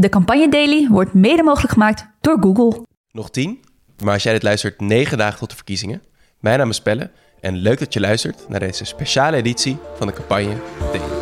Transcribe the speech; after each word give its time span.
De 0.00 0.08
Campagne 0.08 0.48
Daily 0.48 0.88
wordt 0.90 1.14
mede 1.14 1.42
mogelijk 1.42 1.72
gemaakt 1.72 2.06
door 2.20 2.36
Google. 2.40 2.86
Nog 3.12 3.30
tien, 3.30 3.60
maar 4.04 4.12
als 4.12 4.22
jij 4.22 4.32
dit 4.32 4.42
luistert, 4.42 4.80
negen 4.80 5.18
dagen 5.18 5.38
tot 5.38 5.48
de 5.50 5.56
verkiezingen. 5.56 6.02
Mijn 6.38 6.58
naam 6.58 6.70
is 6.70 6.80
Pelle 6.80 7.10
en 7.40 7.56
leuk 7.56 7.78
dat 7.78 7.94
je 7.94 8.00
luistert 8.00 8.48
naar 8.48 8.60
deze 8.60 8.84
speciale 8.84 9.36
editie 9.36 9.78
van 9.96 10.06
de 10.06 10.12
Campagne 10.12 10.56
Daily. 10.92 11.19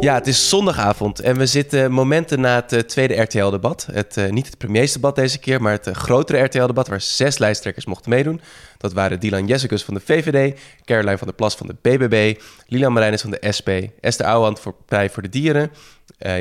Ja, 0.00 0.14
het 0.14 0.26
is 0.26 0.48
zondagavond 0.48 1.20
en 1.20 1.38
we 1.38 1.46
zitten 1.46 1.92
momenten 1.92 2.40
na 2.40 2.54
het 2.54 2.72
eh, 2.72 2.80
tweede 2.80 3.14
RTL-debat. 3.14 3.88
Het, 3.92 4.16
uh, 4.16 4.30
niet 4.30 4.46
het 4.46 4.58
premiersdebat 4.58 5.14
deze 5.14 5.38
keer, 5.38 5.62
maar 5.62 5.72
het 5.72 5.86
uh, 5.86 5.94
grotere 5.94 6.42
RTL-debat 6.42 6.88
waar 6.88 7.00
zes 7.00 7.38
lijsttrekkers 7.38 7.84
mochten 7.84 8.10
meedoen. 8.10 8.40
Dat 8.78 8.92
waren 8.92 9.20
Dylan 9.20 9.46
Jessicus 9.46 9.84
van 9.84 9.94
de 9.94 10.00
VVD, 10.00 10.58
Caroline 10.84 11.18
van 11.18 11.26
der 11.26 11.36
Plas 11.36 11.56
van 11.56 11.66
de 11.66 11.76
BBB, 11.82 12.40
Lilian 12.66 12.92
Marijnis 12.92 13.20
van 13.20 13.30
de 13.30 13.52
SP, 13.56 13.68
Esther 14.00 14.26
Ouwehand 14.26 14.60
voor 14.60 14.72
Partij 14.72 15.10
voor 15.10 15.22
de 15.22 15.28
Dieren, 15.28 15.70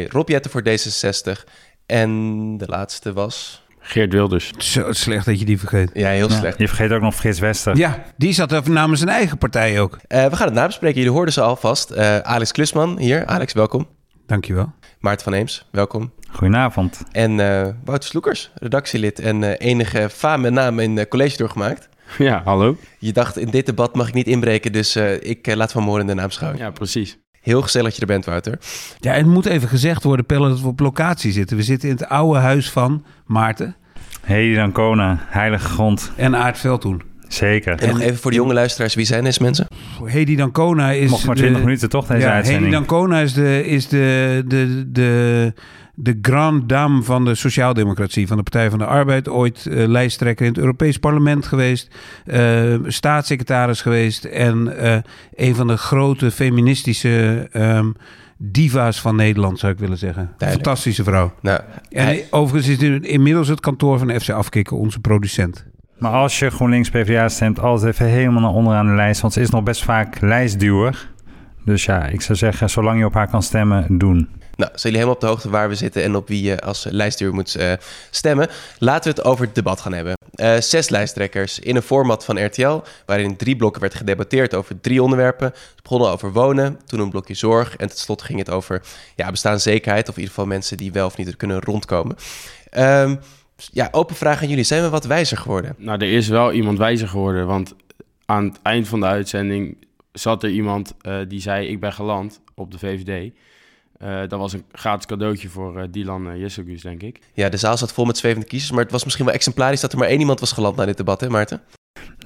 Rob 0.09 0.29
Jetten 0.29 0.51
voor 0.51 0.63
D66 0.63 1.43
en 1.85 2.57
de 2.57 2.67
laatste 2.67 3.13
was... 3.13 3.64
Geert 3.87 4.13
Wilders. 4.13 4.51
Zo 4.57 4.91
slecht 4.93 5.25
dat 5.25 5.39
je 5.39 5.45
die 5.45 5.59
vergeet. 5.59 5.89
Ja, 5.93 6.09
heel 6.09 6.29
Ja, 6.29 6.37
slecht. 6.37 6.57
je 6.57 6.67
vergeet 6.67 6.91
ook 6.91 7.01
nog 7.01 7.15
Frits 7.15 7.39
Wester. 7.39 7.77
Ja, 7.77 8.03
die 8.17 8.33
zat 8.33 8.51
er 8.51 8.69
namens 8.71 8.99
zijn 8.99 9.11
eigen 9.11 9.37
partij 9.37 9.79
ook. 9.79 9.97
Eh, 10.07 10.25
we 10.25 10.35
gaan 10.35 10.45
het 10.47 10.55
nabespreken. 10.55 10.97
Jullie 10.97 11.11
hoorden 11.15 11.33
ze 11.33 11.41
alvast. 11.41 11.89
Eh 11.89 12.17
Alex 12.19 12.51
Klusman 12.51 12.99
hier. 12.99 13.25
Alex, 13.25 13.53
welkom. 13.53 13.87
Dankjewel. 14.25 14.73
Maarten 14.99 15.23
van 15.23 15.33
Eems, 15.33 15.67
welkom. 15.71 16.13
Goedenavond. 16.31 17.03
En 17.11 17.39
eh, 17.39 17.67
Wouter 17.83 18.09
Sloekers, 18.09 18.51
redactielid 18.55 19.19
en 19.19 19.43
eh, 19.43 19.67
enige 19.69 20.09
fame 20.09 20.49
naam 20.49 20.79
in 20.79 21.07
college 21.07 21.37
doorgemaakt. 21.37 21.89
Ja, 22.17 22.41
hallo. 22.43 22.77
Je 22.99 23.13
dacht, 23.13 23.37
in 23.37 23.49
dit 23.49 23.65
debat 23.65 23.95
mag 23.95 24.07
ik 24.07 24.13
niet 24.13 24.27
inbreken, 24.27 24.71
dus 24.71 24.95
eh, 24.95 25.13
ik 25.21 25.55
laat 25.55 25.71
van 25.71 25.99
in 25.99 26.07
de 26.07 26.13
naam 26.13 26.29
schouwen. 26.29 26.59
Ja, 26.61 26.71
precies. 26.71 27.17
Heel 27.45 27.61
gezellig 27.61 27.87
dat 27.87 27.95
je 27.95 28.01
er 28.01 28.07
bent, 28.07 28.25
Wouter. 28.25 28.57
Ja, 28.99 29.13
het 29.13 29.25
moet 29.25 29.45
even 29.45 29.67
gezegd 29.69 30.03
worden, 30.03 30.25
Pelle, 30.25 30.49
dat 30.49 30.61
we 30.61 30.67
op 30.67 30.79
locatie 30.79 31.31
zitten. 31.31 31.57
We 31.57 31.63
zitten 31.63 31.89
in 31.89 31.95
het 31.95 32.09
oude 32.09 32.39
huis 32.39 32.71
van 32.71 33.03
Maarten 33.25 33.75
Hedy 34.21 34.55
Dancona, 34.55 35.17
heilige 35.27 35.67
grond. 35.67 36.11
en 36.15 36.35
Aart 36.35 36.57
Veldhoen. 36.57 37.01
Zeker. 37.27 37.79
En 37.79 37.89
nog 37.89 37.99
even 37.99 38.17
voor 38.17 38.31
de 38.31 38.37
jonge 38.37 38.53
luisteraars, 38.53 38.93
wie 38.95 39.05
zijn 39.05 39.23
deze 39.23 39.41
mensen? 39.41 39.67
Hedy 40.03 40.35
Dancona 40.35 40.91
is... 40.91 41.09
Mocht 41.09 41.25
maar 41.25 41.35
de- 41.35 41.41
20 41.41 41.63
minuten 41.63 41.89
toch, 41.89 42.05
deze 42.07 42.27
ja, 42.27 42.33
uitzending. 42.33 42.65
Hedy 42.73 42.77
Dancona 42.85 43.19
is 43.19 43.33
de, 43.33 43.65
is 43.65 43.87
de, 43.87 44.43
de, 44.47 44.83
de, 44.91 45.53
de 45.95 46.17
grande 46.21 46.65
dame 46.65 47.03
van 47.03 47.25
de 47.25 47.35
sociaaldemocratie, 47.35 48.27
van 48.27 48.37
de 48.37 48.43
Partij 48.43 48.69
van 48.69 48.79
de 48.79 48.85
Arbeid. 48.85 49.29
Ooit 49.29 49.65
eh, 49.65 49.87
lijsttrekker 49.87 50.45
in 50.45 50.51
het 50.51 50.61
Europees 50.61 50.97
Parlement 50.97 51.45
geweest, 51.45 51.95
eh, 52.25 52.73
staatssecretaris 52.87 53.81
geweest 53.81 54.23
en 54.25 54.77
eh, 54.77 54.97
een 55.35 55.55
van 55.55 55.67
de 55.67 55.77
grote 55.77 56.31
feministische 56.31 57.47
ehm, 57.51 57.91
diva's 58.37 59.01
van 59.01 59.15
Nederland, 59.15 59.59
zou 59.59 59.73
ik 59.73 59.79
willen 59.79 59.97
zeggen. 59.97 60.23
Duidelijk. 60.37 60.67
Fantastische 60.67 61.03
vrouw. 61.03 61.33
Nou, 61.41 61.59
En 61.89 62.03
hij- 62.05 62.27
overigens 62.29 62.67
is 62.71 62.77
dit 62.77 63.05
inmiddels 63.05 63.47
het 63.47 63.59
kantoor 63.59 63.99
van 63.99 64.19
FC 64.19 64.29
Afkikken, 64.29 64.77
onze 64.77 64.99
producent. 64.99 65.65
Maar 65.97 66.11
als 66.11 66.39
je 66.39 66.49
GroenLinks 66.49 66.89
PvdA 66.89 67.29
stemt, 67.29 67.59
altijd 67.59 67.93
even 67.93 68.05
helemaal 68.05 68.41
naar 68.41 68.51
onderaan 68.51 68.85
de 68.85 68.93
lijst. 68.93 69.21
Want 69.21 69.33
ze 69.33 69.41
is 69.41 69.49
nog 69.49 69.63
best 69.63 69.83
vaak 69.83 70.21
lijstduwer. 70.21 71.13
Dus 71.65 71.85
ja, 71.85 72.05
ik 72.05 72.21
zou 72.21 72.37
zeggen, 72.37 72.69
zolang 72.69 72.99
je 72.99 73.05
op 73.05 73.13
haar 73.13 73.29
kan 73.29 73.43
stemmen, 73.43 73.97
doen. 73.97 74.29
Nou, 74.55 74.71
zijn 74.75 74.93
jullie 74.93 74.97
helemaal 74.97 75.13
op 75.13 75.21
de 75.21 75.27
hoogte 75.27 75.49
waar 75.49 75.69
we 75.69 75.75
zitten 75.75 76.03
en 76.03 76.15
op 76.15 76.27
wie 76.27 76.43
je 76.43 76.61
als 76.61 76.85
lijstduur 76.89 77.33
moet 77.33 77.55
eh, 77.55 77.73
stemmen? 78.09 78.49
Laten 78.79 79.13
we 79.13 79.19
het 79.19 79.27
over 79.29 79.45
het 79.45 79.55
debat 79.55 79.81
gaan 79.81 79.93
hebben. 79.93 80.13
Eh, 80.33 80.57
zes 80.57 80.89
lijsttrekkers 80.89 81.59
in 81.59 81.75
een 81.75 81.81
format 81.81 82.25
van 82.25 82.45
RTL, 82.45 82.81
waarin 83.05 83.25
in 83.25 83.35
drie 83.35 83.55
blokken 83.55 83.81
werd 83.81 83.95
gedebatteerd 83.95 84.53
over 84.53 84.81
drie 84.81 85.03
onderwerpen. 85.03 85.47
Het 85.47 85.83
begon 85.83 86.01
over 86.01 86.31
wonen, 86.31 86.79
toen 86.85 86.99
een 86.99 87.09
blokje 87.09 87.33
zorg 87.33 87.75
en 87.75 87.87
tot 87.87 87.97
slot 87.97 88.21
ging 88.21 88.39
het 88.39 88.49
over 88.49 88.81
ja, 89.15 89.31
bestaanszekerheid, 89.31 90.09
of 90.09 90.15
in 90.15 90.21
ieder 90.21 90.35
geval 90.35 90.49
mensen 90.49 90.77
die 90.77 90.91
wel 90.91 91.05
of 91.05 91.17
niet 91.17 91.27
er 91.27 91.37
kunnen 91.37 91.59
rondkomen. 91.59 92.15
Ehm, 92.69 93.15
ja, 93.55 93.87
open 93.91 94.15
vraag 94.15 94.41
aan 94.41 94.49
jullie. 94.49 94.63
Zijn 94.63 94.81
we 94.81 94.89
wat 94.89 95.05
wijzer 95.05 95.37
geworden? 95.37 95.75
Nou, 95.77 95.99
er 95.99 96.13
is 96.13 96.27
wel 96.27 96.51
iemand 96.51 96.77
wijzer 96.77 97.07
geworden. 97.07 97.47
Want 97.47 97.75
aan 98.25 98.43
het 98.43 98.59
eind 98.61 98.87
van 98.87 98.99
de 98.99 99.05
uitzending 99.05 99.77
zat 100.19 100.43
er 100.43 100.49
iemand 100.49 100.93
eh, 101.01 101.17
die 101.27 101.41
zei: 101.41 101.67
Ik 101.67 101.79
ben 101.79 101.93
geland 101.93 102.41
op 102.55 102.71
de 102.71 102.77
VVD. 102.77 103.33
Eh, 103.97 104.19
dat 104.27 104.39
was 104.39 104.53
een 104.53 104.65
gratis 104.71 105.05
cadeautje 105.05 105.49
voor 105.49 105.79
eh, 105.79 105.87
Dylan 105.91 106.27
uh, 106.27 106.39
Jessegus, 106.39 106.81
denk 106.81 107.01
ik. 107.01 107.19
Ja, 107.33 107.49
de 107.49 107.57
zaal 107.57 107.77
zat 107.77 107.93
vol 107.93 108.05
met 108.05 108.17
zwevende 108.17 108.47
kiezers, 108.47 108.71
maar 108.71 108.83
het 108.83 108.91
was 108.91 109.03
misschien 109.03 109.25
wel 109.25 109.33
exemplarisch 109.33 109.81
dat 109.81 109.91
er 109.91 109.97
maar 109.97 110.07
één 110.07 110.19
iemand 110.19 110.39
was 110.39 110.51
geland 110.51 110.75
na 110.75 110.85
dit 110.85 110.97
debat, 110.97 111.21
hè 111.21 111.29
Maarten? 111.29 111.61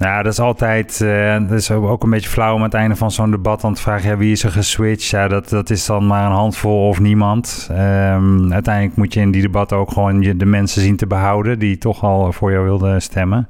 Nou, 0.00 0.22
dat 0.22 0.32
is 0.32 0.38
altijd, 0.38 1.00
eh, 1.00 1.38
dat 1.48 1.58
is 1.58 1.70
ook 1.70 2.02
een 2.02 2.10
beetje 2.10 2.28
flauw 2.28 2.52
om 2.52 2.58
aan 2.58 2.64
het 2.64 2.74
einde 2.74 2.96
van 2.96 3.10
zo'n 3.10 3.30
debat 3.30 3.60
dan 3.60 3.74
te 3.74 3.82
vragen, 3.82 4.10
ja, 4.10 4.16
wie 4.16 4.32
is 4.32 4.42
er 4.42 4.50
geswitcht? 4.50 5.08
Ja, 5.08 5.28
dat, 5.28 5.48
dat 5.48 5.70
is 5.70 5.86
dan 5.86 6.06
maar 6.06 6.26
een 6.26 6.36
handvol 6.36 6.88
of 6.88 7.00
niemand. 7.00 7.68
Ehm, 7.70 8.52
uiteindelijk 8.52 8.96
moet 8.96 9.14
je 9.14 9.20
in 9.20 9.30
die 9.30 9.42
debat 9.42 9.72
ook 9.72 9.90
gewoon 9.90 10.20
de 10.20 10.46
mensen 10.46 10.82
zien 10.82 10.96
te 10.96 11.06
behouden 11.06 11.58
die 11.58 11.78
toch 11.78 12.04
al 12.04 12.32
voor 12.32 12.52
jou 12.52 12.64
wilden 12.64 13.02
stemmen. 13.02 13.48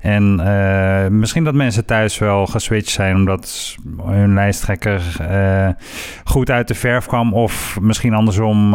En 0.00 0.40
eh, 0.40 1.08
misschien 1.08 1.44
dat 1.44 1.54
mensen 1.54 1.84
thuis 1.84 2.18
wel 2.18 2.46
geswitcht 2.46 2.90
zijn 2.90 3.16
omdat 3.16 3.76
hun 4.02 4.34
lijsttrekker 4.34 5.16
eh, 5.20 5.68
goed 6.24 6.50
uit 6.50 6.68
de 6.68 6.74
verf 6.74 7.06
kwam. 7.06 7.34
Of 7.34 7.78
misschien 7.80 8.14
andersom, 8.14 8.74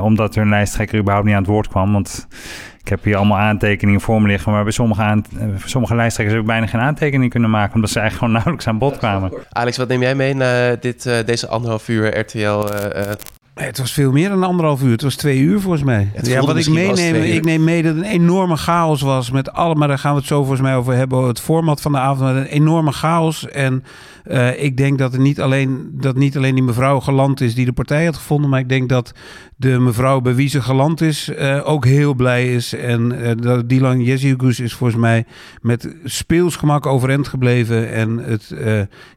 omdat 0.00 0.34
hun 0.34 0.48
lijsttrekker 0.48 0.98
überhaupt 0.98 1.26
niet 1.26 1.34
aan 1.34 1.42
het 1.42 1.50
woord 1.50 1.68
kwam. 1.68 1.92
Want 1.92 2.28
ik 2.86 2.92
heb 2.92 3.04
hier 3.04 3.16
allemaal 3.16 3.38
aantekeningen 3.38 4.00
voor 4.00 4.22
me 4.22 4.28
liggen. 4.28 4.52
Maar 4.52 4.62
bij 4.62 4.72
sommige, 4.72 5.02
aan, 5.02 5.24
eh, 5.38 5.46
sommige 5.64 5.94
lijsttrekkers 5.94 6.36
heb 6.38 6.46
ik 6.46 6.52
bijna 6.52 6.66
geen 6.66 6.80
aantekening 6.80 7.30
kunnen 7.30 7.50
maken. 7.50 7.74
Omdat 7.74 7.90
ze 7.90 8.00
eigenlijk 8.00 8.18
gewoon 8.18 8.32
nauwelijks 8.44 8.66
aan 8.66 8.78
bod 8.78 8.98
kwamen. 8.98 9.32
Alex, 9.52 9.76
wat 9.76 9.88
neem 9.88 10.00
jij 10.00 10.14
mee 10.14 10.34
na 10.34 10.76
dit, 10.76 11.06
eh, 11.06 11.24
deze 11.24 11.48
anderhalf 11.48 11.88
uur 11.88 12.18
RTL? 12.18 12.66
Het 13.64 13.78
was 13.78 13.92
veel 13.92 14.12
meer 14.12 14.28
dan 14.28 14.42
anderhalf 14.42 14.82
uur. 14.82 14.90
Het 14.90 15.02
was 15.02 15.14
twee 15.14 15.38
uur 15.38 15.60
volgens 15.60 15.82
mij. 15.82 16.10
het 16.14 16.26
ja, 16.26 16.40
wat 16.40 16.56
ik 16.56 16.68
meeneem, 16.68 17.14
ik 17.14 17.44
neem 17.44 17.64
mee 17.64 17.82
dat 17.82 17.94
het 17.94 18.04
een 18.04 18.10
enorme 18.10 18.56
chaos 18.56 19.00
was 19.00 19.30
met 19.30 19.52
alle, 19.52 19.74
maar 19.74 19.88
daar 19.88 19.98
gaan 19.98 20.12
we 20.12 20.18
het 20.18 20.26
zo 20.26 20.38
volgens 20.38 20.60
mij 20.60 20.76
over 20.76 20.94
hebben. 20.94 21.26
Het 21.26 21.40
format 21.40 21.80
van 21.80 21.92
de 21.92 21.98
avond, 21.98 22.20
maar 22.20 22.36
een 22.36 22.44
enorme 22.44 22.92
chaos. 22.92 23.48
En 23.48 23.84
eh, 24.24 24.62
ik 24.62 24.76
denk 24.76 24.98
dat, 24.98 25.12
er 25.12 25.20
niet 25.20 25.40
alleen, 25.40 25.90
dat 25.92 26.16
niet 26.16 26.36
alleen 26.36 26.54
die 26.54 26.64
mevrouw 26.64 27.00
geland 27.00 27.40
is 27.40 27.54
die 27.54 27.64
de 27.64 27.72
partij 27.72 28.04
had 28.04 28.16
gevonden, 28.16 28.50
maar 28.50 28.60
ik 28.60 28.68
denk 28.68 28.88
dat 28.88 29.12
de 29.56 29.78
mevrouw 29.78 30.20
bij 30.20 30.34
wie 30.34 30.48
ze 30.48 30.62
geland 30.62 31.00
is 31.00 31.28
eh, 31.28 31.68
ook 31.68 31.84
heel 31.84 32.14
blij 32.14 32.54
is. 32.54 32.72
En 32.74 33.36
dat 33.40 33.68
Dylan 33.68 34.02
Jezigus 34.02 34.60
is 34.60 34.74
volgens 34.74 35.00
mij 35.00 35.24
met 35.60 35.94
speelsgemak 36.04 36.86
overeind 36.86 37.28
gebleven. 37.28 37.92
En 37.92 38.18
het, 38.18 38.50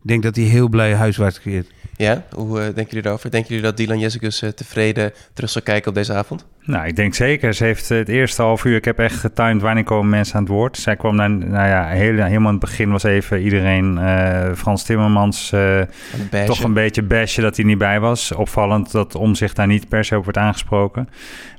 ik 0.02 0.08
denk 0.08 0.24
dat 0.24 0.36
hij 0.36 0.46
heel 0.46 0.70
blij 0.70 0.94
huiswaarts 0.94 1.40
creëert. 1.40 1.79
Ja, 2.00 2.24
hoe 2.32 2.60
eh, 2.60 2.66
denken 2.66 2.94
jullie 2.94 3.06
erover? 3.06 3.32
Denken 3.32 3.50
jullie 3.50 3.66
dat 3.66 3.78
Dylan 3.78 4.00
Jessicus 4.00 4.42
eh, 4.42 4.50
tevreden 4.50 5.14
terug 5.34 5.50
zal 5.50 5.62
kijken 5.62 5.90
op 5.90 5.96
deze 5.96 6.14
avond? 6.14 6.46
Nou, 6.70 6.88
ik 6.88 6.96
denk 6.96 7.14
zeker. 7.14 7.54
Ze 7.54 7.64
heeft 7.64 7.90
het 7.90 8.10
eerste 8.10 8.42
half 8.42 8.66
uur, 8.66 8.76
ik 8.76 8.86
heb 8.86 9.00
echt 9.00 9.16
getimed 9.16 9.62
wanneer 9.62 9.84
komen 9.84 10.10
mensen 10.10 10.36
aan 10.36 10.44
het 10.44 10.52
woord. 10.52 10.78
Zij 10.78 10.96
kwam 10.96 11.18
dan, 11.18 11.38
nou 11.38 11.68
ja, 11.68 11.86
heel, 11.86 12.16
helemaal 12.16 12.38
in 12.38 12.58
het 12.58 12.60
begin 12.60 12.92
was 12.92 13.04
even 13.04 13.42
iedereen, 13.42 13.98
eh, 13.98 14.54
Frans 14.56 14.84
Timmermans, 14.84 15.52
eh, 15.52 15.78
het 15.78 16.30
bashen? 16.30 16.48
toch 16.48 16.64
een 16.64 16.74
beetje 16.74 17.04
bashen 17.04 17.44
dat 17.44 17.56
hij 17.56 17.66
niet 17.66 17.78
bij 17.78 18.00
was. 18.00 18.32
Opvallend 18.32 18.92
dat 18.92 19.16
om 19.16 19.36
zich 19.36 19.54
daar 19.54 19.68
niet 19.68 19.88
per 19.88 20.06
se 20.06 20.18
op 20.18 20.24
wordt 20.24 20.38
aangesproken. 20.38 21.10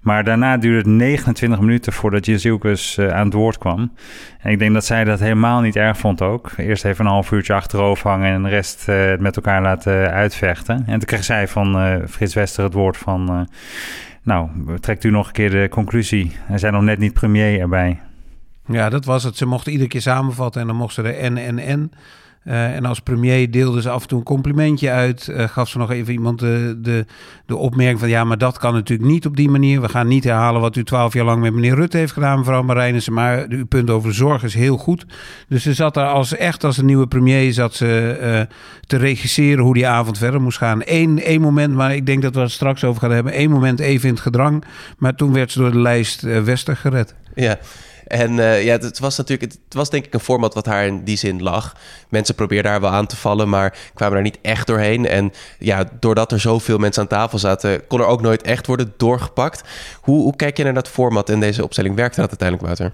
Maar 0.02 0.24
daarna 0.24 0.56
duurde 0.56 0.78
het 0.78 0.86
29 0.86 1.60
minuten 1.60 1.92
voordat 1.92 2.26
Jezielkus 2.26 2.96
uh, 2.98 3.12
aan 3.12 3.24
het 3.24 3.34
woord 3.34 3.58
kwam. 3.58 3.92
En 4.40 4.50
ik 4.50 4.58
denk 4.58 4.72
dat 4.72 4.84
zij 4.84 5.04
dat 5.04 5.20
helemaal 5.20 5.60
niet 5.60 5.76
erg 5.76 5.98
vond 5.98 6.22
ook. 6.22 6.50
Eerst 6.56 6.84
even 6.84 7.04
een 7.04 7.10
half 7.10 7.32
uurtje 7.32 7.54
achterover 7.54 8.10
hangen 8.10 8.32
en 8.32 8.42
de 8.42 8.48
rest 8.48 8.86
uh, 8.88 9.16
met 9.18 9.36
elkaar 9.36 9.62
laten 9.62 10.10
uitvechten. 10.10 10.76
En 10.76 10.98
toen 10.98 11.04
kreeg 11.04 11.24
zij 11.24 11.48
van 11.48 11.86
uh, 11.86 11.94
Frits 12.08 12.34
Wester 12.34 12.64
het 12.64 12.74
woord 12.74 12.96
van... 12.96 13.48
nou, 14.22 14.48
trekt 14.80 15.04
u 15.04 15.10
nog 15.10 15.26
een 15.26 15.32
keer 15.32 15.50
de 15.50 15.68
conclusie. 15.70 16.32
Er 16.48 16.58
zijn 16.58 16.72
nog 16.72 16.82
net 16.82 16.98
niet 16.98 17.12
premier 17.12 17.60
erbij. 17.60 18.00
Ja, 18.66 18.88
dat 18.88 19.04
was 19.04 19.24
het. 19.24 19.36
Ze 19.36 19.46
mochten 19.46 19.72
iedere 19.72 19.90
keer 19.90 20.00
samenvatten 20.00 20.60
en 20.60 20.66
dan 20.66 20.76
mochten 20.76 21.04
ze 21.04 21.28
N 21.30 21.36
en 21.36 21.80
N. 21.80 21.92
Uh, 22.44 22.74
en 22.74 22.84
als 22.84 23.00
premier 23.00 23.50
deelde 23.50 23.82
ze 23.82 23.90
af 23.90 24.02
en 24.02 24.08
toe 24.08 24.18
een 24.18 24.24
complimentje 24.24 24.90
uit. 24.90 25.28
Uh, 25.30 25.48
gaf 25.48 25.68
ze 25.68 25.78
nog 25.78 25.90
even 25.90 26.12
iemand 26.12 26.38
de, 26.38 26.78
de, 26.82 27.06
de 27.46 27.56
opmerking 27.56 27.98
van... 27.98 28.08
ja, 28.08 28.24
maar 28.24 28.38
dat 28.38 28.58
kan 28.58 28.72
natuurlijk 28.74 29.10
niet 29.10 29.26
op 29.26 29.36
die 29.36 29.48
manier. 29.48 29.80
We 29.80 29.88
gaan 29.88 30.06
niet 30.06 30.24
herhalen 30.24 30.60
wat 30.60 30.76
u 30.76 30.84
twaalf 30.84 31.12
jaar 31.12 31.24
lang 31.24 31.40
met 31.40 31.52
meneer 31.52 31.74
Rutte 31.74 31.96
heeft 31.96 32.12
gedaan... 32.12 32.38
mevrouw 32.38 32.62
Marijnissen, 32.62 33.12
maar 33.12 33.46
uw 33.48 33.66
punt 33.66 33.90
over 33.90 34.14
zorg 34.14 34.42
is 34.42 34.54
heel 34.54 34.76
goed. 34.76 35.06
Dus 35.48 35.62
ze 35.62 35.74
zat 35.74 35.94
daar 35.94 36.08
als, 36.08 36.36
echt 36.36 36.64
als 36.64 36.76
een 36.76 36.86
nieuwe 36.86 37.06
premier... 37.06 37.52
zat 37.52 37.74
ze 37.74 38.18
uh, 38.22 38.56
te 38.86 38.96
regisseren 38.96 39.64
hoe 39.64 39.74
die 39.74 39.86
avond 39.86 40.18
verder 40.18 40.40
moest 40.40 40.58
gaan. 40.58 40.82
Eén, 40.84 41.22
één 41.22 41.40
moment, 41.40 41.74
maar 41.74 41.94
ik 41.94 42.06
denk 42.06 42.22
dat 42.22 42.34
we 42.34 42.40
het 42.40 42.50
straks 42.50 42.84
over 42.84 43.00
gaan 43.00 43.10
hebben... 43.10 43.32
één 43.32 43.50
moment 43.50 43.80
even 43.80 44.08
in 44.08 44.14
het 44.14 44.22
gedrang. 44.22 44.64
Maar 44.98 45.14
toen 45.14 45.32
werd 45.32 45.52
ze 45.52 45.58
door 45.58 45.70
de 45.70 45.80
lijst 45.80 46.22
Wester 46.22 46.76
gered. 46.76 47.14
Ja, 47.34 47.58
En 48.10 48.32
uh, 48.32 48.64
ja, 48.64 48.78
het 48.78 48.98
was 48.98 49.16
natuurlijk, 49.16 49.52
het 49.52 49.74
was 49.74 49.90
denk 49.90 50.04
ik 50.04 50.14
een 50.14 50.20
format 50.20 50.54
wat 50.54 50.66
haar 50.66 50.86
in 50.86 51.04
die 51.04 51.16
zin 51.16 51.42
lag. 51.42 51.76
Mensen 52.08 52.34
probeerden 52.34 52.70
haar 52.70 52.80
wel 52.80 52.90
aan 52.90 53.06
te 53.06 53.16
vallen, 53.16 53.48
maar 53.48 53.78
kwamen 53.94 54.16
er 54.16 54.22
niet 54.22 54.38
echt 54.42 54.66
doorheen. 54.66 55.06
En 55.06 55.32
ja, 55.58 55.84
doordat 56.00 56.32
er 56.32 56.40
zoveel 56.40 56.78
mensen 56.78 57.02
aan 57.02 57.08
tafel 57.08 57.38
zaten, 57.38 57.86
kon 57.86 58.00
er 58.00 58.06
ook 58.06 58.22
nooit 58.22 58.42
echt 58.42 58.66
worden 58.66 58.92
doorgepakt. 58.96 59.62
Hoe, 60.00 60.22
hoe 60.22 60.36
kijk 60.36 60.56
je 60.56 60.64
naar 60.64 60.74
dat 60.74 60.88
format 60.88 61.30
en 61.30 61.40
deze 61.40 61.64
opstelling? 61.64 61.94
Werkte 61.94 62.20
dat 62.20 62.28
uiteindelijk, 62.28 62.66
Wouter? 62.66 62.92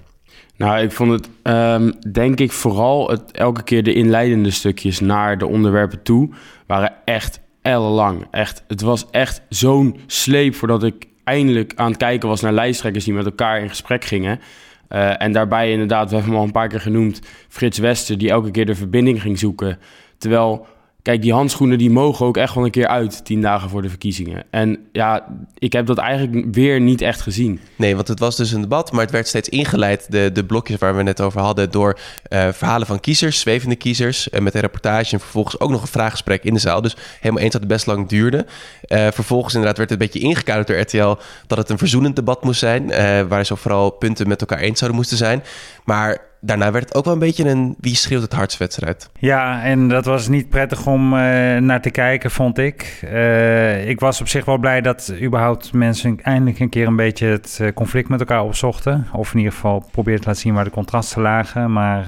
Nou, 0.57 0.81
ik 0.81 0.93
vond 0.93 1.11
het, 1.11 1.29
um, 1.43 1.93
denk 2.13 2.41
ik, 2.41 2.53
vooral 2.53 3.11
het, 3.11 3.33
elke 3.33 3.63
keer 3.63 3.83
de 3.83 3.95
inleidende 3.95 4.51
stukjes 4.51 5.01
naar 5.01 5.39
de 5.39 5.47
onderwerpen 5.47 6.03
toe 6.03 6.31
waren 6.67 6.93
echt 7.05 7.41
ellenlang. 7.63 8.27
Echt, 8.31 8.65
het 8.69 8.81
was 8.81 9.07
echt 9.11 9.43
zo'n 9.49 10.01
sleep 10.07 10.55
voordat 10.55 10.83
ik 10.83 11.07
eindelijk 11.25 11.73
aan 11.77 11.89
het 11.89 11.97
kijken 11.97 12.29
was 12.29 12.41
naar 12.41 12.53
lijsttrekkers 12.53 13.05
die 13.05 13.15
met 13.15 13.25
elkaar 13.25 13.61
in 13.61 13.69
gesprek 13.69 14.05
gingen. 14.05 14.41
Uh, 14.88 15.23
en 15.23 15.33
daarbij 15.33 15.71
inderdaad, 15.71 16.09
we 16.09 16.15
hebben 16.15 16.33
hem 16.33 16.41
al 16.41 16.47
een 16.47 16.53
paar 16.53 16.69
keer 16.69 16.81
genoemd, 16.81 17.21
Frits 17.49 17.79
Wester, 17.79 18.19
die 18.19 18.31
elke 18.31 18.50
keer 18.50 18.67
de 18.67 18.75
verbinding 18.75 19.23
ging 19.23 19.38
zoeken. 19.38 19.79
Terwijl 20.19 20.67
Kijk, 21.06 21.23
die 21.23 21.32
handschoenen 21.32 21.79
die 21.79 21.91
mogen 21.91 22.26
ook 22.26 22.37
echt 22.37 22.55
wel 22.55 22.64
een 22.64 22.70
keer 22.70 22.87
uit, 22.87 23.25
tien 23.25 23.41
dagen 23.41 23.70
voor 23.70 23.82
de 23.82 23.88
verkiezingen. 23.88 24.44
En 24.50 24.79
ja, 24.93 25.26
ik 25.58 25.73
heb 25.73 25.87
dat 25.87 25.99
eigenlijk 25.99 26.55
weer 26.55 26.81
niet 26.81 27.00
echt 27.00 27.20
gezien. 27.20 27.61
Nee, 27.76 27.94
want 27.94 28.08
het 28.08 28.19
was 28.19 28.37
dus 28.37 28.53
een 28.53 28.61
debat, 28.61 28.93
maar 28.93 29.00
het 29.00 29.11
werd 29.11 29.29
steeds 29.29 29.49
ingeleid, 29.49 30.06
de, 30.11 30.31
de 30.32 30.44
blokjes 30.44 30.79
waar 30.79 30.97
we 30.97 31.03
net 31.03 31.20
over 31.20 31.41
hadden, 31.41 31.70
door 31.70 31.99
uh, 32.29 32.49
verhalen 32.53 32.87
van 32.87 33.00
kiezers, 33.00 33.41
zwevende 33.41 33.76
kiezers, 33.76 34.29
uh, 34.29 34.41
met 34.41 34.55
een 34.55 34.61
reportage 34.61 35.12
en 35.12 35.20
vervolgens 35.20 35.61
ook 35.61 35.70
nog 35.70 35.82
een 35.82 35.88
vraaggesprek 35.88 36.44
in 36.44 36.55
de 36.55 36.61
zaal. 36.61 36.81
Dus 36.81 36.97
helemaal 37.20 37.43
eens 37.43 37.53
dat 37.53 37.61
het 37.61 37.70
best 37.70 37.87
lang 37.87 38.08
duurde. 38.08 38.47
Uh, 38.88 39.06
vervolgens 39.11 39.55
inderdaad 39.55 39.79
werd 39.79 39.91
het 39.91 40.00
een 40.00 40.06
beetje 40.06 40.29
ingekaderd 40.29 40.67
door 40.67 40.79
RTL 40.79 41.23
dat 41.47 41.58
het 41.58 41.70
een 41.70 41.79
verzoenend 41.79 42.17
debat 42.17 42.44
moest 42.44 42.61
zijn, 42.61 42.88
waar 43.29 43.47
zo 43.47 43.55
vooral 43.55 43.91
punten 43.91 44.29
met 44.29 44.41
elkaar 44.41 44.58
eens 44.58 44.79
zouden 44.79 44.99
moeten 44.99 45.17
zijn. 45.17 45.43
Maar 45.85 46.20
daarna 46.46 46.70
werd 46.70 46.84
het 46.84 46.94
ook 46.94 47.04
wel 47.04 47.12
een 47.12 47.19
beetje 47.19 47.48
een 47.48 47.76
wie 47.81 47.94
schreeuwt 47.94 48.22
het 48.22 48.32
hardst 48.32 48.58
wedstrijd. 48.58 49.10
Ja, 49.19 49.62
en 49.62 49.88
dat 49.88 50.04
was 50.04 50.28
niet 50.28 50.48
prettig 50.48 50.87
om 50.87 51.04
uh, 51.04 51.19
naar 51.56 51.81
te 51.81 51.90
kijken, 51.90 52.31
vond 52.31 52.58
ik. 52.58 53.00
Uh, 53.04 53.88
ik 53.88 54.00
was 54.00 54.20
op 54.20 54.28
zich 54.28 54.44
wel 54.44 54.58
blij 54.58 54.81
dat 54.81 55.12
überhaupt 55.22 55.72
mensen 55.72 56.19
eindelijk 56.22 56.58
een 56.58 56.69
keer 56.69 56.87
een 56.87 56.96
beetje 56.96 57.26
het 57.26 57.58
uh, 57.62 57.72
conflict 57.75 58.08
met 58.08 58.20
elkaar 58.20 58.43
opzochten. 58.43 59.06
Of 59.12 59.32
in 59.32 59.38
ieder 59.38 59.52
geval 59.52 59.84
probeerden 59.90 60.22
te 60.22 60.28
laten 60.28 60.43
zien 60.43 60.54
waar 60.54 60.64
de 60.64 60.70
contrasten 60.70 61.22
lagen. 61.22 61.72
Maar 61.72 62.04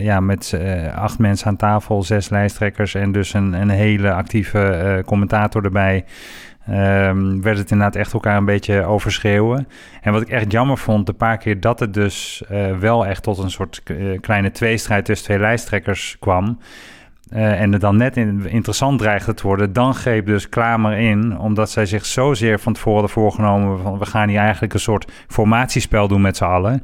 ja, 0.00 0.20
met 0.20 0.58
acht 0.94 1.18
mensen 1.18 1.46
aan 1.46 1.56
tafel, 1.56 2.02
zes 2.02 2.28
lijsttrekkers 2.28 2.94
en 2.94 3.12
dus 3.12 3.34
een, 3.34 3.52
een 3.52 3.70
hele 3.70 4.12
actieve 4.12 5.02
commentator 5.06 5.64
erbij 5.64 6.04
um, 6.70 7.42
werd 7.42 7.58
het 7.58 7.70
inderdaad 7.70 7.96
echt 7.96 8.12
elkaar 8.12 8.36
een 8.36 8.44
beetje 8.44 8.84
overschreeuwen. 8.84 9.68
En 10.00 10.12
wat 10.12 10.22
ik 10.22 10.28
echt 10.28 10.52
jammer 10.52 10.78
vond, 10.78 11.06
de 11.06 11.12
paar 11.12 11.38
keer 11.38 11.60
dat 11.60 11.80
het 11.80 11.94
dus 11.94 12.42
uh, 12.50 12.78
wel 12.78 13.06
echt 13.06 13.22
tot 13.22 13.38
een 13.38 13.50
soort 13.50 13.82
uh, 13.90 14.20
kleine 14.20 14.50
tweestrijd 14.50 15.04
tussen 15.04 15.26
twee 15.26 15.38
lijsttrekkers 15.38 16.16
kwam. 16.20 16.58
Uh, 17.32 17.60
en 17.60 17.72
het 17.72 17.80
dan 17.80 17.96
net 17.96 18.16
in, 18.16 18.46
interessant 18.48 18.98
dreigde 18.98 19.34
te 19.34 19.42
worden, 19.42 19.72
dan 19.72 19.94
greep 19.94 20.26
dus 20.26 20.48
Klamer 20.48 20.98
in, 20.98 21.38
omdat 21.38 21.70
zij 21.70 21.86
zich 21.86 22.06
zozeer 22.06 22.58
van 22.58 22.72
tevoren 22.72 22.98
hadden 23.00 23.16
voorgenomen 23.16 23.82
van 23.82 23.98
we 23.98 24.06
gaan 24.06 24.28
hier 24.28 24.38
eigenlijk 24.38 24.74
een 24.74 24.80
soort 24.80 25.12
formatiespel 25.26 26.08
doen 26.08 26.20
met 26.20 26.36
z'n 26.36 26.44
allen 26.44 26.82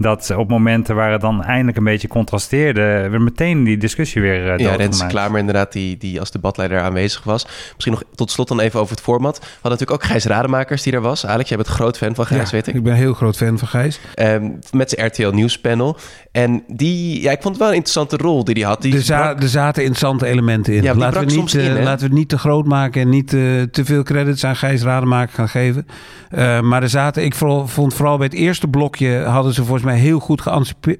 dat 0.00 0.30
op 0.36 0.48
momenten 0.48 0.94
waar 0.94 1.12
het 1.12 1.20
dan 1.20 1.44
eindelijk 1.44 1.76
een 1.76 1.84
beetje 1.84 2.08
contrasteerde, 2.08 3.08
we 3.10 3.18
meteen 3.18 3.64
die 3.64 3.76
discussie 3.76 4.22
weer 4.22 4.52
uh, 4.52 4.58
Ja, 4.58 4.74
Rens 4.74 5.06
Klamer 5.06 5.38
inderdaad, 5.38 5.72
die, 5.72 5.96
die 5.96 6.20
als 6.20 6.30
debatleider 6.30 6.80
aanwezig 6.80 7.24
was. 7.24 7.46
Misschien 7.72 7.92
nog 7.92 8.02
tot 8.14 8.30
slot 8.30 8.48
dan 8.48 8.60
even 8.60 8.80
over 8.80 8.94
het 8.94 9.04
format. 9.04 9.38
We 9.38 9.44
hadden 9.44 9.70
natuurlijk 9.70 10.02
ook 10.02 10.04
Gijs 10.04 10.24
Rademakers 10.24 10.82
die 10.82 10.92
er 10.92 11.00
was. 11.00 11.26
Alex, 11.26 11.48
jij 11.48 11.56
bent 11.56 11.68
een 11.68 11.74
groot 11.74 11.96
fan 11.96 12.14
van 12.14 12.26
Gijs, 12.26 12.50
ja, 12.50 12.56
weet 12.56 12.66
ik. 12.66 12.74
ik 12.74 12.82
ben 12.82 12.92
een 12.92 12.98
heel 12.98 13.14
groot 13.14 13.36
fan 13.36 13.58
van 13.58 13.68
Gijs. 13.68 14.00
Um, 14.14 14.58
met 14.72 14.90
zijn 14.90 15.06
RTL 15.06 15.28
Nieuwspanel. 15.28 15.96
En 16.32 16.62
die, 16.66 17.22
ja, 17.22 17.30
ik 17.30 17.42
vond 17.42 17.54
het 17.54 17.58
wel 17.58 17.68
een 17.68 17.74
interessante 17.74 18.16
rol 18.16 18.44
die 18.44 18.54
hij 18.54 18.64
had. 18.64 18.82
Die 18.82 18.94
er, 18.94 19.02
za 19.02 19.36
er 19.36 19.48
zaten 19.48 19.79
interessante 19.80 20.26
elementen 20.26 20.74
in. 20.74 20.82
Ja, 20.82 20.94
laten, 20.94 21.26
we 21.26 21.34
niet, 21.34 21.54
in, 21.54 21.76
uh, 21.76 21.82
laten 21.82 21.98
we 21.98 22.04
het 22.04 22.18
niet 22.18 22.28
te 22.28 22.38
groot 22.38 22.66
maken 22.66 23.00
en 23.00 23.08
niet 23.08 23.32
uh, 23.32 23.62
te 23.62 23.84
veel 23.84 24.02
credits 24.02 24.44
aan 24.44 24.56
Gijs 24.56 24.82
Rademaker 24.82 25.34
gaan 25.34 25.48
geven. 25.48 25.86
Uh, 26.34 26.60
maar 26.60 26.82
er 26.82 26.88
zaten, 26.88 27.24
ik 27.24 27.34
vooral, 27.34 27.66
vond 27.66 27.94
vooral 27.94 28.16
bij 28.16 28.26
het 28.26 28.34
eerste 28.34 28.68
blokje 28.68 29.22
hadden 29.22 29.52
ze 29.52 29.64
volgens 29.64 29.84
mij 29.84 29.96
heel 29.96 30.18
goed 30.18 30.42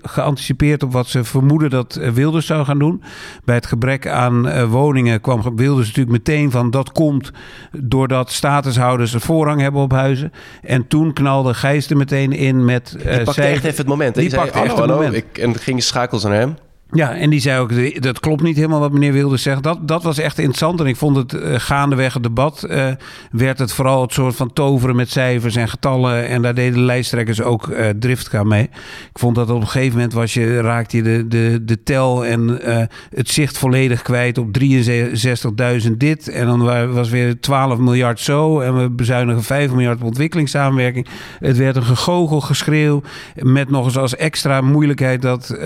geanticipeerd 0.02 0.82
op 0.82 0.92
wat 0.92 1.06
ze 1.06 1.24
vermoeden 1.24 1.70
dat 1.70 2.00
Wilders 2.14 2.46
zou 2.46 2.64
gaan 2.64 2.78
doen. 2.78 3.02
Bij 3.44 3.54
het 3.54 3.66
gebrek 3.66 4.08
aan 4.08 4.48
uh, 4.48 4.64
woningen 4.64 5.20
kwam 5.20 5.56
Wilders 5.56 5.86
natuurlijk 5.86 6.16
meteen 6.26 6.50
van 6.50 6.70
dat 6.70 6.92
komt 6.92 7.30
doordat 7.72 8.32
statushouders 8.32 9.12
een 9.12 9.20
voorrang 9.20 9.60
hebben 9.60 9.80
op 9.80 9.92
huizen. 9.92 10.32
En 10.62 10.86
toen 10.86 11.12
knalde 11.12 11.54
Gijs 11.54 11.90
er 11.90 11.96
meteen 11.96 12.32
in 12.32 12.64
met. 12.64 12.96
Uh, 12.98 13.14
die 13.14 13.22
pakte 13.22 13.42
echt 13.42 13.64
even 13.64 13.76
het 13.76 13.86
moment. 13.86 14.14
Die, 14.14 14.22
die 14.22 14.30
zei, 14.30 14.42
pakte 14.42 14.60
echt 14.60 14.78
hallo, 14.78 14.86
het 14.86 14.96
moment. 14.96 15.14
Ik, 15.14 15.38
en 15.38 15.58
ging 15.58 15.82
schakels 15.82 16.24
aan 16.24 16.32
hem. 16.32 16.56
Ja, 16.92 17.14
en 17.14 17.30
die 17.30 17.40
zei 17.40 17.60
ook, 17.60 18.02
dat 18.02 18.20
klopt 18.20 18.42
niet 18.42 18.56
helemaal 18.56 18.80
wat 18.80 18.92
meneer 18.92 19.12
Wilde 19.12 19.36
zegt. 19.36 19.62
Dat, 19.62 19.88
dat 19.88 20.02
was 20.02 20.18
echt 20.18 20.38
interessant. 20.38 20.80
En 20.80 20.86
ik 20.86 20.96
vond 20.96 21.16
het 21.16 21.32
uh, 21.32 21.54
gaandeweg 21.56 22.14
het 22.14 22.22
debat, 22.22 22.66
uh, 22.70 22.86
werd 23.30 23.58
het 23.58 23.72
vooral 23.72 24.02
het 24.02 24.12
soort 24.12 24.36
van 24.36 24.52
toveren 24.52 24.96
met 24.96 25.10
cijfers 25.10 25.56
en 25.56 25.68
getallen. 25.68 26.28
En 26.28 26.42
daar 26.42 26.54
deden 26.54 26.74
de 26.74 26.80
lijsttrekkers 26.80 27.42
ook 27.42 27.66
uh, 27.66 27.88
driftig 27.88 28.34
aan 28.34 28.48
mee. 28.48 28.62
Ik 29.12 29.18
vond 29.18 29.34
dat 29.34 29.50
op 29.50 29.60
een 29.60 29.68
gegeven 29.68 29.94
moment 29.94 30.12
was 30.12 30.34
je, 30.34 30.60
raakte 30.60 30.96
je 30.96 31.02
de, 31.02 31.28
de, 31.28 31.64
de 31.64 31.82
tel 31.82 32.26
en 32.26 32.60
het 33.14 33.28
zicht 33.28 33.58
volledig 33.58 34.02
kwijt 34.02 34.38
op 34.38 34.58
63.000 34.60 35.90
dit. 35.96 36.28
En 36.28 36.46
dan 36.46 36.92
was 36.92 37.08
weer 37.08 37.40
12 37.40 37.78
miljard 37.78 38.20
zo. 38.20 38.60
En 38.60 38.82
we 38.82 38.90
bezuinigen 38.90 39.42
5 39.42 39.70
miljard 39.70 39.98
op 39.98 40.06
ontwikkelingssamenwerking. 40.06 41.06
Het 41.38 41.56
werd 41.56 41.76
een 41.76 41.82
gegogel, 41.82 42.40
geschreeuw. 42.40 43.02
Met 43.34 43.70
nog 43.70 43.84
eens 43.84 43.98
als 43.98 44.16
extra 44.16 44.60
moeilijkheid 44.60 45.22
dat 45.22 45.58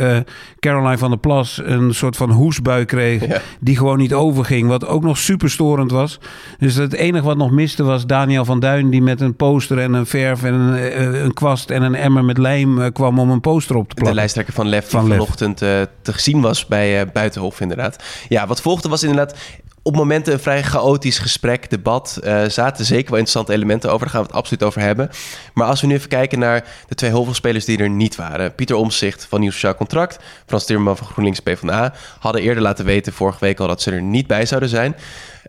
Caroline 0.60 0.98
van 0.98 1.12
Plas 1.16 1.60
een 1.64 1.94
soort 1.94 2.16
van 2.16 2.30
hoesbui 2.30 2.84
kreeg. 2.84 3.26
Ja. 3.26 3.40
Die 3.60 3.76
gewoon 3.76 3.98
niet 3.98 4.14
overging. 4.14 4.68
Wat 4.68 4.86
ook 4.86 5.02
nog 5.02 5.18
super 5.18 5.50
storend 5.50 5.90
was. 5.90 6.18
Dus 6.58 6.74
het 6.74 6.92
enige 6.92 7.24
wat 7.24 7.36
nog 7.36 7.50
miste 7.50 7.82
was 7.82 8.06
Daniel 8.06 8.44
van 8.44 8.60
Duin. 8.60 8.90
Die 8.90 9.02
met 9.02 9.20
een 9.20 9.36
poster 9.36 9.78
en 9.78 9.92
een 9.92 10.06
verf 10.06 10.42
en 10.42 10.54
een, 10.54 11.24
een 11.24 11.34
kwast 11.34 11.70
en 11.70 11.82
een 11.82 11.94
emmer 11.94 12.24
met 12.24 12.38
lijm 12.38 12.92
kwam 12.92 13.18
om 13.18 13.30
een 13.30 13.40
poster 13.40 13.76
op 13.76 13.88
te 13.88 13.94
plakken. 13.94 14.14
De 14.14 14.20
lijsttrekker 14.20 14.54
van 14.54 14.68
Lef 14.68 14.82
die 14.82 14.90
Van 14.90 15.08
vanochtend 15.08 15.62
uh, 15.62 15.68
te 16.02 16.12
zien 16.16 16.40
was 16.40 16.66
bij 16.66 17.00
uh, 17.00 17.12
Buitenhof 17.12 17.60
inderdaad. 17.60 18.04
Ja, 18.28 18.46
wat 18.46 18.60
volgde 18.60 18.88
was 18.88 19.02
inderdaad 19.02 19.36
op 19.84 19.96
momenten 19.96 20.32
een 20.32 20.38
vrij 20.38 20.62
chaotisch 20.62 21.18
gesprek, 21.18 21.70
debat. 21.70 22.20
Uh, 22.24 22.44
zaten 22.44 22.84
zeker 22.84 23.10
wel 23.10 23.18
interessante 23.18 23.52
elementen 23.52 23.90
over. 23.90 24.00
Daar 24.00 24.10
gaan 24.10 24.20
we 24.20 24.26
het 24.26 24.36
absoluut 24.36 24.62
over 24.62 24.80
hebben. 24.80 25.10
Maar 25.54 25.66
als 25.66 25.80
we 25.80 25.86
nu 25.86 25.94
even 25.94 26.08
kijken 26.08 26.38
naar 26.38 26.64
de 26.88 26.94
twee 26.94 27.10
hoofdrolspelers 27.10 27.64
die 27.64 27.78
er 27.78 27.90
niet 27.90 28.16
waren. 28.16 28.54
Pieter 28.54 28.76
Omzicht 28.76 29.26
van 29.28 29.40
Nieuw 29.40 29.50
Sociaal 29.50 29.74
Contract. 29.74 30.18
Frans 30.46 30.64
Timmerman 30.64 30.96
van 30.96 31.06
GroenLinks 31.06 31.40
PvdA. 31.40 31.94
Hadden 32.18 32.42
eerder 32.42 32.62
laten 32.62 32.84
weten 32.84 33.12
vorige 33.12 33.38
week 33.40 33.60
al 33.60 33.66
dat 33.66 33.82
ze 33.82 33.90
er 33.90 34.02
niet 34.02 34.26
bij 34.26 34.46
zouden 34.46 34.68
zijn. 34.68 34.96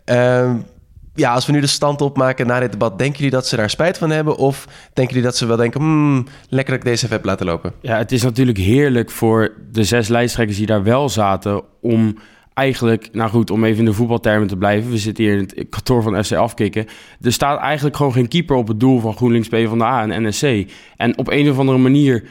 Uh, 0.06 0.50
ja, 1.14 1.32
als 1.32 1.46
we 1.46 1.52
nu 1.52 1.60
de 1.60 1.66
stand 1.66 2.00
opmaken 2.00 2.46
na 2.46 2.60
dit 2.60 2.72
debat, 2.72 2.98
denken 2.98 3.16
jullie 3.16 3.32
dat 3.32 3.46
ze 3.46 3.56
daar 3.56 3.70
spijt 3.70 3.98
van 3.98 4.10
hebben? 4.10 4.36
Of 4.36 4.66
denken 4.92 5.14
jullie 5.14 5.28
dat 5.28 5.36
ze 5.36 5.46
wel 5.46 5.56
denken, 5.56 5.80
hmm, 5.80 6.26
lekker 6.48 6.74
dat 6.74 6.84
ik 6.84 6.90
deze 6.90 7.06
heb 7.06 7.24
laten 7.24 7.46
lopen? 7.46 7.72
Ja, 7.80 7.96
het 7.96 8.12
is 8.12 8.22
natuurlijk 8.22 8.58
heerlijk 8.58 9.10
voor 9.10 9.52
de 9.72 9.84
zes 9.84 10.08
lijsttrekkers 10.08 10.58
die 10.58 10.66
daar 10.66 10.82
wel 10.82 11.08
zaten 11.08 11.62
om 11.80 12.18
eigenlijk, 12.56 13.08
nou 13.12 13.30
goed, 13.30 13.50
om 13.50 13.64
even 13.64 13.78
in 13.78 13.84
de 13.84 13.92
voetbaltermen 13.92 14.48
te 14.48 14.56
blijven. 14.56 14.90
We 14.90 14.98
zitten 14.98 15.24
hier 15.24 15.32
in 15.32 15.38
het 15.38 15.68
kantoor 15.68 16.02
van 16.02 16.24
FC 16.24 16.32
Afkikken. 16.32 16.86
Er 17.20 17.32
staat 17.32 17.60
eigenlijk 17.60 17.96
gewoon 17.96 18.12
geen 18.12 18.28
keeper 18.28 18.56
op 18.56 18.68
het 18.68 18.80
doel 18.80 19.00
van 19.00 19.16
GroenLinks 19.16 19.48
PvdA 19.48 20.08
en 20.08 20.26
NSC. 20.26 20.70
En 20.96 21.18
op 21.18 21.30
een 21.30 21.50
of 21.50 21.58
andere 21.58 21.78
manier 21.78 22.24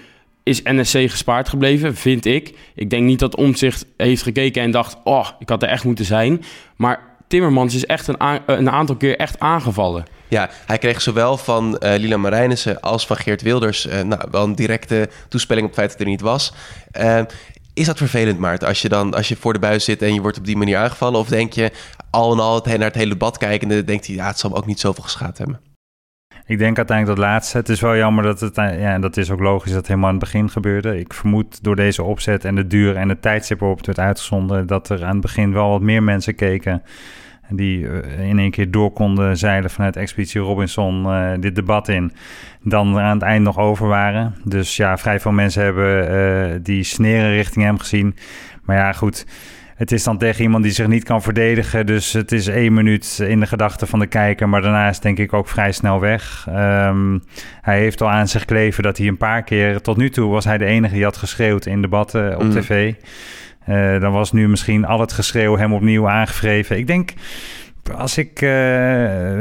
is 0.44 0.62
NSC 0.63 0.98
gespaard 0.98 1.50
gebleven, 1.50 1.96
vind 1.96 2.25
ik. 2.25 2.58
Ik 2.75 2.89
denk 2.89 3.03
niet 3.05 3.20
dat 3.20 3.36
Omtzigt 3.36 3.86
heeft 3.98 4.24
gekeken 4.24 4.62
en 4.62 4.72
dacht... 4.72 4.98
oh, 5.03 5.29
ik 5.39 5.50
had 5.50 5.63
er 5.63 5.70
echt 5.70 5.84
moeten 5.84 6.05
zijn. 6.05 6.44
Maar 6.75 7.00
Timmermans 7.27 7.75
is 7.75 7.86
echt 7.86 8.08
een, 8.08 8.41
een 8.46 8.70
aantal 8.70 8.96
keer 8.96 9.17
echt 9.17 9.39
aangevallen. 9.39 10.03
Ja, 10.27 10.50
hij 10.65 10.77
kreeg 10.77 11.01
zowel 11.01 11.38
van 11.38 11.79
uh, 11.79 11.94
Lila 11.98 12.17
Marijnissen 12.17 12.82
als 12.82 13.05
van 13.05 13.17
Geert 13.17 13.41
Wilders... 13.41 13.86
Uh, 13.86 14.01
nou, 14.01 14.22
wel 14.32 14.44
een 14.44 14.55
directe 14.55 15.10
toespeling 15.29 15.65
op 15.67 15.72
het 15.72 15.79
feit 15.79 15.89
dat 15.89 15.98
hij 15.98 16.08
er 16.08 16.12
niet 16.12 16.22
was... 16.22 16.53
Uh, 17.00 17.22
is 17.75 17.86
dat 17.86 17.98
vervelend, 17.98 18.39
Maarten, 18.39 18.67
als 18.67 18.82
je 18.82 18.89
dan 18.89 19.13
als 19.13 19.27
je 19.27 19.36
voor 19.36 19.53
de 19.53 19.60
buis 19.60 19.84
zit 19.84 20.01
en 20.01 20.13
je 20.13 20.22
wordt 20.22 20.38
op 20.38 20.46
die 20.46 20.58
manier 20.58 20.77
aangevallen? 20.77 21.20
Of 21.20 21.27
denk 21.27 21.53
je 21.53 21.72
al 22.10 22.34
en 22.34 22.39
al 22.39 22.62
naar 22.65 22.79
het 22.79 22.96
hele 22.96 23.10
debat 23.10 23.38
kijkende, 23.38 23.84
denkt 23.84 24.08
hij, 24.08 24.15
ja, 24.15 24.27
het 24.27 24.39
zal 24.39 24.50
me 24.50 24.55
ook 24.55 24.65
niet 24.65 24.79
zoveel 24.79 25.03
geschaad 25.03 25.38
hebben? 25.38 25.60
Ik 26.46 26.58
denk 26.58 26.77
uiteindelijk 26.77 27.17
dat 27.17 27.27
laatste. 27.27 27.58
Het 27.58 27.70
is 27.70 27.79
wel 27.79 27.96
jammer 27.96 28.24
dat 28.24 28.39
het, 28.39 28.55
ja, 28.55 28.94
en 28.94 29.01
dat 29.01 29.17
is 29.17 29.32
ook 29.32 29.39
logisch 29.39 29.70
dat 29.70 29.77
het 29.77 29.88
helemaal 29.88 30.10
aan 30.10 30.15
het 30.15 30.24
begin 30.24 30.50
gebeurde. 30.50 31.00
Ik 31.00 31.13
vermoed 31.13 31.63
door 31.63 31.75
deze 31.75 32.03
opzet 32.03 32.46
en 32.46 32.55
de 32.55 32.67
duur 32.67 32.96
en 32.96 33.08
de 33.08 33.20
tijdstip 33.20 33.60
waarop 33.60 33.77
het 33.77 33.88
werd 33.88 34.00
uitgezonden, 34.00 34.67
dat 34.67 34.89
er 34.89 35.03
aan 35.03 35.12
het 35.12 35.22
begin 35.22 35.53
wel 35.53 35.70
wat 35.70 35.82
meer 35.82 36.03
mensen 36.03 36.36
keken 36.36 36.84
die 37.49 37.87
in 38.17 38.39
één 38.39 38.51
keer 38.51 38.71
door 38.71 38.91
konden 38.91 39.37
zeilen 39.37 39.69
vanuit 39.69 39.95
Expeditie 39.95 40.41
Robinson 40.41 41.05
uh, 41.05 41.31
dit 41.39 41.55
debat 41.55 41.87
in, 41.87 42.11
dan 42.61 42.95
er 42.97 43.03
aan 43.03 43.17
het 43.17 43.25
eind 43.25 43.43
nog 43.43 43.57
over 43.57 43.87
waren. 43.87 44.35
Dus 44.43 44.75
ja, 44.75 44.97
vrij 44.97 45.19
veel 45.19 45.31
mensen 45.31 45.63
hebben 45.63 46.11
uh, 46.11 46.59
die 46.61 46.83
sneren 46.83 47.31
richting 47.31 47.65
hem 47.65 47.79
gezien. 47.79 48.15
Maar 48.63 48.75
ja, 48.75 48.91
goed. 48.91 49.25
het 49.75 49.91
is 49.91 50.03
dan 50.03 50.17
tegen 50.17 50.43
iemand 50.43 50.63
die 50.63 50.71
zich 50.73 50.87
niet 50.87 51.03
kan 51.03 51.21
verdedigen. 51.21 51.85
Dus 51.85 52.13
het 52.13 52.31
is 52.31 52.47
één 52.47 52.73
minuut 52.73 53.19
in 53.27 53.39
de 53.39 53.45
gedachten 53.45 53.87
van 53.87 53.99
de 53.99 54.07
kijker. 54.07 54.49
Maar 54.49 54.61
daarna 54.61 54.89
is 54.89 54.99
denk 54.99 55.17
ik 55.17 55.33
ook 55.33 55.47
vrij 55.47 55.71
snel 55.71 55.99
weg. 55.99 56.45
Ehm, 56.49 57.19
hij 57.61 57.79
heeft 57.79 58.01
al 58.01 58.09
aan 58.09 58.27
zich 58.27 58.45
kleven 58.45 58.83
dat 58.83 58.97
hij 58.97 59.07
een 59.07 59.17
paar 59.17 59.43
keer... 59.43 59.81
Tot 59.81 59.97
nu 59.97 60.09
toe 60.09 60.31
was 60.31 60.45
hij 60.45 60.57
de 60.57 60.65
enige 60.65 60.93
die 60.93 61.03
had 61.03 61.17
geschreeuwd 61.17 61.65
in 61.65 61.81
debatten 61.81 62.35
op 62.35 62.43
Mm. 62.43 62.51
tv. 62.51 62.93
Eh, 63.65 64.00
dan 64.00 64.12
was 64.12 64.31
nu 64.31 64.48
misschien 64.50 64.86
al 64.86 65.00
het 65.00 65.13
geschreeuw 65.13 65.57
hem 65.57 65.74
opnieuw 65.74 66.10
aangevreven. 66.10 66.77
Ik 66.77 66.88
denk, 66.88 67.13
als 67.98 68.17
ik 68.17 68.31
eh, 68.41 68.50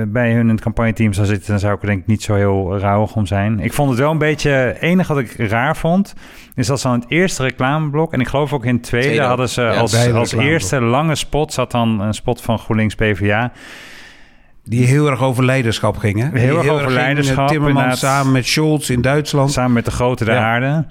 bij 0.07 0.33
hun 0.33 0.40
in 0.40 0.49
het 0.49 0.61
campagneteam 0.61 1.12
zou 1.12 1.26
zitten... 1.26 1.50
dan 1.50 1.59
zou 1.59 1.75
ik 1.75 1.81
er 1.81 1.87
denk 1.87 2.00
ik 2.00 2.07
niet 2.07 2.23
zo 2.23 2.35
heel 2.35 2.78
rauwig 2.78 3.14
om 3.14 3.26
zijn. 3.26 3.61
Ik 3.61 3.73
vond 3.73 3.90
het 3.90 3.99
wel 3.99 4.11
een 4.11 4.19
beetje... 4.19 4.50
Het 4.50 4.81
enige 4.81 5.14
wat 5.14 5.23
ik 5.23 5.35
raar 5.37 5.76
vond... 5.76 6.14
is 6.54 6.66
dat 6.66 6.81
ze 6.81 6.88
aan 6.88 7.00
het 7.00 7.11
eerste 7.11 7.43
reclameblok... 7.43 8.12
en 8.12 8.21
ik 8.21 8.28
geloof 8.28 8.52
ook 8.52 8.64
in 8.64 8.75
het 8.75 8.83
tweede, 8.83 9.23
hadden 9.23 9.49
ze 9.49 9.62
Ja, 9.62 9.75
als, 9.75 10.12
als 10.12 10.33
eerste 10.33 10.81
lange 10.81 11.14
spot... 11.14 11.52
zat 11.52 11.71
dan 11.71 12.00
een 12.00 12.14
spot 12.14 12.43
van 12.43 12.59
GroenLinks 12.59 12.95
PvdA... 12.95 13.52
Die 14.66 14.87
heel 14.87 15.11
erg 15.11 15.23
over 15.23 15.45
leiderschap 15.45 15.97
ging, 15.97 16.21
hè? 16.21 16.38
Heel 16.38 16.59
erg 16.59 16.69
over 16.69 16.93
leiderschap, 16.93 17.49
Timmermans 17.49 17.99
samen 17.99 18.33
met 18.33 18.47
Scholz 18.47 18.88
in 18.90 19.00
Duitsland. 19.00 19.52
Samen 19.52 19.73
met 19.73 19.85
de 19.85 19.90
grote 19.90 20.25
de 20.25 20.31
Ja. 20.31 20.38
aarde. 20.38 20.87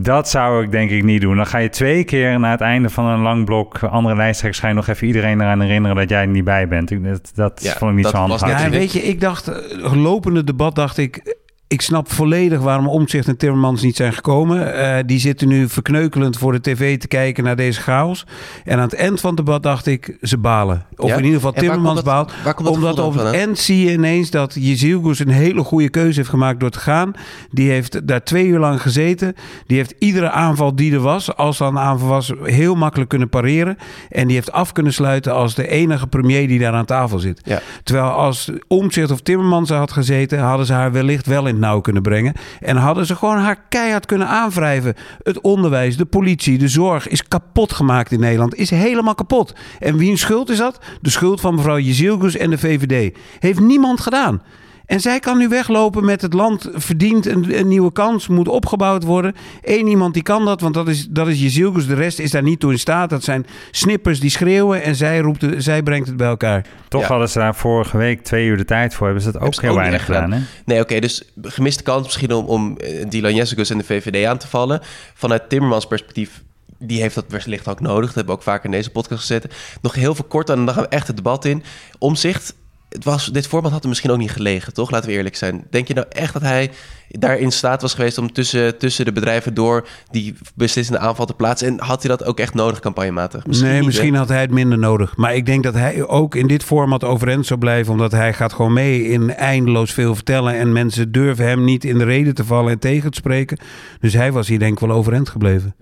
Dat 0.00 0.28
zou 0.28 0.64
ik 0.64 0.70
denk 0.70 0.90
ik 0.90 1.02
niet 1.04 1.20
doen. 1.20 1.36
Dan 1.36 1.46
ga 1.46 1.58
je 1.58 1.68
twee 1.68 2.04
keer 2.04 2.40
na 2.40 2.50
het 2.50 2.60
einde 2.60 2.90
van 2.90 3.04
een 3.04 3.20
lang 3.20 3.44
blok... 3.44 3.78
andere 3.82 4.16
lijsttrekkers 4.16 4.62
ga 4.62 4.68
je 4.68 4.74
nog 4.74 4.86
even 4.88 5.06
iedereen 5.06 5.40
eraan 5.40 5.60
herinneren... 5.60 5.96
dat 5.96 6.08
jij 6.08 6.20
er 6.20 6.26
niet 6.28 6.44
bij 6.44 6.68
bent. 6.68 6.90
Ik- 6.90 7.04
Dat, 7.04 7.30
dat 7.34 7.60
Ja, 7.62 7.72
vond 7.76 7.90
ik 7.90 7.96
niet 7.96 8.04
dat 8.04 8.12
zo 8.14 8.18
handig. 8.20 8.46
Ja, 8.46 8.58
en 8.64 8.70
weet 8.70 8.92
je, 8.92 9.02
ik 9.02 9.20
dacht, 9.20 9.48
eh, 9.48 9.92
lopende 10.02 10.44
debat 10.44 10.74
dacht 10.74 10.98
ik... 10.98 11.36
Ik 11.68 11.80
snap 11.80 12.12
volledig 12.12 12.60
waarom 12.60 12.88
Omtzigt 12.88 13.28
en 13.28 13.36
Timmermans 13.36 13.82
niet 13.82 13.96
zijn 13.96 14.12
gekomen. 14.12 14.74
Eh, 14.74 15.04
die 15.06 15.18
zitten 15.18 15.48
nu 15.48 15.68
verkneukelend 15.68 16.38
voor 16.38 16.52
de 16.52 16.60
tv 16.60 16.98
te 16.98 17.08
kijken 17.08 17.44
naar 17.44 17.56
deze 17.56 17.80
chaos. 17.80 18.26
En 18.64 18.76
aan 18.76 18.82
het 18.82 18.94
eind 18.94 19.20
van 19.20 19.28
het 19.34 19.38
debat 19.38 19.62
dacht 19.62 19.86
ik, 19.86 20.16
ze 20.22 20.38
balen. 20.38 20.86
Of 20.96 21.08
Ja? 21.08 21.16
in 21.16 21.24
ieder 21.24 21.36
geval 21.36 21.52
Timmermans 21.52 22.02
baalt. 22.02 22.32
Omdat 22.64 22.96
dan 22.96 23.18
het 23.18 23.34
eind 23.34 23.58
zie 23.58 23.84
je 23.84 23.92
ineens 23.92 24.30
dat 24.30 24.54
Jezilgus 24.54 25.18
een 25.18 25.28
hele 25.28 25.62
goede 25.64 25.88
keuze 25.88 26.18
heeft 26.18 26.30
gemaakt 26.30 26.60
door 26.60 26.70
te 26.70 26.78
gaan. 26.78 27.12
Die 27.50 27.70
heeft 27.70 28.06
daar 28.06 28.22
twee 28.22 28.46
uur 28.46 28.58
lang 28.58 28.82
gezeten. 28.82 29.34
Die 29.66 29.76
heeft 29.76 29.94
iedere 29.98 30.30
aanval 30.30 30.74
die 30.74 30.92
er 30.92 31.00
was, 31.00 31.36
als 31.36 31.60
er 31.60 31.66
een 31.66 31.78
aanval 31.78 32.08
was, 32.08 32.32
heel 32.42 32.74
makkelijk 32.74 33.10
kunnen 33.10 33.28
pareren. 33.28 33.76
En 34.10 34.26
die 34.26 34.36
heeft 34.36 34.52
af 34.52 34.72
kunnen 34.72 34.92
sluiten 34.92 35.34
als 35.34 35.54
de 35.54 35.68
enige 35.68 36.06
premier 36.06 36.48
die 36.48 36.58
daar 36.58 36.72
aan 36.72 36.84
tafel 36.84 37.18
zit. 37.18 37.40
Ja. 37.44 37.60
Terwijl 37.82 38.08
als 38.08 38.50
Omtzigt 38.68 39.10
of 39.10 39.20
Timmermans 39.20 39.70
er 39.70 39.76
had 39.76 39.92
gezeten, 39.92 40.38
hadden 40.38 40.66
ze 40.66 40.72
haar 40.72 40.92
wellicht 40.92 41.26
wel 41.26 41.46
in 41.46 41.57
nauw 41.58 41.80
kunnen 41.80 42.02
brengen. 42.02 42.34
En 42.60 42.76
hadden 42.76 43.06
ze 43.06 43.16
gewoon 43.16 43.38
haar 43.38 43.64
keihard 43.68 44.06
kunnen 44.06 44.28
aanwrijven. 44.28 44.94
Het 45.22 45.40
onderwijs, 45.40 45.96
de 45.96 46.04
politie, 46.04 46.58
de 46.58 46.68
zorg 46.68 47.08
is 47.08 47.28
kapot 47.28 47.72
gemaakt 47.72 48.12
in 48.12 48.20
Nederland. 48.20 48.54
Is 48.54 48.70
helemaal 48.70 49.14
kapot. 49.14 49.52
En 49.78 49.96
wie 49.96 50.10
een 50.10 50.18
schuld 50.18 50.50
is 50.50 50.58
dat? 50.58 50.78
De 51.00 51.10
schuld 51.10 51.40
van 51.40 51.54
mevrouw 51.54 51.78
Jezilgus 51.78 52.36
en 52.36 52.50
de 52.50 52.58
VVD. 52.58 53.16
Heeft 53.38 53.60
niemand 53.60 54.00
gedaan. 54.00 54.42
En 54.88 55.00
zij 55.00 55.20
kan 55.20 55.38
nu 55.38 55.48
weglopen 55.48 56.04
met 56.04 56.22
het 56.22 56.32
land 56.32 56.68
verdient 56.72 57.26
een, 57.26 57.58
een 57.58 57.68
nieuwe 57.68 57.92
kans, 57.92 58.28
moet 58.28 58.48
opgebouwd 58.48 59.04
worden. 59.04 59.34
Eén 59.62 59.86
iemand 59.86 60.14
die 60.14 60.22
kan 60.22 60.44
dat, 60.44 60.60
want 60.60 60.74
dat 60.74 60.88
is, 60.88 61.06
dat 61.10 61.28
is 61.28 61.40
Jezilgus. 61.40 61.86
De 61.86 61.94
rest 61.94 62.18
is 62.18 62.30
daar 62.30 62.42
niet 62.42 62.60
toe 62.60 62.72
in 62.72 62.78
staat. 62.78 63.10
Dat 63.10 63.24
zijn 63.24 63.46
snippers 63.70 64.20
die 64.20 64.30
schreeuwen 64.30 64.82
en 64.82 64.96
zij, 64.96 65.18
roept 65.18 65.40
het, 65.40 65.62
zij 65.62 65.82
brengt 65.82 66.08
het 66.08 66.16
bij 66.16 66.28
elkaar. 66.28 66.64
Toch 66.88 67.00
Ja. 67.00 67.06
hadden 67.06 67.28
ze 67.28 67.38
daar 67.38 67.54
vorige 67.54 67.96
week 67.96 68.22
twee 68.22 68.46
uur 68.46 68.56
de 68.56 68.64
tijd 68.64 68.94
voor. 68.94 69.06
Hebben 69.06 69.24
ze 69.24 69.32
dat 69.32 69.42
ook 69.42 69.54
Hebben 69.54 69.64
heel 69.70 69.72
ook 69.72 69.80
weinig 69.84 70.04
gedaan, 70.04 70.32
hè? 70.32 70.40
Nee, 70.64 70.80
oké, 70.80 70.98
dus 71.00 71.22
gemiste 71.42 71.82
kans 71.82 72.04
misschien 72.04 72.32
om, 72.32 72.46
om 72.46 72.76
eh, 72.76 73.08
Dylan 73.08 73.34
Jessicus 73.34 73.70
en 73.70 73.78
de 73.78 73.84
VVD 73.84 74.26
aan 74.26 74.38
te 74.38 74.48
vallen. 74.48 74.80
Vanuit 75.14 75.48
Timmermans 75.48 75.86
perspectief, 75.86 76.42
die 76.78 77.00
heeft 77.00 77.14
dat 77.14 77.24
wellicht 77.28 77.68
ook 77.68 77.80
nodig. 77.80 78.06
Dat 78.06 78.14
hebben 78.14 78.34
we 78.34 78.40
ook 78.40 78.46
vaker 78.46 78.64
in 78.64 78.70
deze 78.70 78.90
podcast 78.90 79.20
gezet. 79.20 79.54
Nog 79.82 79.94
heel 79.94 80.14
veel 80.14 80.24
kort 80.28 80.50
aan, 80.50 80.58
en 80.58 80.64
dan 80.64 80.74
gaan 80.74 80.82
we 80.82 80.88
echt 80.88 81.06
het 81.06 81.16
debat 81.16 81.44
in. 81.44 81.62
Omzicht, 81.98 82.54
het 82.88 83.04
was, 83.04 83.26
dit 83.26 83.46
format 83.46 83.72
had 83.72 83.82
er 83.82 83.88
misschien 83.88 84.10
ook 84.10 84.18
niet 84.18 84.30
gelegen, 84.30 84.72
toch? 84.72 84.90
Laten 84.90 85.08
we 85.08 85.14
eerlijk 85.14 85.36
zijn. 85.36 85.66
Denk 85.70 85.88
je 85.88 85.94
nou 85.94 86.06
echt 86.10 86.32
dat 86.32 86.42
hij 86.42 86.70
daar 87.08 87.38
in 87.38 87.52
staat 87.52 87.82
was 87.82 87.94
geweest 87.94 88.18
om 88.18 88.32
tussen, 88.32 88.78
tussen 88.78 89.04
de 89.04 89.12
bedrijven 89.12 89.54
door 89.54 89.88
die 90.10 90.34
beslissende 90.54 91.00
aanval 91.00 91.26
te 91.26 91.34
plaatsen? 91.34 91.68
En 91.68 91.80
had 91.80 92.02
hij 92.02 92.16
dat 92.16 92.26
ook 92.26 92.40
echt 92.40 92.54
nodig, 92.54 92.80
campagnematig? 92.80 93.46
nee, 93.46 93.76
niet, 93.76 93.84
misschien 93.84 94.12
hè? 94.12 94.18
had 94.18 94.28
hij 94.28 94.40
het 94.40 94.50
minder 94.50 94.78
nodig. 94.78 95.16
Maar 95.16 95.34
ik 95.34 95.46
denk 95.46 95.62
dat 95.62 95.74
hij 95.74 96.06
ook 96.06 96.34
in 96.34 96.46
dit 96.46 96.64
format 96.64 97.04
overeind 97.04 97.46
zou 97.46 97.60
blijven. 97.60 97.92
Omdat 97.92 98.12
hij 98.12 98.32
gaat 98.32 98.52
gewoon 98.52 98.72
mee 98.72 99.04
in 99.04 99.34
eindeloos 99.34 99.92
veel 99.92 100.14
vertellen. 100.14 100.54
En 100.54 100.72
mensen 100.72 101.12
durven 101.12 101.46
hem 101.46 101.64
niet 101.64 101.84
in 101.84 101.98
de 101.98 102.04
reden 102.04 102.34
te 102.34 102.44
vallen 102.44 102.72
en 102.72 102.78
tegen 102.78 103.10
te 103.10 103.18
spreken. 103.18 103.58
Dus 104.00 104.12
hij 104.12 104.32
was 104.32 104.48
hier 104.48 104.58
denk 104.58 104.72
ik 104.72 104.86
wel 104.86 104.96
overeind 104.96 105.28
gebleven. 105.28 105.74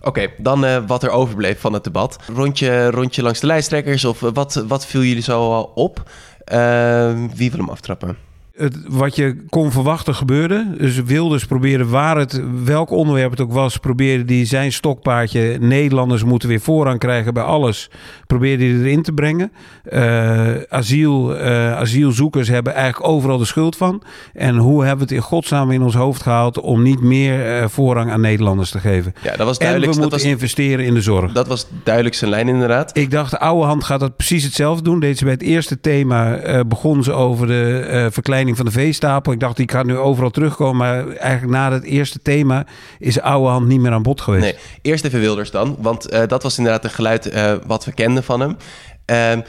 Oké, 0.00 0.28
dan 0.38 0.64
eh, 0.64 0.82
wat 0.86 1.02
er 1.02 1.10
overbleef 1.10 1.60
van 1.60 1.72
het 1.72 1.84
debat. 1.84 2.18
Rondje, 2.34 2.90
rondje 2.90 3.22
langs 3.22 3.40
de 3.40 3.46
lijsttrekkers 3.46 4.04
of 4.04 4.22
eh, 4.22 4.30
wat, 4.32 4.64
wat 4.68 4.86
viel 4.86 5.02
jullie 5.02 5.22
zo 5.22 5.52
al 5.52 5.72
op? 5.74 6.10
Eh, 6.46 7.14
wie 7.34 7.50
wil 7.50 7.60
hem 7.60 7.70
aftrappen? 7.70 8.16
Het, 8.56 8.76
wat 8.88 9.16
je 9.16 9.44
kon 9.48 9.72
verwachten 9.72 10.14
gebeurde. 10.14 10.66
Dus 10.78 11.02
Wilders 11.02 11.44
probeerde, 11.44 11.86
waar 11.86 12.16
het, 12.16 12.42
welk 12.64 12.90
onderwerp 12.90 13.30
het 13.30 13.40
ook 13.40 13.52
was, 13.52 13.76
probeerde 13.76 14.24
die 14.24 14.44
zijn 14.44 14.72
stokpaardje. 14.72 15.56
Nederlanders 15.60 16.24
moeten 16.24 16.48
weer 16.48 16.60
voorrang 16.60 16.98
krijgen 16.98 17.34
bij 17.34 17.42
alles. 17.42 17.90
Probeerde 18.26 18.64
hij 18.64 18.74
erin 18.74 19.02
te 19.02 19.12
brengen. 19.12 19.52
Eh, 19.84 20.54
asiel, 20.68 21.36
eh, 21.36 21.76
asielzoekers 21.76 22.48
hebben 22.48 22.74
eigenlijk 22.74 23.08
overal 23.12 23.38
de 23.38 23.44
schuld 23.44 23.76
van. 23.76 24.02
En 24.34 24.56
hoe 24.56 24.80
hebben 24.84 25.06
we 25.06 25.14
het 25.14 25.22
in 25.22 25.28
godsnaam 25.28 25.70
in 25.70 25.82
ons 25.82 25.94
hoofd 25.94 26.22
gehaald 26.22 26.60
om 26.60 26.82
niet 26.82 27.00
meer 27.00 27.58
eh, 27.58 27.68
voorrang 27.68 28.10
aan 28.10 28.20
Nederlanders 28.20 28.70
te 28.70 28.78
geven? 28.78 29.14
Ja, 29.22 29.36
dat 29.36 29.46
was 29.46 29.56
En 29.56 29.64
duidelijk. 29.66 29.92
we 29.92 30.00
dat, 30.00 30.10
moeten 30.10 30.28
was, 30.28 30.38
investeren 30.38 30.84
in 30.84 30.94
de 30.94 31.00
zorg. 31.02 31.32
dat 31.32 31.46
was 31.46 31.66
duidelijk 31.82 32.14
zijn 32.14 32.30
lijn 32.30 32.48
inderdaad. 32.48 32.96
Ik 32.96 33.10
dacht, 33.10 33.30
de 33.30 33.38
oude 33.38 33.66
hand 33.66 33.84
gaat 33.84 34.00
dat 34.00 34.16
precies 34.16 34.44
hetzelfde 34.44 34.82
doen. 34.82 35.00
Deed 35.00 35.18
ze 35.18 35.24
bij 35.24 35.32
het 35.32 35.42
eerste 35.42 35.80
thema, 35.80 36.64
begon 36.64 37.02
ze 37.02 37.12
over 37.12 37.46
de 37.46 37.84
eh, 37.86 38.06
van 38.54 38.64
de 38.64 38.70
veestapel. 38.70 39.32
Ik 39.32 39.40
dacht, 39.40 39.56
die 39.56 39.70
gaat 39.70 39.86
nu 39.86 39.96
overal 39.96 40.30
terugkomen. 40.30 40.76
Maar 40.76 41.08
eigenlijk 41.08 41.52
na 41.52 41.72
het 41.72 41.84
eerste 41.84 42.22
thema 42.22 42.66
is 42.98 43.14
de 43.14 43.22
oude 43.22 43.48
hand 43.48 43.66
niet 43.66 43.80
meer 43.80 43.92
aan 43.92 44.02
bod 44.02 44.20
geweest. 44.20 44.44
Nee, 44.44 44.56
eerst 44.82 45.04
even 45.04 45.20
Wilders 45.20 45.50
dan. 45.50 45.76
Want 45.78 46.08
eh, 46.08 46.26
dat 46.26 46.42
was 46.42 46.58
inderdaad 46.58 46.84
een 46.84 46.90
geluid 46.90 47.26
eh, 47.26 47.54
wat 47.66 47.84
we 47.84 47.92
kenden 47.92 48.24
van 48.24 48.40
hem. 48.40 48.56
Ehm, 49.04 49.40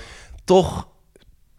toch 0.45 0.87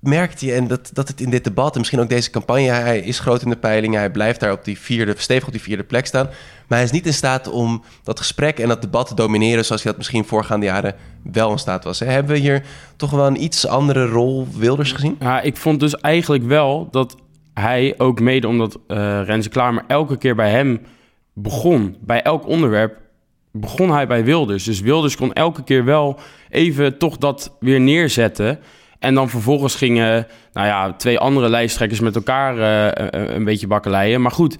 merkte 0.00 0.46
je, 0.46 0.52
en 0.52 0.66
dat, 0.66 0.90
dat 0.92 1.08
het 1.08 1.20
in 1.20 1.30
dit 1.30 1.44
debat... 1.44 1.72
en 1.72 1.78
misschien 1.78 2.00
ook 2.00 2.08
deze 2.08 2.30
campagne... 2.30 2.70
hij 2.70 2.98
is 2.98 3.18
groot 3.18 3.42
in 3.42 3.50
de 3.50 3.56
peilingen. 3.56 3.98
Hij 3.98 4.10
blijft 4.10 4.40
daar 4.40 4.52
op 4.52 4.64
die 4.64 4.78
vierde, 4.78 5.14
stevig 5.16 5.46
op 5.46 5.52
die 5.52 5.62
vierde 5.62 5.84
plek 5.84 6.06
staan. 6.06 6.26
Maar 6.66 6.78
hij 6.78 6.82
is 6.82 6.90
niet 6.90 7.06
in 7.06 7.14
staat 7.14 7.48
om 7.48 7.82
dat 8.02 8.18
gesprek 8.18 8.58
en 8.58 8.68
dat 8.68 8.82
debat 8.82 9.06
te 9.06 9.14
domineren... 9.14 9.64
zoals 9.64 9.82
hij 9.82 9.90
dat 9.90 10.00
misschien 10.00 10.24
voorgaande 10.24 10.66
jaren 10.66 10.94
wel 11.22 11.50
in 11.50 11.58
staat 11.58 11.84
was. 11.84 11.98
Hè? 11.98 12.06
Hebben 12.06 12.32
we 12.32 12.38
hier 12.38 12.62
toch 12.96 13.10
wel 13.10 13.26
een 13.26 13.42
iets 13.42 13.66
andere 13.66 14.06
rol 14.06 14.48
Wilders 14.56 14.92
gezien? 14.92 15.16
Ja, 15.20 15.40
ik 15.40 15.56
vond 15.56 15.80
dus 15.80 15.94
eigenlijk 15.94 16.44
wel 16.44 16.88
dat 16.90 17.16
hij 17.60 17.94
ook 17.98 18.20
mede 18.20 18.48
omdat 18.48 18.78
eh 18.86 19.20
Renze 19.24 19.48
Klamer 19.48 19.84
elke 19.86 20.18
keer 20.18 20.34
bij 20.34 20.50
hem 20.50 20.80
begon, 21.32 21.96
bij 22.00 22.22
elk 22.22 22.46
onderwerp, 22.46 22.96
begon 23.52 23.90
hij 23.92 24.06
bij 24.06 24.24
Wilders. 24.24 24.64
Dus 24.64 24.80
Wilders 24.80 25.16
kon 25.16 25.32
elke 25.32 25.64
keer 25.64 25.84
wel 25.84 26.18
even 26.50 26.98
toch 26.98 27.16
dat 27.16 27.56
weer 27.60 27.80
neerzetten. 27.80 28.58
En 28.98 29.14
dan 29.14 29.28
vervolgens 29.28 29.74
gingen 29.74 30.26
nou 30.52 30.66
ja, 30.66 30.92
twee 30.92 31.18
andere 31.18 31.48
lijsttrekkers 31.48 32.00
met 32.00 32.14
elkaar 32.16 32.58
eh, 32.58 33.08
een- 33.10 33.34
een 33.34 33.44
beetje 33.44 33.66
bakkeleien. 33.66 34.22
Maar 34.22 34.30
goed, 34.30 34.56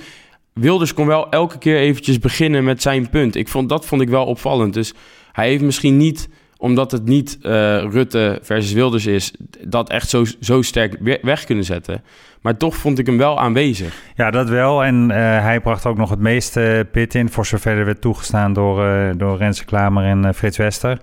Wilders 0.53 0.95
kon 0.95 1.07
wel 1.07 1.29
elke 1.31 1.59
keer 1.59 1.77
eventjes 1.77 2.19
beginnen 2.19 2.65
met 2.65 2.83
zijn 2.83 3.11
punt. 3.11 3.35
Ik 3.37 3.49
vond, 3.49 3.69
dat 3.69 3.87
vond 3.87 4.03
ik 4.03 4.09
wel 4.09 4.25
opvallend. 4.25 4.75
Dus 4.75 4.95
hij 5.33 5.49
heeft 5.49 5.63
misschien 5.63 5.97
niet, 5.97 6.29
omdat 6.59 6.91
het 6.91 7.05
niet 7.05 7.39
eh, 7.43 7.51
Rutte 7.91 8.39
versus 8.43 8.73
Wilders 8.73 9.07
is... 9.07 9.33
dat 9.67 9.91
echt 9.91 10.09
zo, 10.09 10.25
zo 10.41 10.63
sterk 10.63 10.97
we- 11.01 11.19
weg 11.23 11.45
kunnen 11.45 11.65
zetten. 11.65 12.03
Maar 12.41 12.57
toch 12.57 12.77
vond 12.77 12.99
ik 12.99 13.07
hem 13.07 13.19
wel 13.19 13.41
aanwezig. 13.41 14.03
Ja, 14.15 14.31
dat 14.31 14.49
wel. 14.49 14.85
En 14.85 15.11
eh, 15.11 15.17
hij 15.43 15.61
bracht 15.61 15.87
ook 15.87 15.97
nog 15.97 16.11
het 16.11 16.19
meeste 16.19 16.87
pit 16.93 17.15
in, 17.15 17.29
voor 17.29 17.47
zover 17.47 17.79
er 17.79 17.85
werd 17.85 18.01
toegestaan 18.01 18.53
door, 18.53 18.85
eh 18.87 19.11
door 19.17 19.37
Renze 19.39 19.65
Klamer 19.65 20.05
en 20.05 20.25
eh, 20.25 20.33
Frits 20.33 20.57
Wester. 20.57 20.99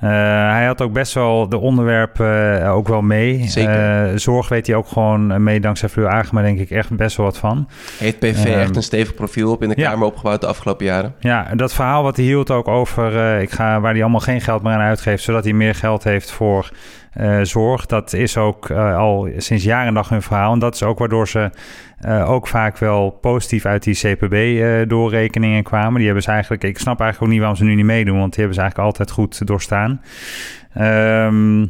Eh, 0.00 0.10
hij 0.50 0.66
had 0.66 0.82
ook 0.82 0.92
best 0.92 1.14
wel 1.14 1.48
de 1.48 1.58
onderwerpen 1.58 2.62
eh, 2.62 2.74
ook 2.74 2.88
wel 2.88 3.02
mee. 3.02 3.48
Zeker. 3.48 4.10
Eh, 4.10 4.18
zorg 4.18 4.48
weet 4.48 4.66
hij 4.66 4.76
ook 4.76 4.88
gewoon 4.88 5.42
mee 5.42 5.60
dankzij 5.60 5.88
Fleur 5.88 6.08
Agema 6.08 6.42
denk 6.42 6.58
ik 6.58 6.70
echt 6.70 6.96
best 6.96 7.16
wel 7.16 7.26
wat 7.26 7.38
van. 7.38 7.68
Heeft 7.98 8.18
PV 8.18 8.44
Ehm, 8.44 8.58
echt 8.58 8.76
een 8.76 8.82
stevig 8.82 9.14
profiel 9.14 9.50
op 9.50 9.62
in 9.62 9.68
de 9.68 9.74
ja. 9.76 9.90
Kamer 9.90 10.06
opgebouwd 10.06 10.40
de 10.40 10.46
afgelopen 10.46 10.86
jaren? 10.86 11.14
Ja, 11.20 11.48
en 11.50 11.56
dat 11.56 11.74
verhaal 11.74 12.02
wat 12.02 12.16
hij 12.16 12.24
hield 12.24 12.50
ook 12.50 12.68
over 12.68 13.40
ik 13.40 13.50
ga, 13.50 13.80
waar 13.80 13.92
hij 13.92 14.02
allemaal 14.02 14.20
geen 14.20 14.40
geld 14.40 14.62
meer 14.62 14.72
aan 14.72 14.80
uitgeeft, 14.80 15.22
zodat 15.22 15.44
hij 15.44 15.52
meer 15.52 15.74
geld 15.74 16.04
heeft 16.04 16.30
voor 16.30 16.70
zorg. 17.42 17.86
Dat 17.86 18.12
is 18.12 18.36
ook 18.36 18.70
eh, 18.70 18.96
al 18.96 19.28
sinds 19.36 19.64
jaren 19.64 19.86
en 19.86 19.94
dag 19.94 20.08
hun 20.08 20.22
verhaal. 20.22 20.52
En 20.52 20.58
dat 20.58 20.74
is 20.74 20.82
ook 20.82 20.98
waardoor 20.98 21.28
ze 21.28 21.50
eh, 21.98 22.30
ook 22.30 22.48
vaak 22.48 22.78
wel 22.78 23.10
positief 23.10 23.64
uit 23.64 23.82
die 23.82 23.94
CPB-doorrekeningen 23.94 25.62
kwamen. 25.62 25.94
Die 25.94 26.04
hebben 26.04 26.22
ze 26.22 26.30
eigenlijk, 26.30 26.64
ik 26.64 26.78
snap 26.78 27.00
eigenlijk 27.00 27.22
ook 27.22 27.28
niet 27.28 27.38
waarom 27.38 27.56
ze 27.58 27.64
nu 27.64 27.74
niet 27.74 27.84
meedoen, 27.84 28.18
want 28.18 28.34
die 28.34 28.44
hebben 28.44 28.54
ze 28.54 28.60
eigenlijk 28.60 28.90
altijd 28.90 29.10
goed 29.10 29.46
doorstaan. 29.46 30.00
Ehm 30.74 31.66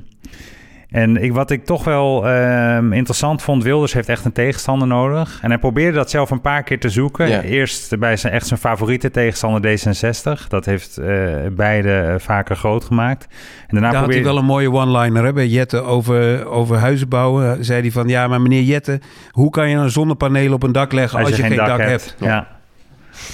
En 0.91 1.23
ik, 1.23 1.33
wat 1.33 1.51
ik 1.51 1.65
toch 1.65 1.85
wel 1.85 2.29
ehm, 2.29 2.93
interessant 2.93 3.43
vond, 3.43 3.63
Wilders 3.63 3.93
heeft 3.93 4.09
echt 4.09 4.25
een 4.25 4.33
tegenstander 4.33 4.89
nodig. 4.89 5.39
En 5.43 5.49
hij 5.49 5.59
probeerde 5.59 5.97
dat 5.97 6.11
zelf 6.11 6.31
een 6.31 6.41
paar 6.41 6.63
keer 6.63 6.81
te 6.81 6.89
zoeken. 6.89 7.29
Ja. 7.29 7.41
Eerst 7.43 7.99
bij 7.99 8.17
zijn 8.17 8.33
echt 8.33 8.47
zijn 8.47 8.61
favoriete 8.61 9.11
tegenstander 9.11 9.79
D66. 9.79 10.49
Dat 10.49 10.65
heeft 10.65 10.97
eh, 10.97 11.07
beide 11.53 11.99
eh, 11.99 12.15
vaker 12.19 12.57
groot 12.57 12.85
gemaakt. 12.85 13.27
En 13.67 13.67
daarna 13.69 13.91
Daar 13.91 14.01
had 14.01 14.13
hij 14.13 14.25
wel 14.25 14.39
een 14.39 14.45
mooie 14.45 14.73
one-liner 14.73 15.25
hè, 15.25 15.33
bij 15.33 15.47
Jette 15.47 15.83
over, 15.83 16.47
over 16.47 16.77
huizen 16.77 17.09
bouwen. 17.09 17.65
Zei 17.65 17.81
hij 17.81 17.91
van, 17.91 18.09
ja, 18.09 18.29
maar 18.29 18.41
meneer 18.41 18.63
Jette, 18.63 19.01
hoe 19.31 19.51
kan 19.51 19.69
je 19.69 19.77
een 19.77 19.91
zonnepaneel 19.91 20.53
op 20.53 20.63
een 20.63 20.73
dak 20.73 20.93
leggen 20.93 21.19
als, 21.19 21.29
je, 21.29 21.43
geen 21.43 21.57
dak, 21.57 21.79
hebt? 21.79 22.17
Ja. 22.19 22.27
Ja, 22.27 22.54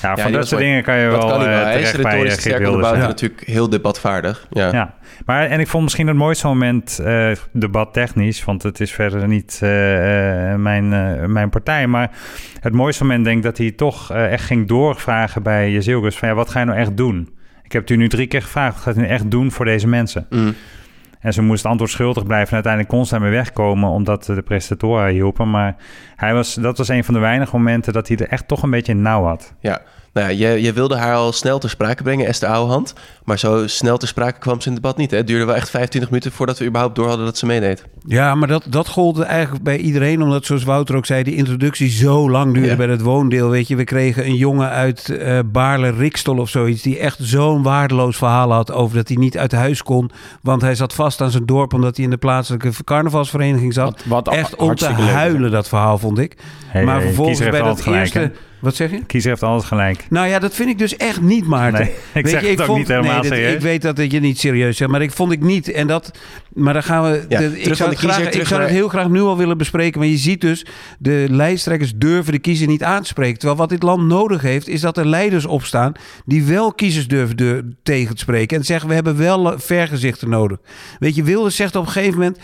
Ja, 0.02 0.16
van 0.16 0.32
dat 0.32 0.48
soort 0.48 0.60
dingen 0.60 0.82
kan 0.82 0.98
je 0.98 1.10
Dat 1.10 1.22
wel 1.22 1.30
kan 1.30 1.46
eh, 1.46 1.62
Hij 1.62 1.80
is 1.80 1.92
retorisch 1.92 2.32
eh, 2.34 2.38
sterk 2.38 2.44
Wilders. 2.58 2.68
onderbouwd 2.68 2.94
en 2.94 3.00
Ja. 3.00 3.06
natuurlijk 3.06 3.40
heel 3.46 3.68
debatvaardig. 3.68 4.46
Ja. 4.50 4.94
Maar 5.26 5.46
en 5.46 5.60
ik 5.60 5.68
vond 5.68 5.82
misschien 5.82 6.06
het 6.06 6.16
mooiste 6.16 6.46
moment 6.46 6.98
uh, 7.02 7.30
debat 7.52 7.92
technisch, 7.92 8.44
want 8.44 8.62
het 8.62 8.80
is 8.80 8.92
verder 8.92 9.28
niet 9.28 9.60
uh, 9.62 10.50
uh, 10.50 10.54
mijn, 10.54 10.88
mijn 11.32 11.48
partij. 11.50 11.86
Maar 11.86 12.10
het 12.60 12.72
mooiste 12.72 13.02
moment 13.04 13.24
denk 13.24 13.36
ik 13.36 13.42
dat 13.42 13.58
hij 13.58 13.70
toch 13.70 14.10
eh, 14.12 14.32
echt 14.32 14.44
ging 14.44 14.68
doorvragen 14.68 15.42
bij 15.42 15.70
Jezilgus 15.70 16.18
van 16.18 16.28
ja, 16.28 16.34
wat 16.34 16.50
ga 16.50 16.60
je 16.60 16.66
nou 16.66 16.78
echt 16.78 16.96
doen? 16.96 17.34
Ik 17.62 17.72
heb 17.72 17.82
het 17.82 17.90
u 17.90 17.96
nu 17.96 18.08
drie 18.08 18.26
keer 18.26 18.42
gevraagd, 18.42 18.74
wat 18.74 18.82
gaat 18.82 18.96
u 18.96 19.00
nu 19.00 19.06
echt 19.06 19.30
doen 19.30 19.50
voor 19.50 19.64
deze 19.64 19.86
mensen? 19.88 20.26
Mm. 20.30 20.54
En 21.20 21.32
ze 21.32 21.42
moest 21.42 21.64
antwoord 21.64 21.90
schuldig 21.90 22.24
blijven. 22.24 22.48
En 22.48 22.54
uiteindelijk 22.54 22.94
kon 22.94 23.04
ze 23.04 23.10
daarmee 23.10 23.30
wegkomen, 23.30 23.90
omdat 23.90 24.24
de 24.24 24.42
presentatoren 24.42 25.12
hielpen. 25.12 25.50
Maar 25.50 25.76
hij 26.16 26.34
was, 26.34 26.54
dat 26.54 26.78
was 26.78 26.88
een 26.88 27.04
van 27.04 27.14
de 27.14 27.20
weinige 27.20 27.56
momenten 27.56 27.92
dat 27.92 28.08
hij 28.08 28.16
er 28.16 28.28
echt 28.28 28.48
toch 28.48 28.62
een 28.62 28.70
beetje 28.70 28.94
nauw 28.94 29.24
had. 29.24 29.54
Ja, 29.60 29.80
nou 30.12 30.28
ja, 30.32 30.48
je, 30.48 30.62
je 30.62 30.72
wilde 30.72 30.96
haar 30.96 31.14
al 31.14 31.32
snel 31.32 31.58
ter 31.58 31.70
sprake 31.70 32.02
brengen, 32.02 32.26
Esther 32.26 32.48
Ouwehand. 32.48 32.94
Maar 33.24 33.38
zo 33.38 33.66
snel 33.66 33.96
ter 33.98 34.08
sprake 34.08 34.38
kwam 34.38 34.60
ze 34.60 34.66
in 34.68 34.72
het 34.74 34.82
debat 34.82 34.96
niet. 34.96 35.10
Hè? 35.10 35.16
Het 35.16 35.26
duurde 35.26 35.44
wel 35.44 35.54
echt 35.54 35.70
25 35.70 36.10
minuten 36.10 36.32
voordat 36.32 36.58
we 36.58 36.64
überhaupt 36.66 36.96
door 36.96 37.08
hadden 37.08 37.24
dat 37.26 37.38
ze 37.38 37.46
meedeed. 37.46 37.84
Ja, 38.06 38.34
maar 38.34 38.48
dat, 38.48 38.64
dat 38.68 38.88
gold 38.88 39.20
eigenlijk 39.20 39.64
bij 39.64 39.76
iedereen. 39.76 40.22
Omdat, 40.22 40.44
zoals 40.44 40.64
Wouter 40.64 40.96
ook 40.96 41.06
zei, 41.06 41.22
die 41.22 41.34
introductie 41.36 41.90
zo 41.90 42.30
lang 42.30 42.52
duurde 42.52 42.68
Ja. 42.68 42.76
bij 42.76 42.86
het 42.86 43.00
woondeel. 43.00 43.48
Weet 43.48 43.68
je, 43.68 43.76
we 43.76 43.84
kregen 43.84 44.24
een 44.24 44.36
jongen 44.36 44.68
uit 44.68 45.08
eh 45.08 45.38
Baarle-Rikstol 45.46 46.38
of 46.38 46.48
zoiets. 46.48 46.82
Die 46.82 46.98
echt 46.98 47.18
zo'n 47.20 47.62
waardeloos 47.62 48.16
verhaal 48.16 48.52
had 48.52 48.72
over 48.72 48.96
dat 48.96 49.08
hij 49.08 49.16
niet 49.16 49.38
uit 49.38 49.52
huis 49.52 49.82
kon. 49.82 50.10
Want 50.42 50.62
hij 50.62 50.74
zat 50.74 50.94
vast 50.94 51.20
aan 51.20 51.30
zijn 51.30 51.46
dorp 51.46 51.74
omdat 51.74 51.96
hij 51.96 52.04
in 52.04 52.10
de 52.10 52.16
plaatselijke 52.16 52.70
carnavalsvereniging 52.84 53.72
zat. 53.72 54.02
Wat, 54.04 54.26
wat 54.26 54.34
Echt 54.34 54.56
om 54.56 54.74
te 54.74 54.88
leuk. 54.88 54.96
huilen, 54.98 55.50
dat 55.50 55.68
verhaal, 55.68 55.98
vond 55.98 56.18
ik. 56.18 56.36
Hey, 56.66 56.84
maar 56.84 56.96
hey, 56.96 57.04
vervolgens 57.06 57.38
bij 57.38 57.62
dat 57.62 57.80
gelijk, 57.80 58.00
eerste... 58.00 58.32
Wat 58.60 58.74
zeg 58.76 58.90
je? 58.90 59.04
Kiezer 59.06 59.30
heeft 59.30 59.42
alles 59.42 59.64
gelijk. 59.64 60.06
Nou 60.10 60.28
ja, 60.28 60.38
dat 60.38 60.54
vind 60.54 60.68
ik 60.68 60.78
dus 60.78 60.96
echt 60.96 61.20
niet, 61.20 61.46
Maarten. 61.46 61.80
Nee, 61.84 61.94
ik 62.14 62.28
zeg 62.28 62.48
het 62.48 62.60
ook 62.60 62.76
niet 62.76 62.88
helemaal 62.88 63.20
nee, 63.20 63.30
dat-. 63.30 63.54
Ik 63.54 63.60
weet 63.60 63.82
dat 63.82 63.96
het 63.96 64.12
je 64.12 64.20
niet 64.20 64.38
serieus 64.38 64.76
zegt, 64.76 64.90
maar 64.90 65.02
ik 65.02 65.12
vond 65.12 65.32
ik 65.32 65.40
niet. 65.40 65.72
En 65.72 65.86
dat, 65.86 66.10
maar 66.54 66.72
dan 66.72 66.82
gaan 66.82 67.02
we. 67.10 67.24
Ja, 67.28 67.38
de- 67.38 67.60
ik 67.60 67.74
zou, 67.74 67.90
de 67.90 67.96
het, 67.96 68.04
graag, 68.04 68.30
ik 68.30 68.46
zou 68.46 68.60
het 68.60 68.70
heel 68.70 68.88
graag 68.88 69.08
nu 69.08 69.20
al 69.20 69.36
willen 69.36 69.58
bespreken. 69.58 70.00
Maar 70.00 70.08
je 70.08 70.16
ziet 70.16 70.40
dus, 70.40 70.66
de 70.98 71.26
lijsttrekkers 71.30 71.92
durven 71.96 72.32
de 72.32 72.38
kiezer 72.38 72.66
niet 72.66 72.82
aan 72.82 73.02
te 73.02 73.08
spreken. 73.08 73.38
Terwijl 73.38 73.58
wat 73.60 73.68
dit 73.68 73.82
land 73.82 74.02
nodig 74.06 74.42
heeft, 74.42 74.68
is 74.68 74.80
dat 74.80 74.96
er 74.96 75.06
leiders 75.06 75.46
opstaan 75.46 75.92
die 76.24 76.44
wel 76.44 76.72
kiezers 76.72 77.08
durven 77.08 77.36
de- 77.36 77.74
tegen 77.82 78.14
te 78.14 78.20
spreken. 78.20 78.56
En 78.58 78.64
zeggen, 78.64 78.88
we 78.88 78.94
hebben 78.94 79.16
wel 79.16 79.58
vergezichten 79.58 80.28
nodig. 80.28 80.58
Weet 80.98 81.14
je, 81.14 81.22
Wilders 81.22 81.56
zegt 81.56 81.76
op 81.76 81.86
een 81.86 81.92
gegeven 81.92 82.18
moment, 82.18 82.38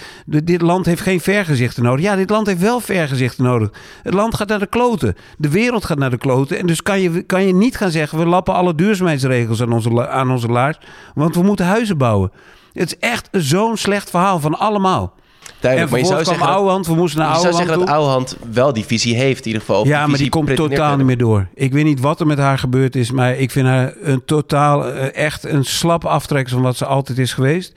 dit 0.44 0.60
land 0.62 0.86
heeft 0.86 1.02
geen 1.02 1.20
vergezichten 1.20 1.82
nodig. 1.82 2.04
Ja, 2.04 2.16
dit 2.16 2.30
land 2.30 2.46
heeft 2.46 2.60
wel 2.60 2.80
vergezichten 2.80 3.44
nodig. 3.44 3.70
Het 4.02 4.14
land 4.14 4.34
gaat 4.34 4.48
naar 4.48 4.58
de 4.58 4.66
kloten. 4.66 5.14
De 5.38 5.48
wereld 5.48 5.84
gaat 5.84 5.98
naar 5.98 6.10
de 6.10 6.18
kloten. 6.18 6.58
En 6.58 6.66
dus 6.66 6.82
kan 6.82 7.00
je, 7.00 7.22
kan 7.22 7.46
je 7.46 7.54
niet 7.54 7.76
gaan 7.76 7.90
zeggen, 7.90 8.18
we 8.18 8.26
lappen 8.26 8.54
alle 8.54 8.74
duurzaamheidsregels 8.74 9.62
aan 9.62 9.72
onze, 9.72 10.08
aan 10.08 10.30
onze 10.30 10.48
laars. 10.48 10.78
Want 11.14 11.34
we 11.34 11.42
moeten 11.42 11.66
huizen 11.66 11.98
bouwen. 11.98 12.30
Het 12.78 12.92
is 12.92 12.98
echt 13.08 13.28
zo'n 13.32 13.76
slecht 13.76 14.10
verhaal 14.10 14.40
van 14.40 14.58
allemaal. 14.58 15.14
Duidelijk, 15.60 15.92
en 15.92 15.98
maar 16.00 16.08
je 16.08 16.14
zou 16.14 16.24
zeggen 16.24 16.46
dat, 16.46 16.54
Ouwehand, 16.56 16.86
we 16.86 16.94
moesten 16.94 17.20
naar 17.20 17.28
je 17.28 17.34
zou 17.34 17.46
Ouwehand 17.46 17.68
zeggen 17.68 17.86
dat. 17.86 17.96
Ouwehand 17.96 18.36
wel 18.52 18.72
die 18.72 18.84
visie 18.84 19.16
heeft, 19.16 19.40
in 19.40 19.46
ieder 19.46 19.60
geval. 19.60 19.86
Ja, 19.86 20.06
maar 20.06 20.18
die 20.18 20.28
komt 20.28 20.56
totaal 20.56 20.96
niet 20.96 21.06
meer 21.06 21.18
door. 21.18 21.48
Ik 21.54 21.72
weet 21.72 21.84
niet 21.84 22.00
wat 22.00 22.20
er 22.20 22.26
met 22.26 22.38
haar 22.38 22.58
gebeurd 22.58 22.96
is, 22.96 23.10
maar 23.10 23.36
ik 23.36 23.50
vind 23.50 23.66
haar 23.66 23.94
een 24.00 24.24
totaal 24.24 24.86
eh, 24.86 25.14
echt 25.24 25.44
een 25.44 25.64
slap 25.64 26.04
aftrekker 26.04 26.52
van 26.52 26.62
wat 26.62 26.76
ze 26.76 26.86
altijd 26.86 27.18
is 27.18 27.32
geweest. 27.32 27.72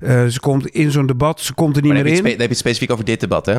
Eh, 0.00 0.26
ze 0.26 0.40
komt 0.40 0.66
in 0.66 0.90
zo'n 0.90 1.06
debat, 1.06 1.40
ze 1.40 1.54
komt 1.54 1.76
er 1.76 1.82
niet 1.82 1.92
Maar 1.92 2.02
meer 2.02 2.12
in. 2.12 2.24
heb 2.24 2.38
je 2.38 2.46
het 2.46 2.58
specifiek 2.58 2.90
over 2.92 3.04
dit 3.04 3.20
debat, 3.20 3.46
hè? 3.46 3.58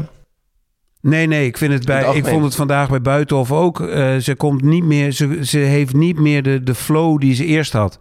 Nee, 1.04 1.28
nee, 1.28 1.46
ik, 1.46 1.58
vind 1.58 1.74
het 1.74 1.86
bij, 1.86 2.16
ik 2.16 2.26
vond 2.26 2.44
het 2.44 2.56
vandaag 2.56 2.90
bij 2.90 3.02
Buitenhof 3.02 3.52
ook. 3.52 3.82
Eh, 3.82 4.16
ze, 4.16 4.36
komt 4.36 4.62
niet 4.62 4.84
meer, 4.84 5.12
ze, 5.12 5.46
ze 5.46 5.58
heeft 5.58 5.94
niet 5.94 6.20
meer 6.20 6.44
de, 6.44 6.64
de 6.64 6.76
flow 6.76 7.20
die 7.20 7.36
ze 7.36 7.46
eerst 7.46 7.74
had. 7.74 8.00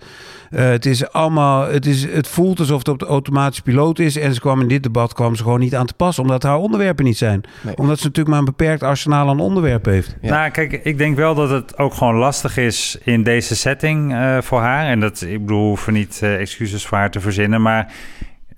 Eh, 0.51 0.69
het, 0.69 0.87
is 0.87 1.13
allemaal, 1.13 1.69
het, 1.69 1.87
is, 1.87 2.13
het 2.13 2.29
voelt 2.29 2.59
alsof 2.59 2.79
het 2.79 2.89
op 2.89 2.99
de 2.99 3.07
automatische 3.07 3.63
piloot 3.63 3.99
is. 3.99 4.17
En 4.17 4.35
ze 4.35 4.41
kwam 4.41 4.61
in 4.61 4.69
dit 4.69 4.83
debat 4.83 5.13
kwam 5.13 5.37
ze 5.37 5.43
gewoon 5.43 5.61
niet 5.61 5.75
aan 5.75 5.87
te 5.87 5.95
pas. 5.95 6.19
Omdat 6.19 6.43
haar 6.43 6.57
onderwerpen 6.57 7.05
niet 7.05 7.19
zijn. 7.19 7.41
Nee. 7.61 7.77
Omdat 7.77 7.99
ze 7.99 8.05
natuurlijk 8.05 8.29
maar 8.29 8.39
een 8.39 8.55
beperkt 8.57 8.83
arsenaal 8.83 9.29
aan 9.29 9.41
onderwerpen 9.41 9.93
heeft. 9.93 10.17
Ja. 10.21 10.31
Nou, 10.31 10.51
kijk, 10.51 10.73
ik 10.73 10.99
denk 10.99 11.17
wel 11.17 11.35
dat 11.35 11.51
het 11.51 11.79
ook 11.79 11.95
gewoon 11.95 12.17
lastig 12.17 12.57
is 12.57 12.99
in 13.05 13.23
deze 13.23 13.57
setting 13.57 14.13
eh, 14.13 14.39
voor 14.41 14.61
haar. 14.61 14.87
En 14.87 15.01
dat, 15.01 15.23
ik 15.23 15.41
bedoel, 15.41 15.67
hoeven 15.67 15.93
niet 15.93 16.23
excuses 16.23 16.87
voor 16.87 16.99
haar 16.99 17.11
te 17.11 17.21
verzinnen. 17.21 17.63
Maar 17.63 17.93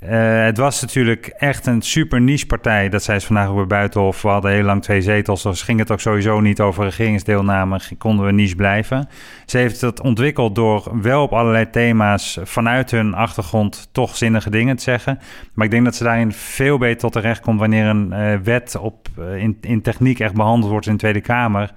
eh, 0.09 0.45
het 0.45 0.57
was 0.57 0.81
natuurlijk 0.81 1.27
echt 1.27 1.67
een 1.67 1.83
super 1.83 2.21
niche 2.21 2.47
partij. 2.47 2.89
Dat 2.89 3.03
zei 3.03 3.19
ze 3.19 3.27
vandaag 3.27 3.49
ook 3.49 3.57
bij 3.57 3.67
Buitenhof. 3.67 4.23
We 4.23 4.29
hadden 4.29 4.51
heel 4.51 4.63
lang 4.63 4.83
twee 4.83 5.03
zetels. 5.03 5.43
Dus 5.43 5.63
ging 5.63 5.79
het 5.79 5.91
ook 5.91 6.01
sowieso 6.01 6.41
niet 6.41 6.61
over 6.61 6.85
regeringsdeelname. 6.85 7.81
Konden 7.99 8.27
we 8.27 8.33
niche 8.33 8.57
blijven. 8.57 9.09
Ze 9.47 9.59
heeft 9.59 9.81
het 9.81 10.01
ontwikkeld 10.01 10.55
door 10.55 11.01
wel 11.03 11.23
op 11.23 11.33
allerlei 11.33 11.71
thema's 11.71 12.39
vanuit 12.43 12.91
hun 12.91 13.15
achtergrond 13.15 13.89
toch 13.93 14.17
zinnige 14.17 14.51
dingen 14.51 14.77
te 14.77 14.83
zeggen. 14.83 15.19
Maar 15.55 15.65
ik 15.65 15.71
denk 15.71 15.85
dat 15.85 15.95
ze 15.95 16.05
daarin 16.05 16.33
veel 16.33 16.79
beter 16.79 16.99
tot 16.99 17.13
terecht 17.13 17.41
komt 17.41 17.61
wanneer 17.61 17.87
een 17.87 18.13
eh, 18.13 18.39
wet 18.43 18.77
op, 18.77 19.09
eh, 19.19 19.37
in, 19.37 19.59
in 19.61 19.83
techniek 19.83 20.21
echt 20.21 20.35
behandeld 20.35 20.71
wordt 20.71 20.87
in 20.87 20.93
de 20.93 20.99
Tweede 20.99 21.21
Kamer. 21.21 21.73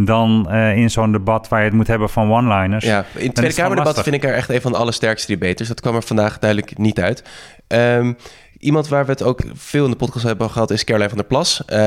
Dan 0.00 0.46
eh, 0.50 0.76
in 0.76 0.90
zo'n 0.90 1.12
debat 1.12 1.48
waar 1.48 1.58
je 1.58 1.64
het 1.64 1.74
moet 1.74 1.86
hebben 1.86 2.10
van 2.10 2.32
one-liners. 2.32 2.84
Ja, 2.84 3.04
in 3.14 3.26
het 3.26 3.34
Tweede 3.34 3.54
Kamerdebat 3.54 4.02
vind 4.02 4.14
ik 4.14 4.24
er 4.24 4.34
echt 4.34 4.48
een 4.48 4.60
van 4.60 4.72
de 4.72 4.78
allersterkste 4.78 5.36
debaters. 5.36 5.68
Dat 5.68 5.80
kwam 5.80 5.94
er 5.94 6.02
vandaag 6.02 6.38
duidelijk 6.38 6.78
niet 6.78 7.00
uit. 7.00 7.22
Ehm, 7.66 8.12
iemand 8.58 8.88
waar 8.88 9.04
we 9.04 9.10
het 9.10 9.22
ook 9.22 9.40
veel 9.54 9.84
in 9.84 9.90
de 9.90 9.96
podcast 9.96 10.24
hebben 10.24 10.50
gehad 10.50 10.70
is 10.70 10.84
Caroline 10.84 11.08
van 11.08 11.18
der 11.18 11.26
Plas. 11.26 11.62
Eh, 11.66 11.78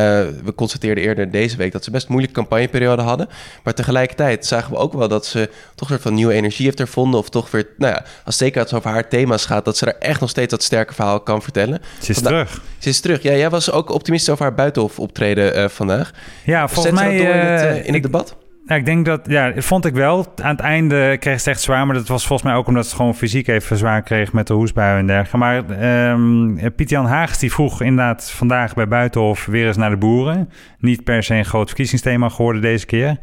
we 0.44 0.54
constateerden 0.56 1.04
eerder 1.04 1.32
deze 1.32 1.58
week 1.58 1.72
dat 1.72 1.84
ze 1.84 1.92
best 1.92 2.04
een 2.06 2.12
moeilijke 2.12 2.40
campagneperiode 2.40 3.02
hadden. 3.02 3.30
Maar 3.64 3.74
tegelijkertijd 3.74 4.46
zagen 4.46 4.72
we 4.72 4.78
ook 4.78 4.94
wel 4.94 5.08
dat 5.08 5.26
ze 5.26 5.50
toch 5.76 5.88
een 5.88 5.94
soort 5.96 6.02
van 6.02 6.14
nieuwe 6.14 6.34
energie 6.34 6.66
heeft 6.66 6.80
ervonden. 6.80 7.20
Of 7.20 7.30
toch 7.30 7.52
weer, 7.52 7.68
nou 7.78 7.94
ja, 7.94 8.04
als 8.26 8.38
zeker 8.38 8.62
als 8.62 8.70
het 8.70 8.80
over 8.80 8.92
haar 8.92 9.08
thema's 9.10 9.46
gaat, 9.46 9.66
dat 9.66 9.78
ze 9.78 9.86
daar 9.86 9.98
echt 10.00 10.20
nog 10.20 10.30
steeds 10.30 10.52
dat 10.52 10.64
sterke 10.64 10.94
verhaal 10.94 11.20
kan 11.20 11.42
vertellen. 11.42 11.82
Ze 12.02 12.10
is 12.10 12.16
Vanda- 12.16 12.30
terug. 12.30 12.62
Ze 12.78 12.90
is 12.90 13.00
terug. 13.00 13.22
Ja, 13.22 13.32
jij 13.32 13.50
was 13.50 13.72
ook 13.72 13.90
optimistisch 13.90 14.30
over 14.34 14.44
haar 14.46 14.56
buitenhof 14.56 15.00
optreden 15.00 15.54
eh, 15.56 15.70
vandaag. 15.70 16.12
Ja, 16.46 16.68
volgens 16.68 16.96
mij... 16.96 17.18
door 17.18 17.26
in 17.28 17.40
het, 17.40 17.62
eh, 17.62 17.72
in 17.76 17.86
het 17.86 17.96
ik- 17.96 18.02
debat? 18.04 18.36
Ja, 18.66 18.76
ik 18.76 18.86
denk 18.86 19.06
dat, 19.06 19.22
ja, 19.28 19.52
vond 19.56 19.86
ik 19.86 19.94
wel. 19.94 20.34
Aan 20.42 20.52
het 20.52 20.60
einde 20.60 21.18
kreeg 21.20 21.40
ze 21.40 21.50
het 21.50 21.58
echt 21.58 21.62
zwaar, 21.62 21.86
maar 21.86 21.96
dat 21.96 22.08
was 22.08 22.26
volgens 22.28 22.50
mij 22.50 22.58
ook 22.58 22.68
omdat 22.68 22.88
ze 22.88 22.96
gewoon 22.96 23.16
fysiek 23.16 23.48
even 23.48 23.78
zwaar 23.78 24.02
kreeg 24.02 24.34
met 24.34 24.48
de 24.48 24.54
hoesbui 24.54 25.00
en 25.00 25.08
dergelijke. 25.08 25.38
Maar 25.38 25.70
ehm 25.70 26.70
Piet-Jan 26.76 27.06
Haags 27.06 27.40
die 27.40 27.52
vroeg 27.52 27.82
inderdaad 27.82 28.32
vandaag 28.32 28.74
bij 28.74 28.88
Buitenhof 28.88 29.46
weer 29.46 29.68
eens 29.68 29.78
naar 29.78 29.90
de 29.90 29.98
boeren. 29.98 30.50
Niet 30.80 31.04
per 31.04 31.24
se 31.24 31.36
een 31.36 31.46
groot 31.46 31.68
verkiezingsthema 31.68 32.30
geworden 32.30 32.62
deze 32.62 32.86
keer. 32.86 33.18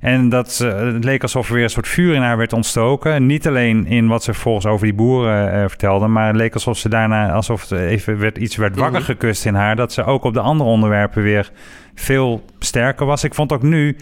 En 0.00 0.28
dat 0.28 0.58
het 0.58 1.04
leek 1.04 1.22
alsof 1.22 1.48
er 1.48 1.54
weer 1.54 1.62
een 1.62 1.70
soort 1.70 1.88
vuur 1.88 2.14
in 2.14 2.22
haar 2.22 2.36
werd 2.36 2.52
ontstoken. 2.52 3.26
Niet 3.26 3.46
alleen 3.46 3.86
in 3.86 4.06
wat 4.06 4.22
ze 4.24 4.32
vervolgens 4.32 4.66
over 4.66 4.86
die 4.86 4.94
boeren 4.94 5.52
eh, 5.52 5.68
vertelde, 5.68 6.06
maar 6.06 6.26
het 6.26 6.36
leek 6.36 6.54
alsof 6.54 6.78
ze 6.78 6.88
daarna 6.88 7.30
alsof 7.32 7.70
er 7.70 7.86
even 7.86 8.18
werd, 8.18 8.38
iets 8.38 8.56
werd 8.56 8.76
wakker 8.76 9.00
Mhm. 9.00 9.10
gekust 9.10 9.46
in 9.46 9.54
haar. 9.54 9.76
Dat 9.76 9.92
ze 9.92 10.04
ook 10.04 10.24
op 10.24 10.34
de 10.34 10.40
andere 10.40 10.70
onderwerpen 10.70 11.22
weer 11.22 11.50
veel 11.94 12.44
sterker 12.58 13.06
was. 13.06 13.24
Ik 13.24 13.34
vond 13.34 13.52
ook 13.52 13.62
nu 13.62 13.96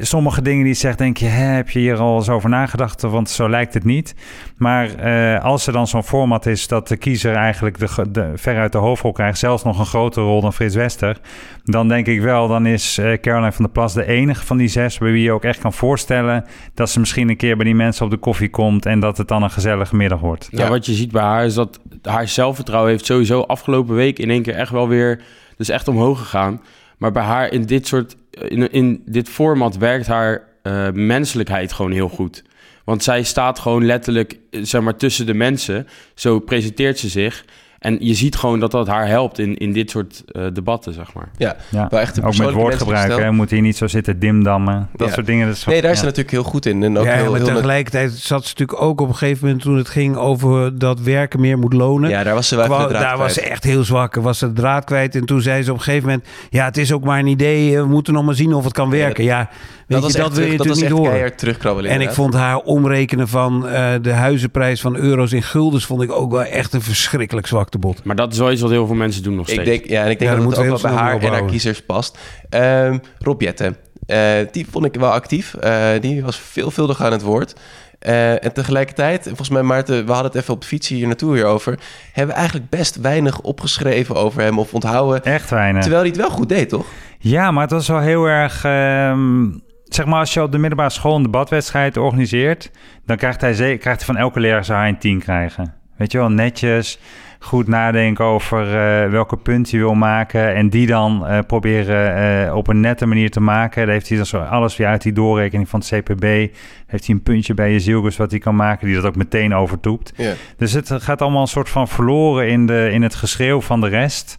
sommige 0.00 0.42
dingen 0.42 0.64
die 0.64 0.74
ze 0.74 0.80
zegt, 0.80 0.98
denk 0.98 1.16
je, 1.16 1.26
hè, 1.26 1.44
heb 1.44 1.70
je 1.70 1.78
hier 1.78 1.96
al 1.96 2.16
eens 2.16 2.28
over 2.28 2.48
nagedacht? 2.48 3.02
Want 3.02 3.30
zo 3.30 3.48
lijkt 3.48 3.74
het 3.74 3.84
niet. 3.84 4.14
Maar 4.56 4.94
eh, 4.94 5.44
als 5.44 5.66
er 5.66 5.72
dan 5.72 5.86
zo'n 5.86 6.02
format 6.02 6.46
is 6.46 6.68
dat 6.68 6.88
de 6.88 6.96
kiezer 6.96 7.34
eigenlijk 7.34 7.78
de, 7.78 8.10
de, 8.10 8.30
veruit 8.34 8.72
de 8.72 8.78
hoofdrol 8.78 9.12
krijgt, 9.12 9.38
zelfs 9.38 9.62
nog 9.62 9.78
een 9.78 9.86
grotere 9.86 10.24
rol 10.26 10.40
dan 10.40 10.52
Frits 10.52 10.74
Wester, 10.74 11.18
dan 11.64 11.88
denk 11.88 12.06
ik 12.06 12.20
wel, 12.20 12.48
dan 12.48 12.66
is 12.66 12.98
eh, 12.98 13.12
Caroline 13.20 13.52
van 13.52 13.64
der 13.64 13.72
Plas 13.72 13.94
de 13.94 14.06
enige 14.06 14.46
van 14.46 14.56
die 14.56 14.68
zes 14.68 14.98
bij 14.98 15.12
wie 15.12 15.22
je 15.22 15.32
ook 15.32 15.44
echt 15.44 15.60
kan 15.60 15.72
voorstellen 15.72 16.44
dat 16.74 16.90
ze 16.90 17.00
misschien 17.00 17.28
een 17.28 17.36
keer 17.36 17.56
bij 17.56 17.64
die 17.64 17.74
mensen 17.74 18.04
op 18.04 18.10
de 18.10 18.16
koffie 18.16 18.50
komt 18.50 18.86
en 18.86 19.00
dat 19.00 19.16
het 19.18 19.28
dan 19.28 19.42
een 19.42 19.50
gezellige 19.50 19.96
middag 19.96 20.20
wordt. 20.20 20.48
Ja, 20.50 20.64
Ja. 20.64 20.68
wat 20.68 20.86
je 20.86 20.92
ziet 20.92 21.12
bij 21.12 21.22
haar 21.22 21.44
is 21.44 21.54
dat 21.54 21.80
haar 22.02 22.28
zelfvertrouwen 22.28 22.90
heeft 22.90 23.06
sowieso 23.06 23.40
afgelopen 23.40 23.94
week 23.94 24.18
in 24.18 24.30
één 24.30 24.42
keer 24.42 24.54
echt 24.54 24.70
wel 24.70 24.88
weer, 24.88 25.22
dus 25.56 25.68
echt 25.68 25.88
omhoog 25.88 26.18
gegaan. 26.18 26.60
Maar 26.98 27.12
bij 27.12 27.22
haar 27.22 27.52
in 27.52 27.62
dit 27.62 27.86
soort, 27.86 28.16
in, 28.48 28.72
in 28.72 29.02
dit 29.06 29.28
format 29.28 29.76
werkt 29.76 30.06
haar 30.06 30.48
eh, 30.62 30.90
menselijkheid 30.92 31.72
gewoon 31.72 31.92
heel 31.92 32.08
goed. 32.08 32.42
Want 32.84 33.02
zij 33.02 33.22
staat 33.22 33.58
gewoon 33.58 33.86
letterlijk, 33.86 34.38
eh, 34.50 34.60
zeg 34.62 34.80
maar, 34.80 34.96
tussen 34.96 35.26
de 35.26 35.34
mensen. 35.34 35.86
Zo 36.14 36.38
presenteert 36.38 36.98
ze 36.98 37.08
zich. 37.08 37.44
En 37.78 37.96
je 38.00 38.14
ziet 38.14 38.36
gewoon 38.36 38.60
dat 38.60 38.70
dat 38.70 38.86
haar 38.86 39.06
helpt 39.08 39.38
in, 39.38 39.56
in 39.56 39.72
dit 39.72 39.90
soort 39.90 40.22
eh, 40.26 40.42
debatten, 40.52 40.92
zeg 40.92 41.12
maar. 41.14 41.28
Ja, 41.36 41.56
Ja. 41.70 41.86
wel 41.90 42.00
echt 42.00 42.16
een 42.16 42.24
Ook 42.24 42.36
met 42.36 42.50
woordgebruik, 42.50 43.16
hè. 43.18 43.30
Moet 43.32 43.50
hier 43.50 43.60
niet 43.60 43.76
zo 43.76 43.86
zitten 43.86 44.18
dimdammen. 44.18 44.88
Dat 44.96 45.08
Ja. 45.08 45.14
soort 45.14 45.26
dingen. 45.26 45.46
Dat 45.46 45.56
is 45.56 45.64
Nee, 45.64 45.80
daar 45.82 45.90
is 45.90 45.96
ja. 45.96 46.00
ze 46.02 46.06
natuurlijk 46.06 46.30
heel 46.34 46.42
goed 46.44 46.66
in. 46.66 46.82
En 46.82 46.98
ook 46.98 47.04
ja, 47.04 47.12
heel, 47.12 47.30
maar 47.30 47.40
heel 47.40 47.54
tegelijkertijd 47.54 48.12
zat 48.12 48.44
ze 48.44 48.48
natuurlijk 48.58 48.82
ook 48.82 49.00
op 49.00 49.08
een 49.08 49.14
gegeven 49.14 49.44
moment 49.46 49.62
toen 49.62 49.76
het 49.76 49.88
ging 49.88 50.16
over 50.16 50.78
dat 50.78 51.00
werken 51.00 51.40
meer 51.40 51.58
moet 51.58 51.72
lonen. 51.72 52.10
ja, 52.10 52.22
daar 52.22 52.34
was 52.34 52.48
ze 52.48 52.56
wel 52.56 52.66
Kwa- 52.66 52.86
daar 52.88 53.18
was 53.18 53.34
ze 53.34 53.40
echt 53.40 53.64
heel 53.64 53.84
zwak. 53.84 54.14
Was 54.14 54.38
ze 54.38 54.46
de 54.46 54.52
draad 54.60 54.84
kwijt. 54.84 55.14
En 55.14 55.24
toen 55.24 55.40
zei 55.40 55.62
ze 55.62 55.70
op 55.70 55.76
een 55.76 55.82
gegeven 55.82 56.08
moment: 56.08 56.26
Ja, 56.50 56.64
het 56.64 56.76
is 56.76 56.92
ook 56.92 57.04
maar 57.04 57.18
een 57.18 57.26
idee. 57.26 57.76
We 57.80 57.86
moeten 57.86 58.12
nog 58.12 58.24
maar 58.24 58.34
zien 58.34 58.52
of 58.54 58.64
het 58.64 58.72
kan 58.72 58.90
werken. 58.90 59.24
Ja, 59.24 59.48
weet 59.86 60.00
was 60.00 60.12
je, 60.12 60.18
dat 60.18 60.32
wil 60.36 60.46
je 60.46 60.56
dat 60.56 60.66
natuurlijk 60.66 60.94
niet 60.94 61.06
horen. 61.06 61.36
terugkrabbelen. 61.36 61.90
En 61.90 62.00
ik 62.00 62.10
vond 62.10 62.34
haar 62.34 62.56
omrekenen 62.56 63.28
van 63.28 63.68
eh, 63.68 63.92
de 64.02 64.12
huizenprijs 64.12 64.80
van 64.80 64.96
euro's 64.96 65.32
in 65.32 65.42
guldens 65.42 65.84
vond 65.86 66.02
ik 66.02 66.12
ook 66.12 66.30
wel 66.30 66.44
echt 66.44 66.72
een 66.72 66.82
verschrikkelijk 66.82 67.46
zwaktebod. 67.66 68.04
Maar 68.04 68.16
dat 68.16 68.32
is 68.32 68.38
wel 68.38 68.52
iets 68.52 68.60
wat 68.60 68.70
heel 68.70 68.86
veel 68.86 68.94
mensen 68.94 69.22
doen 69.22 69.34
nog 69.34 69.46
steeds. 69.46 69.60
Ik 69.60 69.66
denk, 69.66 69.86
ja, 69.86 70.04
en 70.04 70.10
ik 70.10 70.18
denk 70.18 70.30
Ja, 70.30 70.36
dat 70.36 70.46
het 70.50 70.58
ook 70.58 70.64
wel 70.64 70.80
bij 70.80 71.00
haar 71.00 71.22
en 71.22 71.32
haar 71.32 71.44
kiezers 71.44 71.82
past. 71.82 72.18
Ehm 72.48 72.98
Rob 73.18 73.40
Jetten, 73.42 73.76
eh, 74.06 74.20
die 74.50 74.66
vond 74.70 74.84
ik 74.84 74.94
wel 74.94 75.10
actief. 75.12 75.54
Eh, 75.54 75.88
die 76.00 76.24
was 76.24 76.36
veelvuldig 76.38 77.02
aan 77.02 77.12
het 77.12 77.22
woord. 77.22 77.54
Eh, 77.98 78.44
en 78.44 78.52
tegelijkertijd, 78.52 79.22
volgens 79.24 79.48
mij 79.48 79.62
Maarten, 79.62 80.06
we 80.06 80.12
hadden 80.12 80.32
het 80.32 80.40
even 80.40 80.54
op 80.54 80.60
de 80.60 80.66
fiets 80.66 80.88
hier 80.88 81.06
naartoe 81.06 81.34
hierover... 81.34 81.78
hebben 82.12 82.34
we 82.34 82.40
eigenlijk 82.40 82.70
best 82.70 82.96
weinig 82.96 83.40
opgeschreven 83.40 84.14
over 84.14 84.42
hem 84.42 84.58
of 84.58 84.74
onthouden... 84.74 85.24
Echt 85.24 85.50
weinig. 85.50 85.80
Terwijl 85.82 86.02
hij 86.02 86.10
het 86.10 86.20
wel 86.20 86.30
goed 86.30 86.48
deed, 86.48 86.68
toch? 86.68 86.86
Ja, 87.18 87.50
maar 87.50 87.62
het 87.62 87.70
was 87.70 87.88
wel 87.88 88.00
heel 88.00 88.24
erg. 88.24 88.64
ehm, 88.64 89.48
zeg 89.84 90.06
maar, 90.06 90.18
als 90.18 90.34
je 90.34 90.42
op 90.42 90.52
de 90.52 90.58
middelbare 90.58 90.90
school 90.90 91.16
een 91.16 91.22
debatwedstrijd 91.22 91.96
organiseert, 91.96 92.70
dan 93.06 93.16
krijgt 93.16 93.40
hij, 93.40 93.52
krijgt 93.54 93.84
hij 93.84 93.98
van 94.14 94.16
elke 94.16 94.40
leraar 94.40 94.64
zou 94.64 94.78
hij 94.78 94.88
een 94.88 94.98
10 94.98 95.18
krijgen. 95.18 95.74
Weet 95.96 96.12
je 96.12 96.18
wel, 96.18 96.30
netjes, 96.30 96.98
goed 97.38 97.66
nadenken 97.66 98.24
over 98.24 98.76
eh, 98.76 99.10
welke 99.10 99.36
punt 99.36 99.70
hij 99.70 99.80
wil 99.80 99.94
maken 99.94 100.54
en 100.54 100.68
die 100.68 100.86
dan 100.86 101.26
eh, 101.26 101.38
proberen 101.46 102.16
eh, 102.46 102.54
op 102.54 102.68
een 102.68 102.80
nette 102.80 103.06
manier 103.06 103.30
te 103.30 103.40
maken. 103.40 103.84
Daar 103.84 103.94
heeft 103.94 104.08
hij 104.08 104.16
dan 104.16 104.26
zo 104.26 104.38
alles 104.38 104.76
weer 104.76 104.86
uit 104.86 105.02
die 105.02 105.12
doorrekening 105.12 105.68
van 105.68 105.80
het 105.80 105.88
CPB. 105.88 106.54
Heeft 106.86 107.06
hij 107.06 107.14
een 107.14 107.22
puntje 107.22 107.54
bij 107.54 107.72
je 107.72 107.80
zielgus 107.80 108.16
wat 108.16 108.30
hij 108.30 108.40
kan 108.40 108.56
maken, 108.56 108.86
die 108.86 108.96
dat 108.96 109.04
ook 109.04 109.16
meteen 109.16 109.54
overtoept. 109.54 110.12
Dus 110.56 110.72
het 110.72 110.92
gaat 110.92 111.22
allemaal 111.22 111.40
een 111.40 111.46
soort 111.46 111.68
van 111.68 111.88
verloren 111.88 112.48
in, 112.48 112.66
de, 112.66 112.90
in 112.92 113.02
het 113.02 113.14
geschreeuw 113.14 113.60
van 113.60 113.80
de 113.80 113.88
rest. 113.88 114.38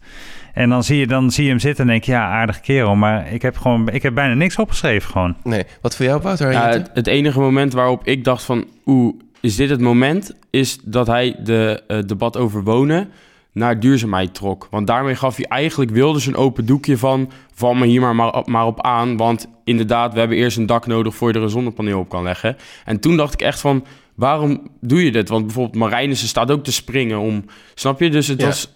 En 0.57 0.69
dan 0.69 0.83
zie 0.83 0.97
je, 0.97 1.07
dan 1.07 1.31
zie 1.31 1.43
je 1.43 1.49
hem 1.49 1.59
zitten 1.59 1.83
en 1.83 1.89
denk 1.89 2.03
je, 2.03 2.11
ja, 2.11 2.29
aardig 2.29 2.59
kerel. 2.59 2.95
Maar 2.95 3.31
ik 3.31 3.41
heb, 3.41 3.57
gewoon, 3.57 3.89
ik 3.89 4.03
heb 4.03 4.13
bijna 4.13 4.33
niks 4.33 4.57
opgeschreven 4.57 5.11
gewoon. 5.11 5.35
Nee. 5.43 5.63
Wat 5.81 5.95
voor 5.95 6.05
jou, 6.05 6.21
Wouter? 6.21 6.51
Ja, 6.51 6.69
het, 6.69 6.89
het 6.93 7.07
enige 7.07 7.39
moment 7.39 7.73
waarop 7.73 8.07
ik 8.07 8.23
dacht 8.23 8.43
van... 8.43 8.65
Oeh, 8.85 9.15
is 9.41 9.55
dit 9.55 9.69
het 9.69 9.81
moment? 9.81 10.33
Is 10.49 10.77
dat 10.83 11.07
hij 11.07 11.35
de 11.43 11.83
eh, 11.87 11.99
debat 12.05 12.37
over 12.37 12.63
wonen 12.63 13.11
naar 13.57 13.79
duurzaamheid 13.79 14.33
trok. 14.33 14.67
Want 14.71 14.87
daarmee 14.87 15.15
gaf 15.15 15.35
hij 15.35 15.45
eigenlijk 15.45 15.91
Wilders 15.91 16.25
een 16.25 16.35
open 16.35 16.65
doekje 16.65 16.97
van... 16.97 17.31
val 17.53 17.73
me 17.73 17.85
hier 17.85 18.01
maar, 18.01 18.15
maar, 18.15 18.41
maar 18.45 18.65
op 18.65 18.81
aan. 18.81 19.17
Want 19.17 19.47
inderdaad, 19.63 20.13
we 20.13 20.19
hebben 20.19 20.37
eerst 20.37 20.57
een 20.57 20.65
dak 20.65 20.87
nodig... 20.87 21.15
voor 21.15 21.27
je 21.27 21.33
er 21.37 21.41
een 21.43 21.49
zonnepaneel 21.49 21.99
op 21.99 22.09
kan 22.09 22.23
leggen. 22.23 22.57
En 22.85 22.99
toen 22.99 23.17
dacht 23.17 23.33
ik 23.33 23.41
echt 23.41 23.59
van... 23.59 23.85
waarom 24.15 24.67
doe 24.81 25.03
je 25.03 25.11
dit? 25.11 25.29
Want 25.29 25.45
bijvoorbeeld 25.45 25.75
Marijnissen 25.75 26.27
staat 26.27 26.51
ook 26.51 26.63
te 26.63 26.71
springen 26.71 27.19
om... 27.19 27.45
Snap 27.73 27.99
je? 27.99 28.09
Dus 28.09 28.27
het 28.27 28.39
Ja. 28.41 28.45
was... 28.47 28.75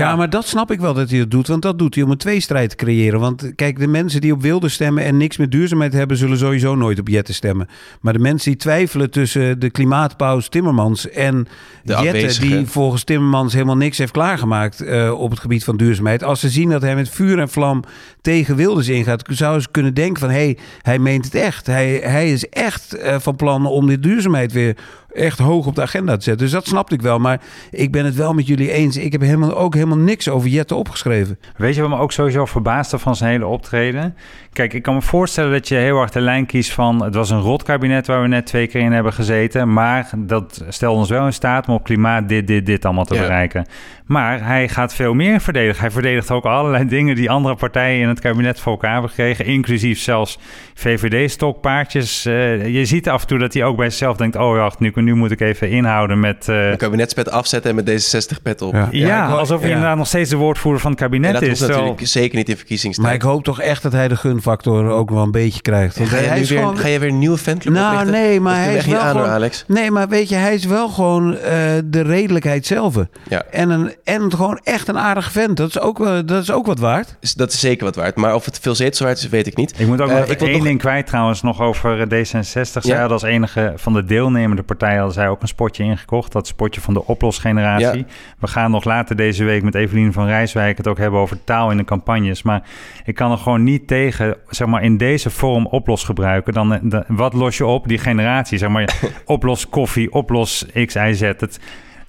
Ja, 0.00 0.16
maar 0.16 0.30
dat 0.30 0.46
snap 0.46 0.70
ik 0.70 0.80
wel 0.80 0.94
dat 0.94 1.10
hij 1.10 1.18
dat 1.18 1.30
doet. 1.30 1.46
Want 1.46 1.62
dat 1.62 1.78
doet 1.78 1.94
hij 1.94 2.04
om 2.04 2.10
een 2.10 2.16
tweestrijd 2.16 2.70
te 2.70 2.76
creëren. 2.76 3.20
Want 3.20 3.52
kijk, 3.54 3.78
de 3.78 3.86
mensen 3.86 4.20
die 4.20 4.32
op 4.32 4.42
wilde 4.42 4.68
stemmen 4.68 5.04
en 5.04 5.16
niks 5.16 5.36
met 5.36 5.50
duurzaamheid 5.50 5.92
hebben, 5.92 6.16
zullen 6.16 6.38
sowieso 6.38 6.74
nooit 6.74 6.98
op 6.98 7.08
Jette 7.08 7.32
stemmen. 7.34 7.68
Maar 8.00 8.12
de 8.12 8.18
mensen 8.18 8.50
die 8.50 8.60
twijfelen 8.60 9.10
tussen 9.10 9.60
de 9.60 9.70
klimaatpaus 9.70 10.48
Timmermans 10.48 11.08
en 11.10 11.34
De 11.82 11.92
Jette, 11.92 12.08
afwezige. 12.08 12.46
die 12.46 12.66
volgens 12.66 13.04
Timmermans 13.04 13.52
helemaal 13.52 13.76
niks 13.76 13.98
heeft 13.98 14.12
klaargemaakt 14.12 14.80
eh, 14.80 15.20
op 15.20 15.30
het 15.30 15.40
gebied 15.40 15.64
van 15.64 15.76
duurzaamheid. 15.76 16.22
Als 16.22 16.40
ze 16.40 16.48
zien 16.48 16.70
dat 16.70 16.82
hij 16.82 16.94
met 16.94 17.08
vuur 17.08 17.38
en 17.38 17.48
vlam 17.48 17.84
tegen 18.20 18.56
Wilders 18.56 18.88
ingaat, 18.88 19.24
zouden 19.30 19.62
ze 19.62 19.68
kunnen 19.70 19.94
denken 19.94 20.20
van 20.20 20.30
hé, 20.30 20.44
hey, 20.44 20.58
hij 20.82 20.98
meent 20.98 21.24
het 21.24 21.34
echt. 21.34 21.66
Hij, 21.66 22.00
hij 22.04 22.32
is 22.32 22.48
echt 22.48 22.94
eh, 22.94 23.18
van 23.18 23.36
plan 23.36 23.66
om 23.66 23.86
die 23.86 23.98
duurzaamheid 23.98 24.52
weer 24.52 24.76
echt 25.14 25.38
hoog 25.38 25.66
op 25.66 25.74
de 25.74 25.82
agenda 25.82 26.16
te 26.16 26.22
zetten. 26.22 26.42
Dus 26.44 26.54
dat 26.54 26.66
snapte 26.66 26.94
ik 26.94 27.02
wel. 27.02 27.18
Maar 27.18 27.40
ik 27.70 27.92
ben 27.92 28.04
het 28.04 28.14
wel 28.14 28.32
met 28.32 28.46
jullie 28.46 28.72
eens. 28.72 28.96
Ik 28.96 29.12
heb 29.12 29.20
helemaal, 29.20 29.56
ook 29.56 29.74
helemaal 29.74 29.96
niks 29.98 30.28
over 30.28 30.48
Jette 30.48 30.74
opgeschreven. 30.74 31.38
Weet 31.56 31.74
je 31.74 31.80
wat 31.80 31.90
me 31.90 31.96
ook 31.96 32.12
sowieso 32.12 32.46
verbaasde 32.46 32.98
van 32.98 33.16
zijn 33.16 33.30
hele 33.30 33.46
optreden? 33.46 34.16
Kijk, 34.52 34.72
ik 34.72 34.82
kan 34.82 34.94
me 34.94 35.02
voorstellen 35.02 35.52
dat 35.52 35.68
je 35.68 35.74
heel 35.74 36.00
erg 36.00 36.10
de 36.10 36.20
lijn 36.20 36.46
kiest 36.46 36.72
van... 36.72 37.02
het 37.02 37.14
was 37.14 37.30
een 37.30 37.40
rot 37.40 37.62
kabinet 37.62 38.06
waar 38.06 38.22
we 38.22 38.28
net 38.28 38.46
twee 38.46 38.66
keer 38.66 38.80
in 38.80 38.92
hebben 38.92 39.12
gezeten... 39.12 39.72
maar 39.72 40.10
dat 40.16 40.64
stelde 40.68 40.98
ons 40.98 41.08
wel 41.08 41.26
in 41.26 41.32
staat 41.32 41.68
om 41.68 41.74
op 41.74 41.84
klimaat 41.84 42.28
dit, 42.28 42.46
dit, 42.46 42.66
dit 42.66 42.84
allemaal 42.84 43.04
te 43.04 43.14
Ja. 43.14 43.20
bereiken. 43.20 43.66
Maar 44.12 44.46
hij 44.46 44.68
gaat 44.68 44.94
veel 44.94 45.14
meer 45.14 45.40
verdedigen. 45.40 45.80
Hij 45.80 45.90
verdedigt 45.90 46.30
ook 46.30 46.44
allerlei 46.44 46.86
dingen 46.88 47.14
die 47.14 47.30
andere 47.30 47.54
partijen 47.54 48.00
in 48.02 48.08
het 48.08 48.20
kabinet 48.20 48.60
voor 48.60 48.72
elkaar 48.72 48.92
hebben 48.92 49.10
gekregen... 49.10 49.44
inclusief 49.44 50.00
zelfs 50.00 50.38
VVD-stokpaardjes. 50.74 52.24
Eh, 52.24 52.66
je 52.68 52.84
ziet 52.84 53.08
af 53.08 53.20
en 53.22 53.26
toe 53.26 53.38
dat 53.38 53.54
hij 53.54 53.64
ook 53.64 53.76
bij 53.76 53.88
zichzelf 53.90 54.16
denkt... 54.16 54.36
oh 54.36 54.56
ja, 54.56 54.70
nu, 54.78 54.92
nu 54.94 55.14
moet 55.14 55.30
ik 55.30 55.40
even 55.40 55.70
inhouden 55.70 56.20
met... 56.20 56.48
eh, 56.48 56.70
Een 56.70 56.76
kabinetspet 56.76 57.30
afzetten 57.30 57.70
en 57.70 57.76
met 57.76 57.86
deze 57.86 58.22
60-pet 58.22 58.62
op. 58.62 58.72
Ja. 58.72 58.88
ja, 58.90 59.22
ik 59.24 59.28
hoor- 59.30 59.38
alsof 59.38 59.58
hij 59.60 59.68
ja. 59.68 59.74
inderdaad 59.74 59.98
nog 59.98 60.06
steeds 60.06 60.30
de 60.30 60.36
woordvoerder 60.36 60.80
van 60.80 60.90
het 60.90 61.00
En 61.00 61.06
kabinet 61.06 61.32
dat 61.32 61.42
is. 61.42 61.60
natuurlijk 61.60 62.06
zeker 62.06 62.36
niet 62.36 62.48
in 62.48 62.56
verkiezingstijd. 62.56 63.06
Maar 63.06 63.16
ik 63.16 63.22
hoop 63.22 63.44
toch 63.44 63.60
echt 63.60 63.82
dat 63.82 63.92
hij 63.92 64.08
de 64.08 64.16
gunfactor 64.16 64.90
ook 64.90 65.10
wel 65.10 65.22
een 65.22 65.30
beetje 65.30 65.60
krijgt. 65.62 65.96
Want 65.98 66.08
ga, 66.10 66.16
hij 66.16 66.24
je 66.24 66.30
nu 66.34 66.40
is 66.40 66.48
weer, 66.50 66.58
gewoon... 66.58 66.76
ga 66.78 66.88
je 66.88 66.98
weer 66.98 67.08
een 67.08 67.18
nieuwe 67.18 67.38
fanclub 67.38 67.74
Nou, 67.74 67.92
oprichten? 67.96 68.20
nee, 68.22 68.40
maar 68.40 68.56
Dat 68.56 68.64
hij 68.64 68.76
is 68.76 68.86
wel 68.86 69.00
aan, 69.00 69.10
gewoon- 69.10 69.28
Alex. 69.28 69.64
Nee, 69.66 69.90
maar 69.90 70.08
weet 70.08 70.28
je, 70.28 70.34
hij 70.34 70.54
is 70.54 70.64
wel 70.64 70.88
gewoon 70.88 71.36
eh, 71.36 71.60
de 71.84 72.02
redelijkheid 72.02 72.66
zelf. 72.66 72.94
Ja. 73.28 73.42
En, 73.50 73.70
een, 73.70 73.92
en 74.04 74.30
gewoon 74.30 74.60
echt 74.62 74.88
een 74.88 74.98
aardige 74.98 75.30
vent. 75.30 75.56
Dat 75.56 75.68
is, 75.68 75.78
ook, 75.80 75.98
wel- 75.98 76.24
dat 76.26 76.42
is 76.42 76.50
ook 76.50 76.66
wat 76.66 76.78
waard. 76.78 77.16
Dat 77.36 77.52
is 77.52 77.60
zeker 77.60 77.84
wat 77.84 77.96
waard. 77.96 78.16
Maar 78.16 78.34
of 78.34 78.44
het 78.44 78.58
veel 78.58 78.74
zetels 78.74 79.00
waard 79.00 79.18
is, 79.18 79.28
weet 79.28 79.46
ik 79.46 79.56
niet. 79.56 79.80
Ik 79.80 79.86
moet 79.86 80.00
ook 80.00 80.08
Eh, 80.08 80.16
nog 80.18 80.26
ik 80.26 80.40
één 80.40 80.52
nog- 80.52 80.62
ding 80.62 80.78
kwijt 80.78 81.06
trouwens, 81.06 81.42
nog 81.42 81.60
over 81.60 82.00
eh, 82.00 82.06
D66. 82.06 82.82
Zij 82.82 82.92
Ja. 82.94 82.98
hadden 82.98 83.12
als 83.12 83.22
enige 83.22 83.72
van 83.76 83.92
de 83.92 84.04
deelnemende 84.04 84.62
partijen 84.62 84.96
hadden 84.96 85.14
zij 85.14 85.28
ook 85.28 85.42
een 85.42 85.48
spotje 85.48 85.84
ingekocht. 85.84 86.32
Dat 86.32 86.46
spotje 86.46 86.80
van 86.80 86.94
de 86.94 87.06
oplosgeneratie. 87.06 87.98
Ja. 87.98 88.04
We 88.38 88.46
gaan 88.46 88.70
nog 88.70 88.84
later 88.84 89.16
deze 89.16 89.44
week 89.44 89.62
met 89.62 89.74
Evelien 89.74 90.12
van 90.12 90.26
Rijswijk 90.26 90.76
het 90.76 90.86
ook 90.88 90.98
hebben 90.98 91.20
over 91.20 91.44
taal 91.44 91.70
in 91.70 91.76
de 91.76 91.84
campagnes. 91.84 92.42
Maar 92.42 92.62
ik 93.04 93.14
kan 93.14 93.30
er 93.30 93.38
gewoon 93.38 93.64
niet 93.64 93.86
tegen, 93.86 94.36
zeg 94.48 94.66
maar, 94.68 94.82
in 94.82 94.96
deze 94.96 95.30
vorm 95.30 95.66
oplos 95.66 96.04
gebruiken. 96.04 96.52
Dan, 96.52 96.72
eh, 96.72 96.78
de- 96.82 97.04
wat 97.08 97.32
los 97.32 97.56
je 97.56 97.66
op? 97.66 97.88
Die 97.88 97.98
generatie, 97.98 98.58
zeg 98.58 98.68
maar, 98.68 98.94
oplos 99.24 99.68
koffie, 99.68 100.12
oplos 100.12 100.66
X, 100.86 100.94
Y, 100.94 101.12
Z. 101.14 101.20
Het, 101.20 101.58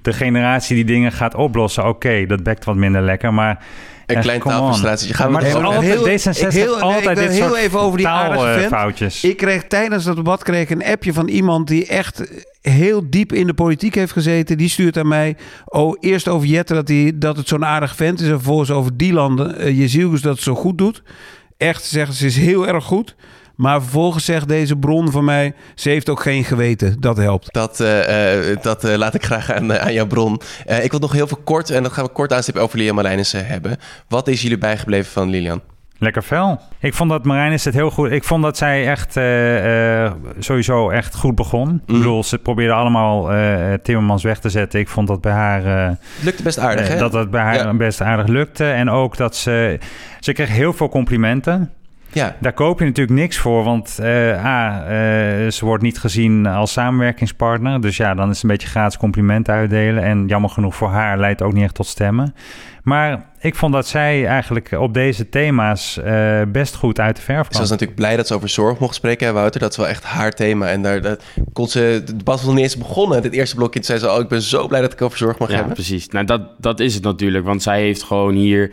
de 0.03 0.13
generatie 0.13 0.75
die 0.75 0.85
dingen 0.85 1.11
gaat 1.11 1.35
oplossen, 1.35 1.87
oké, 1.87 2.25
dat 2.25 2.43
bekt 2.43 2.65
wat 2.65 2.75
minder 2.75 3.01
lekker, 3.01 3.33
maar... 3.33 3.63
Een 4.05 4.19
klein 4.21 4.39
taalfrustratie. 4.39 5.13
Gaan 5.13 5.27
we 5.27 5.33
maar 5.33 5.45
over- 5.45 5.63
altijd, 5.63 5.83
Heel- 5.83 6.33
D66 6.33 6.47
ik 6.47 6.51
heel- 6.51 6.79
altijd 6.79 7.17
dit 7.17 7.29
heel 7.31 7.47
soort 7.47 7.59
even 7.59 7.79
over 7.79 7.97
die 7.97 8.05
taalfoutjes. 8.05 9.23
Ik 9.23 9.37
kreeg 9.37 9.63
tijdens 9.63 10.03
dat 10.03 10.15
debat 10.15 10.43
kreeg 10.43 10.69
een 10.69 10.85
appje 10.85 11.13
van 11.13 11.27
iemand 11.27 11.67
die 11.67 11.85
echt 11.87 12.43
heel 12.61 13.09
diep 13.09 13.33
in 13.33 13.47
de 13.47 13.53
politiek 13.53 13.95
heeft 13.95 14.11
gezeten. 14.11 14.57
Die 14.57 14.69
stuurt 14.69 14.97
aan 14.97 15.07
mij. 15.07 15.37
Oh, 15.65 15.97
eerst 15.99 16.27
over 16.27 16.47
Jette 16.47 16.73
dat, 16.73 16.87
hij, 16.87 17.11
dat 17.15 17.37
het 17.37 17.47
zo'n 17.47 17.65
aardig 17.65 17.95
vent 17.95 18.19
is. 18.19 18.27
En 18.27 18.33
vervolgens 18.33 18.71
over 18.71 18.97
die 18.97 19.13
landen. 19.13 19.61
Uh, 19.67 19.77
Jezielgus 19.79 20.21
dat 20.21 20.33
het 20.33 20.43
zo 20.43 20.55
goed 20.55 20.77
doet. 20.77 21.03
Echt, 21.57 21.83
zeggen 21.83 22.15
ze, 22.15 22.25
is 22.25 22.37
heel 22.37 22.67
erg 22.67 22.83
goed. 22.83 23.15
Maar 23.55 23.81
vervolgens 23.81 24.25
zegt 24.25 24.47
deze 24.47 24.75
bron 24.75 25.11
van 25.11 25.25
mij... 25.25 25.53
ze 25.75 25.89
heeft 25.89 26.09
ook 26.09 26.21
geen 26.21 26.43
geweten. 26.43 26.95
Dat 26.99 27.17
helpt. 27.17 27.53
Dat, 27.53 27.79
eh, 27.79 28.49
eh, 28.51 28.57
dat 28.61 28.83
eh, 28.83 28.95
laat 28.95 29.13
ik 29.13 29.23
graag 29.25 29.51
aan, 29.51 29.79
aan 29.79 29.93
jouw 29.93 30.07
bron. 30.07 30.41
Eh, 30.65 30.83
ik 30.83 30.91
wil 30.91 30.99
nog 30.99 31.11
heel 31.11 31.27
veel 31.27 31.41
kort, 31.43 31.69
en 31.69 31.83
dat 31.83 31.91
gaan 31.91 32.05
we 32.05 32.11
kort 32.11 32.33
aanstippen 32.33 32.63
over 32.63 32.77
Lilian 32.77 32.95
Marijnissen 32.95 33.45
hebben. 33.47 33.77
Wat 34.07 34.27
is 34.27 34.41
jullie 34.41 34.57
bijgebleven 34.57 35.11
van 35.11 35.29
Lilian? 35.29 35.61
Lekker 35.97 36.21
fel. 36.21 36.59
Ik 36.79 36.93
vond 36.93 37.09
dat 37.09 37.25
Marijn 37.25 37.51
is 37.51 37.65
het 37.65 37.73
heel 37.73 37.89
goed. 37.91 38.11
Ik 38.11 38.23
vond 38.23 38.43
dat 38.43 38.57
zij 38.57 38.87
echt 38.87 39.17
eh, 39.17 40.03
eh, 40.05 40.11
sowieso 40.39 40.89
echt 40.89 41.15
goed 41.15 41.35
begon. 41.35 41.81
Ik 41.85 41.91
Mm. 41.93 41.97
bedoel, 41.97 42.23
ze 42.23 42.37
probeerde 42.37 42.73
allemaal 42.73 43.31
eh 43.31 43.73
Timmermans 43.83 44.23
weg 44.23 44.39
te 44.39 44.49
zetten. 44.49 44.79
Ik 44.79 44.87
vond 44.87 45.07
dat 45.07 45.21
bij 45.21 45.31
haar 45.31 45.65
eh, 45.65 45.87
Het 45.89 46.23
lukte 46.23 46.43
best 46.43 46.57
aardig, 46.59 46.87
hè? 46.87 46.97
dat 46.97 47.11
dat 47.11 47.29
bij 47.31 47.41
haar 47.41 47.55
Ja. 47.55 47.73
best 47.73 48.01
aardig 48.01 48.27
lukte. 48.27 48.65
En 48.65 48.89
ook 48.89 49.17
dat 49.17 49.35
ze 49.35 49.79
ze 50.19 50.33
kreeg 50.33 50.49
heel 50.49 50.73
veel 50.73 50.89
complimenten. 50.89 51.71
Ja, 52.13 52.36
Daar 52.39 52.54
koop 52.54 52.80
je 52.80 52.86
natuurlijk 52.86 53.19
niks 53.19 53.38
voor, 53.38 53.63
want 53.63 53.99
eh, 53.99 54.45
A, 54.45 54.84
eh, 54.84 55.52
ze 55.52 55.65
wordt 55.65 55.84
niet 55.84 55.99
gezien 55.99 56.45
als 56.45 56.71
samenwerkingspartner. 56.71 57.82
Dus 57.82 57.97
ja, 57.97 58.13
dan 58.13 58.30
is 58.30 58.36
het 58.36 58.43
een 58.43 58.49
beetje 58.49 58.67
gratis 58.67 58.97
complimenten 58.97 59.54
uitdelen. 59.54 60.04
En 60.04 60.28
jammer 60.28 60.49
genoeg 60.49 60.76
voor 60.76 60.89
haar 60.89 61.17
leidt 61.19 61.41
ook 61.41 61.54
niet 61.54 61.63
echt 61.63 61.76
tot 61.76 61.88
stemmen. 61.88 62.36
Maar 62.84 63.26
ik 63.39 63.56
vond 63.56 63.73
dat 63.73 63.88
zij 63.88 64.28
eigenlijk 64.28 64.71
op 64.71 64.93
deze 64.93 65.30
thema's 65.30 65.97
eh, 65.97 66.41
best 66.47 66.76
goed 66.76 66.99
uit 66.99 67.15
de 67.15 67.21
verf 67.21 67.43
ze 67.43 67.49
kwam. 67.49 67.62
was 67.62 67.69
natuurlijk 67.69 67.99
blij 67.99 68.15
dat 68.15 68.28
ze 68.28 68.34
over 68.34 68.49
zorg 68.49 68.80
mocht 68.80 68.95
spreken, 68.95 69.28
hè, 69.28 69.34
Wouter. 69.34 69.60
Dat 69.60 69.71
is 69.71 69.78
wel 69.78 69.88
echt 69.88 70.04
haar 70.04 70.32
thema. 70.32 70.67
En 70.67 70.82
daar 70.82 71.02
dat, 71.02 71.23
kon 71.54 71.67
ze, 71.67 71.80
het 71.80 72.08
debat 72.08 72.23
was 72.36 72.43
nog 72.45 72.54
niet 72.54 72.63
eens 72.63 72.78
begonnen. 72.78 73.21
Dit 73.21 73.34
eerste 73.34 73.56
blokje 73.56 73.80
toen 73.80 73.84
zei 73.84 73.99
ze, 73.99 74.12
oh, 74.12 74.19
ik 74.21 74.28
ben 74.28 74.41
zo 74.41 74.67
blij 74.67 74.82
dat 74.82 74.93
ik 74.93 75.02
over 75.02 75.17
zorg 75.17 75.38
mag 75.38 75.49
Ja, 75.49 75.56
hebben. 75.56 75.73
precies. 75.73 76.08
Nou, 76.08 76.26
dat, 76.26 76.41
dat 76.58 76.80
is 76.80 76.93
het 76.93 77.04
natuurlijk. 77.04 77.45
Want 77.45 77.63
zij 77.63 77.82
heeft 77.82 78.04
gewoon 78.04 78.34
hier 78.34 78.71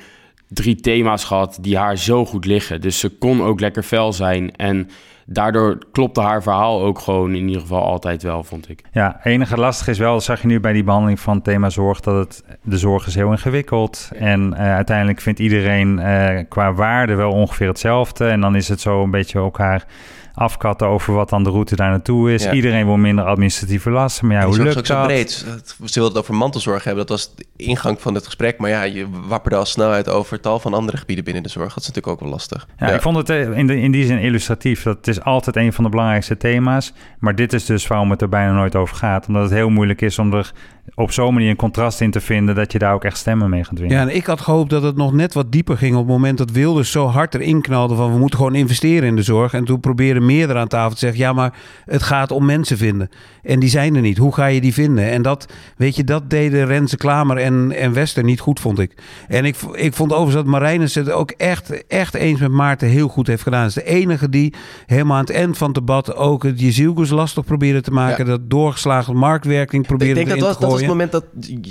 drie 0.50 0.76
thema's 0.76 1.24
gehad 1.24 1.58
die 1.60 1.78
haar 1.78 1.96
zo 1.96 2.24
goed 2.24 2.44
liggen. 2.44 2.80
Dus 2.80 2.98
ze 2.98 3.08
kon 3.08 3.42
ook 3.42 3.60
lekker 3.60 3.82
fel 3.82 4.12
zijn. 4.12 4.56
En 4.56 4.88
daardoor 5.26 5.78
klopte 5.92 6.20
haar 6.20 6.42
verhaal 6.42 6.82
ook 6.82 6.98
gewoon 6.98 7.34
in 7.34 7.46
ieder 7.46 7.60
geval 7.60 7.82
altijd 7.82 8.22
wel, 8.22 8.44
vond 8.44 8.68
ik. 8.68 8.82
Ja, 8.92 9.20
enige 9.22 9.56
lastig 9.56 9.88
is 9.88 9.98
wel, 9.98 10.20
zag 10.20 10.40
je 10.40 10.46
nu 10.46 10.60
bij 10.60 10.72
die 10.72 10.84
behandeling 10.84 11.20
van 11.20 11.42
thema 11.42 11.70
zorg, 11.70 12.00
dat 12.00 12.16
het, 12.16 12.58
de 12.62 12.78
zorg 12.78 13.06
is 13.06 13.14
heel 13.14 13.30
ingewikkeld. 13.30 14.10
En 14.14 14.54
eh, 14.54 14.74
uiteindelijk 14.74 15.20
vindt 15.20 15.38
iedereen 15.38 15.98
eh, 15.98 16.44
qua 16.48 16.72
waarde 16.72 17.14
wel 17.14 17.32
ongeveer 17.32 17.68
hetzelfde. 17.68 18.26
En 18.26 18.40
dan 18.40 18.56
is 18.56 18.68
het 18.68 18.80
zo 18.80 19.02
een 19.02 19.10
beetje 19.10 19.38
elkaar 19.38 19.86
afkatten 20.34 20.86
over 20.86 21.14
wat 21.14 21.28
dan 21.28 21.44
de 21.44 21.50
route 21.50 21.76
daar 21.76 21.90
naartoe 21.90 22.32
is. 22.32 22.44
Ja. 22.44 22.52
Iedereen 22.52 22.86
wil 22.86 22.96
minder 22.96 23.24
administratieve 23.24 23.90
lasten, 23.90 24.26
maar 24.26 24.36
ja, 24.36 24.44
hoe 24.46 24.56
lukt 24.62 24.78
ook 24.78 24.86
zo 24.86 24.94
dat? 24.94 25.06
breed. 25.06 25.44
Dat- 25.48 25.76
Ze 25.90 26.00
wilden 26.00 26.12
het 26.16 26.22
over 26.22 26.34
mantelzorg 26.34 26.84
hebben. 26.84 27.06
Dat 27.06 27.16
was 27.18 27.34
de 27.36 27.44
ingang 27.56 28.00
van 28.00 28.14
het 28.14 28.24
gesprek. 28.24 28.58
Maar 28.58 28.70
ja, 28.70 28.82
je 28.82 29.06
wapperde 29.28 29.56
al 29.56 29.64
snel 29.64 29.90
uit 29.90 30.08
over 30.08 30.40
tal 30.40 30.58
van 30.58 30.74
andere 30.74 30.96
gebieden 30.96 31.24
binnen 31.24 31.42
de 31.42 31.48
zorg. 31.48 31.68
Dat 31.74 31.82
is 31.82 31.86
natuurlijk 31.88 32.14
ook 32.14 32.20
wel 32.20 32.30
lastig. 32.30 32.66
Ja, 32.78 32.88
ik 32.88 33.00
vond 33.02 33.16
het 33.16 33.30
eh, 33.30 33.58
in, 33.58 33.66
de, 33.66 33.80
in 33.80 33.90
die 33.90 34.06
zin 34.06 34.18
illustratief. 34.18 34.82
Dat 34.82 34.96
het 34.96 35.08
is 35.08 35.20
altijd 35.22 35.56
een 35.56 35.72
van 35.72 35.84
de 35.84 35.90
belangrijkste 35.90 36.36
thema's. 36.36 36.92
Maar 37.18 37.34
dit 37.34 37.52
is 37.52 37.64
dus 37.64 37.86
waarom 37.86 38.10
het 38.10 38.22
er 38.22 38.28
bijna 38.28 38.52
nooit 38.52 38.76
over 38.76 38.96
gaat. 38.96 39.26
Omdat 39.26 39.42
het 39.42 39.52
heel 39.52 39.70
moeilijk 39.70 40.00
is 40.00 40.18
om 40.18 40.34
er 40.34 40.52
op 40.94 41.12
zo'n 41.12 41.34
manier 41.34 41.50
een 41.50 41.56
contrast 41.56 42.00
in 42.00 42.10
te 42.10 42.20
vinden... 42.20 42.54
dat 42.54 42.72
je 42.72 42.78
daar 42.78 42.94
ook 42.94 43.04
echt 43.04 43.16
stemmen 43.16 43.50
mee 43.50 43.64
gaat 43.64 43.78
winnen. 43.78 43.96
Ja, 43.96 44.02
en 44.02 44.16
ik 44.16 44.26
had 44.26 44.40
gehoopt 44.40 44.70
dat 44.70 44.82
het 44.82 44.96
nog 44.96 45.12
net 45.12 45.34
wat 45.34 45.52
dieper 45.52 45.76
ging 45.76 45.92
op 45.94 46.00
het 46.00 46.10
moment 46.10 46.38
dat 46.38 46.50
Wilders 46.50 46.90
zo 46.90 47.06
hard 47.06 47.34
erin 47.34 47.60
knalde 47.60 47.94
van 47.94 48.12
we 48.12 48.18
moeten 48.18 48.38
gewoon 48.38 48.54
investeren 48.54 49.08
in 49.08 49.16
de 49.16 49.22
zorg. 49.22 49.52
En 49.52 49.64
toen 49.64 49.80
probeerden 49.80 50.26
meerdere 50.26 50.58
aan 50.58 50.68
tafel 50.68 50.92
te 50.92 50.98
zeggen, 50.98 51.18
ja 51.20 51.32
maar 51.32 51.52
het 51.84 52.02
gaat 52.02 52.30
om 52.30 52.44
mensen 52.44 52.76
vinden. 52.76 53.08
En 53.42 53.60
die 53.60 53.68
zijn 53.68 53.94
er 53.94 54.00
niet. 54.00 54.18
Hoe 54.18 54.34
ga 54.34 54.46
je 54.46 54.60
die 54.60 54.74
vinden? 54.74 55.10
En 55.10 55.22
dat, 55.22 55.52
weet 55.76 55.96
je, 55.96 56.04
dat 56.04 56.30
deden 56.30 56.66
Renze 56.66 56.96
Klamer 56.96 57.36
en, 57.36 57.72
en 57.72 57.92
Wester 57.92 58.24
niet 58.24 58.40
goed, 58.40 58.60
vond 58.60 58.78
ik. 58.78 58.94
En 59.28 59.44
ik, 59.44 59.56
ik 59.72 59.94
vond 59.94 60.12
overigens 60.12 60.44
dat 60.44 60.52
Marijnus 60.52 60.94
het 60.94 61.10
ook 61.10 61.30
echt, 61.30 61.86
echt 61.86 62.14
eens 62.14 62.40
met 62.40 62.50
Maarten 62.50 62.88
heel 62.88 63.08
goed 63.08 63.26
heeft 63.26 63.42
gedaan. 63.42 63.60
Het 63.62 63.76
is 63.76 63.82
de 63.82 63.90
enige 63.90 64.28
die 64.28 64.54
helemaal 64.86 65.16
aan 65.16 65.24
het 65.24 65.30
eind 65.30 65.58
van 65.58 65.66
het 65.66 65.76
debat 65.76 66.16
ook 66.16 66.42
het 66.42 66.60
Jezielgus 66.60 67.10
lastig 67.10 67.44
probeerde 67.44 67.80
te 67.80 67.90
maken. 67.90 68.24
Ja. 68.24 68.30
Dat 68.30 68.50
doorgeslagen 68.50 69.16
marktwerking 69.16 69.82
Ik 69.82 69.88
probeerde 69.88 70.14
denk 70.14 70.28
dat 70.28 70.36
erin 70.36 70.48
was, 70.48 70.56
te 70.56 70.62
dat 70.62 70.70
was 70.70 70.79
gooien. 70.80 70.98
het 70.98 71.10
moment 71.10 71.12
dat 71.12 71.24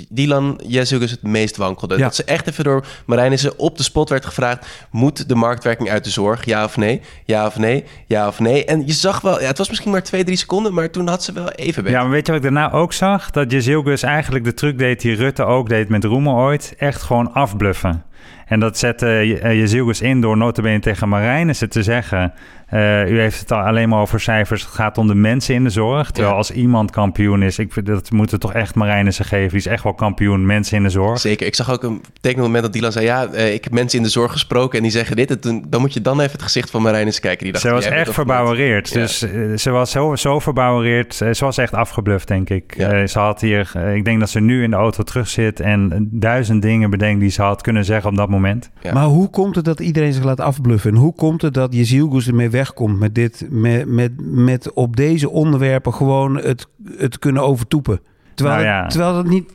Dylan 0.08 0.60
Jezus 0.66 1.10
het 1.10 1.22
meest 1.22 1.56
wankelde. 1.56 1.96
Ja. 1.96 2.02
Dat 2.02 2.14
ze 2.14 2.24
echt 2.24 2.48
even 2.48 2.64
door 2.64 2.86
Marijnissen 3.06 3.58
op 3.58 3.76
de 3.76 3.82
spot 3.82 4.08
werd 4.08 4.24
gevraagd... 4.24 4.66
moet 4.90 5.28
de 5.28 5.34
marktwerking 5.34 5.90
uit 5.90 6.04
de 6.04 6.10
zorg, 6.10 6.44
ja 6.44 6.64
of 6.64 6.76
nee? 6.76 7.00
Ja 7.24 7.46
of 7.46 7.58
nee? 7.58 7.84
Ja 8.06 8.28
of 8.28 8.38
nee? 8.38 8.64
En 8.64 8.86
je 8.86 8.92
zag 8.92 9.20
wel, 9.20 9.40
ja, 9.40 9.46
het 9.46 9.58
was 9.58 9.68
misschien 9.68 9.90
maar 9.90 10.02
twee, 10.02 10.24
drie 10.24 10.36
seconden... 10.36 10.74
maar 10.74 10.90
toen 10.90 11.08
had 11.08 11.24
ze 11.24 11.32
wel 11.32 11.50
even 11.50 11.82
weg. 11.82 11.92
Ja, 11.92 12.02
maar 12.02 12.10
weet 12.10 12.26
je 12.26 12.32
wat 12.32 12.44
ik 12.44 12.52
daarna 12.52 12.72
ook 12.72 12.92
zag? 12.92 13.30
Dat 13.30 13.50
Jezilgus 13.50 14.02
eigenlijk 14.02 14.44
de 14.44 14.54
truc 14.54 14.78
deed 14.78 15.00
die 15.00 15.14
Rutte 15.14 15.44
ook 15.44 15.68
deed 15.68 15.88
met 15.88 16.04
Roemer 16.04 16.34
ooit. 16.34 16.74
Echt 16.78 17.02
gewoon 17.02 17.32
afbluffen. 17.32 18.04
En 18.46 18.60
dat 18.60 18.78
zette 18.78 19.40
uh, 19.42 19.54
Jezilgus 19.60 20.00
in 20.00 20.20
door 20.20 20.36
notabene 20.36 20.80
tegen 20.80 21.08
Marijnissen 21.08 21.70
te 21.70 21.82
zeggen... 21.82 22.32
Uh, 22.74 23.10
u 23.10 23.20
heeft 23.20 23.40
het 23.40 23.52
al 23.52 23.58
alleen 23.58 23.88
maar 23.88 24.00
over 24.00 24.20
cijfers. 24.20 24.62
Het 24.62 24.70
gaat 24.70 24.98
om 24.98 25.06
de 25.06 25.14
mensen 25.14 25.54
in 25.54 25.64
de 25.64 25.70
zorg. 25.70 26.06
Terwijl 26.10 26.32
Ja. 26.32 26.38
als 26.38 26.50
iemand 26.50 26.90
kampioen 26.90 27.42
is... 27.42 27.58
Ik, 27.58 27.86
dat 27.86 28.10
moeten 28.10 28.34
we 28.34 28.40
toch 28.40 28.52
echt 28.52 28.74
Marijnissen 28.74 29.24
geven. 29.24 29.48
Die 29.48 29.58
is 29.58 29.66
echt 29.66 29.82
wel 29.82 29.94
kampioen 29.94 30.46
mensen 30.46 30.76
in 30.76 30.82
de 30.82 30.88
zorg. 30.88 31.20
Zeker. 31.20 31.46
Ik 31.46 31.54
zag 31.54 31.70
ook 31.72 31.82
een 31.82 32.02
betekend 32.12 32.42
moment 32.42 32.62
dat 32.62 32.72
Dylan 32.72 32.92
zei... 32.92 33.04
ja, 33.04 33.26
eh, 33.26 33.54
ik 33.54 33.64
heb 33.64 33.72
mensen 33.72 33.98
in 33.98 34.04
de 34.04 34.10
zorg 34.10 34.32
gesproken 34.32 34.76
en 34.76 34.82
die 34.82 34.92
zeggen 34.92 35.16
dit. 35.16 35.30
En 35.30 35.40
toen, 35.40 35.64
dan 35.68 35.80
moet 35.80 35.94
je 35.94 36.00
dan 36.00 36.20
even 36.20 36.32
het 36.32 36.42
gezicht 36.42 36.70
van 36.70 36.82
Marijnissen 36.82 37.22
kijken. 37.22 37.42
Die 37.44 37.52
dacht, 37.52 37.64
Ze 37.64 37.70
was 37.70 37.84
echt 37.84 38.12
verbouwereerd. 38.12 38.88
Ja. 38.88 39.00
Dus 39.00 39.22
uh, 39.22 39.56
ze 39.56 39.70
was 39.70 39.90
zo, 39.90 40.16
zo 40.16 40.38
verbouwereerd. 40.38 41.14
Ze 41.14 41.36
was 41.38 41.58
echt 41.58 41.74
afgebluft, 41.74 42.28
denk 42.28 42.50
ik. 42.50 42.74
Ja. 42.76 43.06
Ze 43.06 43.18
had 43.18 43.40
hier... 43.40 43.72
ik 43.94 44.04
denk 44.04 44.20
dat 44.20 44.30
ze 44.30 44.40
nu 44.40 44.62
in 44.62 44.70
de 44.70 44.76
auto 44.76 45.02
terug 45.02 45.28
zit... 45.28 45.60
en 45.60 46.08
duizend 46.10 46.62
dingen 46.62 46.90
bedenkt 46.90 47.20
die 47.20 47.30
ze 47.30 47.42
had 47.42 47.62
kunnen 47.62 47.84
zeggen 47.84 48.09
op 48.10 48.16
dat 48.16 48.28
moment. 48.28 48.70
Ja. 48.80 48.92
Maar 48.92 49.04
hoe 49.04 49.30
komt 49.30 49.54
het 49.54 49.64
dat 49.64 49.80
iedereen 49.80 50.12
zich 50.12 50.24
laat 50.24 50.40
afbluffen? 50.40 50.90
En 50.90 50.96
hoe 50.96 51.14
komt 51.14 51.42
het 51.42 51.54
dat 51.54 51.74
Jezielgus 51.74 52.28
ermee 52.28 52.50
wegkomt 52.50 52.98
met 52.98 53.14
dit, 53.14 53.46
met, 53.50 53.86
met, 53.86 54.12
met 54.20 54.72
op 54.72 54.96
deze 54.96 55.30
onderwerpen 55.30 55.94
gewoon 55.94 56.36
het, 56.36 56.66
het 56.96 57.18
kunnen 57.18 57.42
overtoepen? 57.42 58.00
Terwijl, 58.34 58.58
Nou 58.58 58.68
ja. 58.68 58.80
het, 58.82 58.90
terwijl 58.90 59.14
dat 59.14 59.26
niet. 59.26 59.52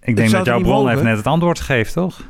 Ik 0.00 0.16
denk 0.16 0.30
dat 0.30 0.46
jouw 0.46 0.60
bron 0.60 0.74
mogen. 0.74 0.92
even 0.92 1.04
net 1.04 1.16
het 1.16 1.26
antwoord 1.26 1.60
geeft, 1.60 1.92
toch? 1.92 2.22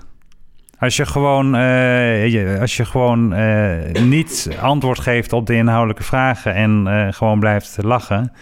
Als 0.78 0.96
je 0.96 1.06
gewoon, 1.06 1.54
uh, 1.54 2.26
je, 2.26 2.56
als 2.60 2.76
je 2.76 2.84
gewoon 2.84 3.38
uh, 3.38 4.02
niet 4.02 4.50
antwoord 4.60 4.98
geeft 4.98 5.32
op 5.32 5.46
de 5.46 5.54
inhoudelijke 5.54 6.02
vragen 6.02 6.54
en 6.54 6.84
uh, 6.86 7.06
gewoon 7.10 7.38
blijft 7.38 7.78
lachen, 7.82 8.32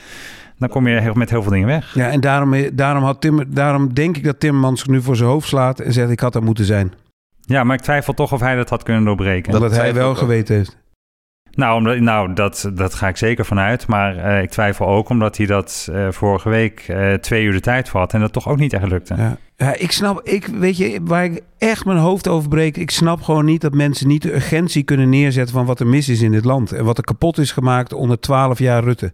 dan 0.59 0.69
kom 0.69 0.89
je 0.89 1.13
met 1.15 1.31
heel 1.31 1.43
veel 1.43 1.53
dingen 1.53 1.67
weg. 1.67 1.95
Ja, 1.95 2.11
en 2.11 2.21
daarom, 2.21 2.55
daarom, 2.73 3.05
had 3.05 3.21
Tim, 3.21 3.45
daarom 3.49 3.95
denk 3.95 4.17
ik 4.17 4.25
dat 4.25 4.41
Timmermans 4.41 4.81
zich 4.81 4.89
nu 4.89 5.03
voor 5.03 5.17
zijn 5.17 5.29
hoofd 5.29 5.49
slaat 5.49 5.81
en 5.81 5.93
zegt: 5.93 6.11
Ik 6.11 6.21
had 6.21 6.35
er 6.35 6.43
moeten 6.43 6.65
zijn. 6.65 6.93
Ja, 7.45 7.65
maar 7.65 7.77
ik 7.77 7.83
twijfel 7.83 8.15
toch 8.15 8.33
of 8.33 8.41
hij 8.41 8.57
dat 8.57 8.69
had 8.69 8.83
kunnen 8.83 9.05
doorbreken. 9.05 9.53
Dat 9.53 9.61
Omdat 9.61 9.77
hij 9.77 9.95
wel 9.95 10.15
geweten 10.15 10.57
heeft. 10.57 10.81
Nou, 11.55 11.77
omdat, 11.77 11.99
nou 11.99 12.33
dat, 12.33 12.71
dat 12.75 12.95
ga 12.95 13.09
ik 13.09 13.17
zeker 13.17 13.45
vanuit. 13.45 13.87
Maar 13.87 14.17
uh, 14.17 14.43
ik 14.43 14.51
twijfel 14.51 14.87
ook 14.87 15.09
omdat 15.09 15.37
hij 15.37 15.47
dat 15.47 15.89
uh, 15.91 16.11
vorige 16.11 16.49
week 16.49 16.89
uh, 16.89 17.13
twee 17.13 17.45
uur 17.45 17.53
de 17.53 17.61
tijd 17.61 17.89
voor 17.89 18.01
had 18.01 18.13
en 18.13 18.21
dat 18.21 18.33
toch 18.33 18.49
ook 18.49 18.59
niet 18.59 18.73
echt 18.73 18.89
lukte. 18.89 19.15
Ja. 19.17 19.37
ja, 19.57 19.75
ik 19.75 19.93
snap, 19.93 20.21
ik, 20.23 20.47
weet 20.47 20.77
je, 20.77 21.01
waar 21.05 21.25
ik 21.25 21.41
echt 21.59 21.85
mijn 21.85 21.99
hoofd 21.99 22.29
over 22.29 22.49
breek, 22.49 22.77
ik 22.77 22.91
snap 22.91 23.23
gewoon 23.23 23.45
niet 23.45 23.61
dat 23.61 23.75
mensen 23.75 24.09
niet 24.09 24.23
de 24.23 24.35
urgentie 24.35 24.83
kunnen 24.83 25.09
neerzetten 25.09 25.55
van 25.55 25.67
wat 25.67 25.81
er 25.81 25.87
mis 25.87 26.09
is 26.09 26.21
in 26.21 26.33
dit 26.33 26.45
land. 26.45 26.73
En 26.73 26.85
wat 26.85 26.99
er 26.99 27.05
kapot 27.05 27.39
is 27.39 27.53
gemaakt 27.53 27.93
onder 27.93 28.21
twaalf 28.21 28.59
jaar 28.59 28.85
Rutte. 28.85 29.13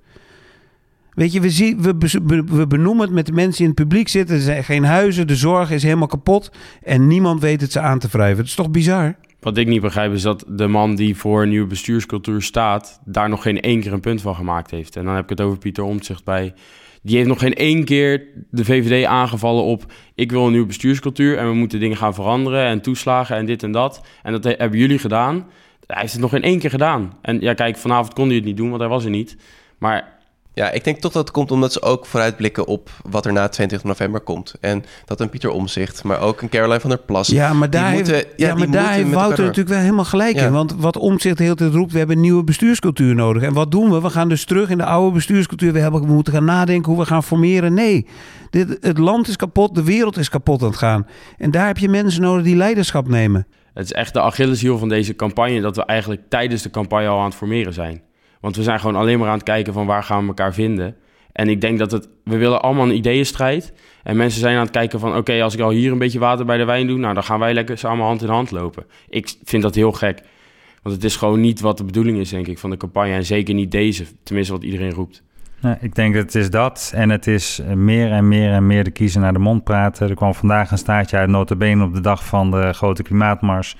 Weet 1.19 1.33
je, 1.33 1.41
we, 1.41 1.51
zien, 1.51 1.83
we, 1.83 2.45
we 2.47 2.67
benoemen 2.67 3.05
het 3.05 3.15
met 3.15 3.27
de 3.27 3.33
mensen 3.33 3.61
in 3.61 3.71
het 3.71 3.81
publiek 3.81 4.09
zitten. 4.09 4.37
Er 4.37 4.43
zijn 4.43 4.65
geen 4.65 4.85
huizen, 4.85 5.27
de 5.27 5.37
zorg 5.37 5.71
is 5.71 5.83
helemaal 5.83 6.07
kapot. 6.07 6.51
En 6.83 7.07
niemand 7.07 7.41
weet 7.41 7.61
het 7.61 7.73
ze 7.73 7.81
aan 7.81 7.99
te 7.99 8.09
wrijven. 8.11 8.37
Dat 8.37 8.47
is 8.47 8.55
toch 8.55 8.71
bizar? 8.71 9.17
Wat 9.41 9.57
ik 9.57 9.67
niet 9.67 9.81
begrijp 9.81 10.13
is 10.13 10.23
dat 10.23 10.45
de 10.49 10.67
man 10.67 10.95
die 10.95 11.17
voor 11.17 11.43
een 11.43 11.49
nieuwe 11.49 11.67
bestuurscultuur 11.67 12.43
staat... 12.43 13.01
daar 13.05 13.29
nog 13.29 13.43
geen 13.43 13.61
één 13.61 13.81
keer 13.81 13.93
een 13.93 14.01
punt 14.01 14.21
van 14.21 14.35
gemaakt 14.35 14.71
heeft. 14.71 14.97
En 14.97 15.05
dan 15.05 15.15
heb 15.15 15.23
ik 15.23 15.29
het 15.29 15.41
over 15.41 15.59
Pieter 15.59 15.85
Omtzigt 15.85 16.25
bij... 16.25 16.55
Die 17.03 17.17
heeft 17.17 17.29
nog 17.29 17.39
geen 17.39 17.55
één 17.55 17.85
keer 17.85 18.23
de 18.51 18.65
VVD 18.65 19.07
aangevallen 19.07 19.65
op... 19.65 19.93
ik 20.15 20.31
wil 20.31 20.45
een 20.45 20.51
nieuwe 20.51 20.67
bestuurscultuur 20.67 21.39
en 21.39 21.49
we 21.49 21.55
moeten 21.55 21.81
dingen 21.81 21.97
gaan 21.97 22.15
veranderen... 22.15 22.65
en 22.65 22.81
toeslagen 22.81 23.37
en 23.37 23.47
dit 23.47 23.63
en 23.63 23.73
dat. 23.73 24.07
En 24.23 24.33
dat 24.33 24.45
hebben 24.45 24.79
jullie 24.79 24.99
gedaan. 24.99 25.47
Hij 25.87 26.01
heeft 26.01 26.13
het 26.13 26.23
nog 26.23 26.31
geen 26.31 26.43
één 26.43 26.59
keer 26.59 26.71
gedaan. 26.71 27.13
En 27.23 27.41
ja, 27.41 27.55
kijk, 27.55 27.77
vanavond 27.77 28.15
kon 28.15 28.27
hij 28.27 28.37
het 28.37 28.45
niet 28.45 28.57
doen, 28.57 28.69
want 28.69 28.81
hij 28.81 28.91
was 28.91 29.05
er 29.05 29.11
niet. 29.11 29.37
Maar 29.79 30.18
Ja, 30.59 30.71
ik 30.71 30.85
denk 30.85 30.99
toch 31.01 31.13
dat 31.13 31.23
het 31.23 31.31
komt 31.31 31.51
omdat 31.51 31.73
ze 31.73 31.83
ook 31.83 32.07
vooruitblikken 32.07 32.67
op 32.67 32.91
wat 33.11 33.27
er 33.27 33.33
na 33.33 33.49
20 33.49 33.85
november 33.85 34.21
komt. 34.21 34.55
En 34.61 34.85
dat 35.05 35.21
een 35.21 35.29
Pieter 35.31 35.51
Omzicht, 35.51 36.05
maar 36.05 36.21
ook 36.21 36.41
een 36.43 36.49
Caroline 36.49 36.81
van 36.81 36.91
der 36.91 36.99
Plas. 36.99 37.29
Ja, 37.29 37.53
maar 37.53 37.71
daar 37.71 37.87
die 37.91 37.97
heeft, 37.97 38.11
moeten- 38.11 38.29
ja, 38.37 38.47
maar 38.55 38.57
daar 38.57 38.67
moeten 38.69 38.93
heeft 38.93 39.09
Wouter 39.11 39.21
elkaar 39.31 39.45
natuurlijk 39.47 39.69
wel 39.75 39.79
helemaal 39.79 40.05
gelijk 40.05 40.37
Ja. 40.37 40.47
in. 40.47 40.53
Want 40.53 40.75
wat 40.79 40.97
Omtzigt 40.97 41.37
de 41.37 41.43
hele 41.43 41.55
tijd 41.55 41.73
roept, 41.75 41.93
we 41.93 41.99
hebben 41.99 42.17
een 42.17 42.23
nieuwe 42.23 42.45
bestuurscultuur 42.45 43.15
nodig. 43.15 43.43
En 43.43 43.53
wat 43.53 43.71
doen 43.71 43.91
we? 43.91 44.01
We 44.01 44.11
gaan 44.11 44.29
dus 44.29 44.45
terug 44.45 44.71
in 44.71 44.79
de 44.79 44.85
oude 44.85 45.15
bestuurscultuur. 45.15 45.73
We, 45.73 45.79
hebben, 45.79 46.01
we 46.07 46.13
moeten 46.13 46.33
gaan 46.33 46.45
nadenken 46.45 46.93
hoe 46.93 47.01
we 47.01 47.07
gaan 47.07 47.23
formeren. 47.25 47.75
Nee, 47.75 48.07
dit, 48.51 48.79
het 48.81 48.99
land 48.99 49.29
is 49.29 49.37
kapot, 49.37 49.75
de 49.75 49.83
wereld 49.85 50.17
is 50.17 50.29
kapot 50.29 50.63
aan 50.63 50.69
het 50.69 50.77
gaan. 50.77 51.07
En 51.37 51.51
daar 51.51 51.67
heb 51.67 51.79
je 51.79 51.89
mensen 51.89 52.23
nodig 52.23 52.45
die 52.45 52.57
leiderschap 52.57 53.09
nemen. 53.09 53.47
Het 53.75 53.85
is 53.85 53.93
echt 53.93 54.13
de 54.13 54.21
Achilleshiel 54.21 54.79
van 54.79 54.89
deze 54.89 55.17
campagne 55.17 55.61
dat 55.61 55.77
we 55.77 55.85
eigenlijk 55.85 56.21
tijdens 56.29 56.63
de 56.63 56.71
campagne 56.71 57.09
al 57.09 57.19
aan 57.19 57.25
het 57.25 57.35
formeren 57.35 57.73
zijn. 57.73 58.01
Want 58.41 58.57
we 58.57 58.63
zijn 58.63 58.81
gewoon 58.81 58.97
alleen 58.97 59.19
maar 59.19 59.29
aan 59.29 59.35
het 59.35 59.43
kijken 59.43 59.73
van 59.73 59.87
waar 59.87 60.03
gaan 60.03 60.21
we 60.21 60.29
elkaar 60.29 60.55
vinden. 60.55 60.97
En 61.33 61.49
ik 61.49 61.61
denk 61.61 61.79
dat 61.79 61.91
het, 61.91 62.09
we 62.25 62.37
willen 62.37 62.63
allemaal 62.63 62.85
een 62.85 62.97
ideeënstrijd. 62.97 63.73
En 64.03 64.17
mensen 64.17 64.41
zijn 64.41 64.57
aan 64.57 64.63
het 64.63 64.71
kijken 64.71 65.01
van, 65.01 65.17
oké, 65.17 65.43
als 65.43 65.55
ik 65.55 65.61
al 65.61 65.71
hier 65.71 65.93
een 65.93 65.99
beetje 65.99 66.19
water 66.19 66.45
bij 66.45 66.57
de 66.57 66.65
wijn 66.65 66.87
doe, 66.87 66.99
nou 66.99 67.15
dan 67.15 67.23
gaan 67.23 67.39
wij 67.39 67.55
lekker 67.55 67.79
samen 67.79 68.05
hand 68.05 68.23
in 68.23 68.29
hand 68.29 68.51
lopen. 68.51 68.85
Ik 69.09 69.35
vind 69.45 69.63
dat 69.63 69.75
heel 69.75 69.93
gek. 69.93 70.23
Want 70.83 70.95
het 70.95 71.05
is 71.05 71.17
gewoon 71.17 71.41
niet 71.41 71.61
wat 71.61 71.79
de 71.79 71.85
bedoeling 71.85 72.19
is, 72.19 72.29
denk 72.29 72.47
ik, 72.47 72.59
van 72.59 72.71
de 72.71 72.77
campagne. 72.77 73.13
En 73.13 73.25
zeker 73.25 73.55
niet 73.55 73.71
deze, 73.71 74.05
tenminste 74.23 74.53
wat 74.53 74.63
iedereen 74.63 74.93
roept. 74.93 75.23
Ik 75.81 75.95
denk 75.95 76.15
dat 76.15 76.23
het 76.23 76.35
is 76.35 76.51
dat. 76.51 76.93
En 76.95 77.11
het 77.11 77.27
is 77.27 77.61
meer 77.75 78.11
en 78.11 78.29
meer 78.29 78.53
en 78.53 78.67
meer 78.67 78.85
de 78.85 78.91
kiezer 78.91 79.21
naar 79.21 79.33
de 79.33 79.39
mond 79.39 79.65
praten. 79.65 80.09
Er 80.09 80.15
kwam 80.15 80.35
vandaag 80.35 80.71
een 80.71 80.79
staartje 80.79 81.17
uit 81.17 81.29
notabene 81.29 81.85
op 81.85 81.95
de 81.95 82.01
dag 82.01 82.25
van 82.25 82.51
de 82.51 82.73
grote 82.73 83.03
klimaatmars. 83.03 83.77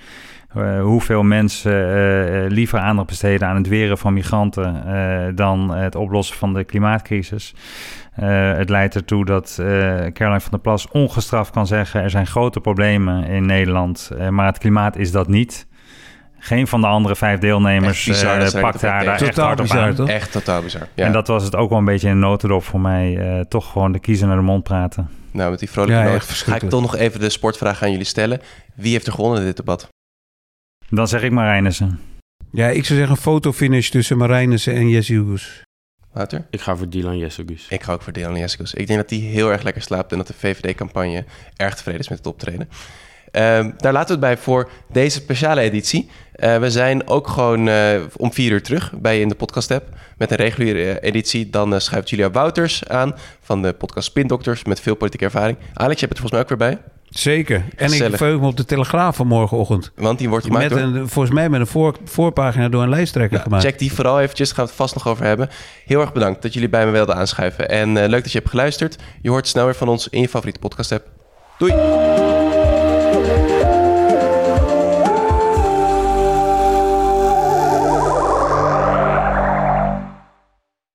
Eh, 0.55 0.81
hoeveel 0.81 1.23
mensen 1.23 1.73
eh, 1.73 2.45
eh, 2.45 2.51
liever 2.51 2.79
aandacht 2.79 3.07
besteden 3.09 3.49
aan 3.49 3.57
het 3.57 3.69
weren 3.69 3.99
van 3.99 4.13
migranten 4.13 4.87
eh, 4.87 5.27
dan 5.35 5.71
het 5.75 5.95
oplossen 5.95 6.37
van 6.37 6.55
de 6.55 6.65
klimaatcrisis. 6.65 7.55
Eh, 8.15 8.53
het 8.53 8.69
leidt 8.69 8.95
ertoe 8.95 9.25
dat 9.25 9.57
eh 9.61 9.67
Caroline 10.13 10.41
van 10.41 10.51
der 10.51 10.61
Plas 10.61 10.89
ongestraft 10.89 11.51
kan 11.51 11.67
zeggen: 11.67 12.03
er 12.03 12.11
zijn 12.11 12.27
grote 12.27 12.61
problemen 12.61 13.25
in 13.25 13.47
Nederland, 13.47 14.11
maar 14.31 14.47
het 14.47 14.59
klimaat 14.59 14.97
is 14.97 15.13
dat 15.13 15.29
niet. 15.29 15.67
Geen 16.41 16.67
van 16.67 16.81
de 16.81 16.87
andere 16.87 17.17
vijf 17.17 17.39
deelnemers 17.39 18.05
bizar 18.05 18.41
eh, 18.41 18.61
pakt 18.61 18.75
op 18.75 18.81
haar 18.81 19.05
daar 19.05 19.15
echt 19.15 19.25
Totaal 19.25 19.47
hard 19.47 19.59
op 19.61 19.65
bizar, 19.67 19.83
aan. 19.83 19.95
toch? 19.95 20.09
Echt 20.09 20.33
totaal 20.33 20.63
bizar. 20.63 20.89
Ja. 20.95 21.05
En 21.05 21.13
dat 21.13 21.27
was 21.27 21.45
het 21.45 21.57
ook 21.57 21.69
wel 21.69 21.79
een 21.79 21.85
beetje 21.85 22.09
een 22.09 22.19
notendop 22.19 22.63
voor 22.65 22.81
mij. 22.81 23.17
eh, 23.17 23.41
toch 23.41 23.73
gewoon 23.73 23.93
de 23.93 23.99
kiezer 23.99 24.27
naar 24.27 24.37
de 24.37 24.43
mond 24.43 24.63
praten. 24.63 25.09
Nou, 25.31 25.51
met 25.51 25.59
die 25.59 25.71
vrolijke 25.71 26.11
Ja, 26.11 26.19
ga 26.21 26.55
ik 26.55 26.69
toch 26.69 26.81
nog 26.81 26.97
even 26.97 27.21
de 27.21 27.29
sportvraag 27.31 27.83
aan 27.83 27.91
jullie 27.91 28.07
stellen. 28.07 28.41
Wie 28.75 28.93
heeft 28.93 29.07
er 29.07 29.13
gewonnen 29.13 29.41
in 29.41 29.47
dit 29.47 29.57
debat? 29.57 29.89
Dan 30.91 31.09
zeg 31.09 31.23
ik 31.23 31.31
maar 31.31 31.47
Reinissen. 31.47 32.01
Ja, 32.53 32.67
ik 32.67 32.85
zou 32.85 32.99
zeggen 32.99 33.17
een 33.17 33.23
fotofinish 33.23 33.89
tussen 33.89 34.17
Marijnissen 34.17 34.75
en 34.75 34.89
Jesse 34.89 35.13
Hugus. 35.13 35.63
Wouter? 36.13 36.47
Ik 36.51 36.61
ga 36.61 36.77
voor 36.77 36.89
Dylan 36.89 37.19
Jessegus. 37.19 37.67
Ik 37.69 37.83
ga 37.83 37.93
ook 37.93 38.03
voor 38.03 38.13
Dylan 38.13 38.39
Jessicus. 38.39 38.75
Ik 38.75 38.87
denk 38.87 38.99
dat 38.99 39.09
die 39.09 39.23
heel 39.23 39.53
erg 39.53 39.63
lekker 39.63 39.83
slaapt 39.83 40.13
en 40.13 40.19
dat 40.19 40.27
de 40.27 40.35
VVD-campagne 40.35 41.25
erg 41.57 41.75
tevreden 41.75 42.01
is 42.01 42.09
met 42.09 42.19
het 42.19 42.27
optreden. 42.27 42.69
Ehm, 43.31 43.71
daar 43.77 43.93
laten 43.93 44.07
we 44.07 44.27
het 44.27 44.35
bij 44.35 44.37
voor 44.37 44.71
deze 44.93 45.21
speciale 45.21 45.61
editie. 45.61 46.11
Eh, 46.33 46.59
we 46.59 46.71
zijn 46.71 47.09
ook 47.09 47.29
gewoon 47.29 47.69
eh, 47.69 48.01
om 48.17 48.33
vier 48.33 48.53
uur 48.53 48.63
terug 48.63 48.93
bij 49.01 49.15
je 49.15 49.21
in 49.21 49.29
de 49.29 49.35
podcast 49.35 49.71
app 49.71 49.89
met 50.17 50.31
een 50.31 50.37
reguliere 50.37 51.01
editie. 51.01 51.51
Dan 51.51 51.73
uh, 51.73 51.79
schuift 51.79 52.11
Julia 52.11 52.31
Wouters 52.31 52.89
aan 52.89 53.15
van 53.41 53.63
de 53.63 53.73
podcast 53.73 54.07
Spindokters 54.07 54.65
met 54.65 54.81
veel 54.81 54.95
politieke 54.95 55.25
ervaring. 55.25 55.59
Alex, 55.75 56.01
je 56.01 56.07
hebt 56.07 56.19
het 56.19 56.31
volgens 56.31 56.33
mij 56.33 56.41
ook 56.41 56.49
weer 56.49 56.59
bij. 56.59 56.98
Zeker. 57.11 57.65
En 57.77 57.89
Gezellig. 57.89 58.13
ik 58.13 58.17
verheug 58.19 58.41
me 58.41 58.47
op 58.47 58.57
de 58.57 58.65
Telegraaf 58.65 59.17
van 59.17 59.27
morgenochtend. 59.27 59.91
Want 59.97 60.19
die 60.19 60.29
wordt 60.29 60.45
gemaakt 60.45 60.69
Met 60.71 60.79
door... 60.79 61.01
een, 61.01 61.09
volgens 61.09 61.35
mij 61.35 61.49
met 61.49 61.61
een 61.61 61.67
voor, 61.67 61.97
voorpagina 62.05 62.69
door 62.69 62.83
een 62.83 62.89
lijsttrekker 62.89 63.33
Nou, 63.33 63.43
gemaakt. 63.43 63.65
check 63.65 63.79
die 63.79 63.93
vooral 63.93 64.21
eventjes, 64.21 64.47
daar 64.49 64.57
gaan 64.57 64.65
we 64.65 64.71
het 64.71 64.81
vast 64.81 64.95
nog 64.95 65.09
over 65.09 65.25
hebben. 65.25 65.49
Heel 65.87 66.01
erg 66.01 66.13
bedankt 66.13 66.43
dat 66.43 66.53
jullie 66.53 66.69
bij 66.69 66.87
me 66.87 66.91
wilden 66.93 67.15
aanschuiven. 67.17 67.69
En 67.69 67.97
eh, 67.97 68.09
leuk 68.09 68.23
dat 68.23 68.33
je 68.33 68.39
hebt 68.39 68.51
geluisterd. 68.51 68.97
Je 69.23 69.31
hoort 69.31 69.47
snel 69.47 69.65
weer 69.65 69.75
van 69.75 69.89
ons 69.89 70.09
in 70.09 70.21
je 70.21 70.29
favoriete 70.29 70.61
podcast 70.61 70.93
app. 70.93 71.07
Doei! 71.59 72.38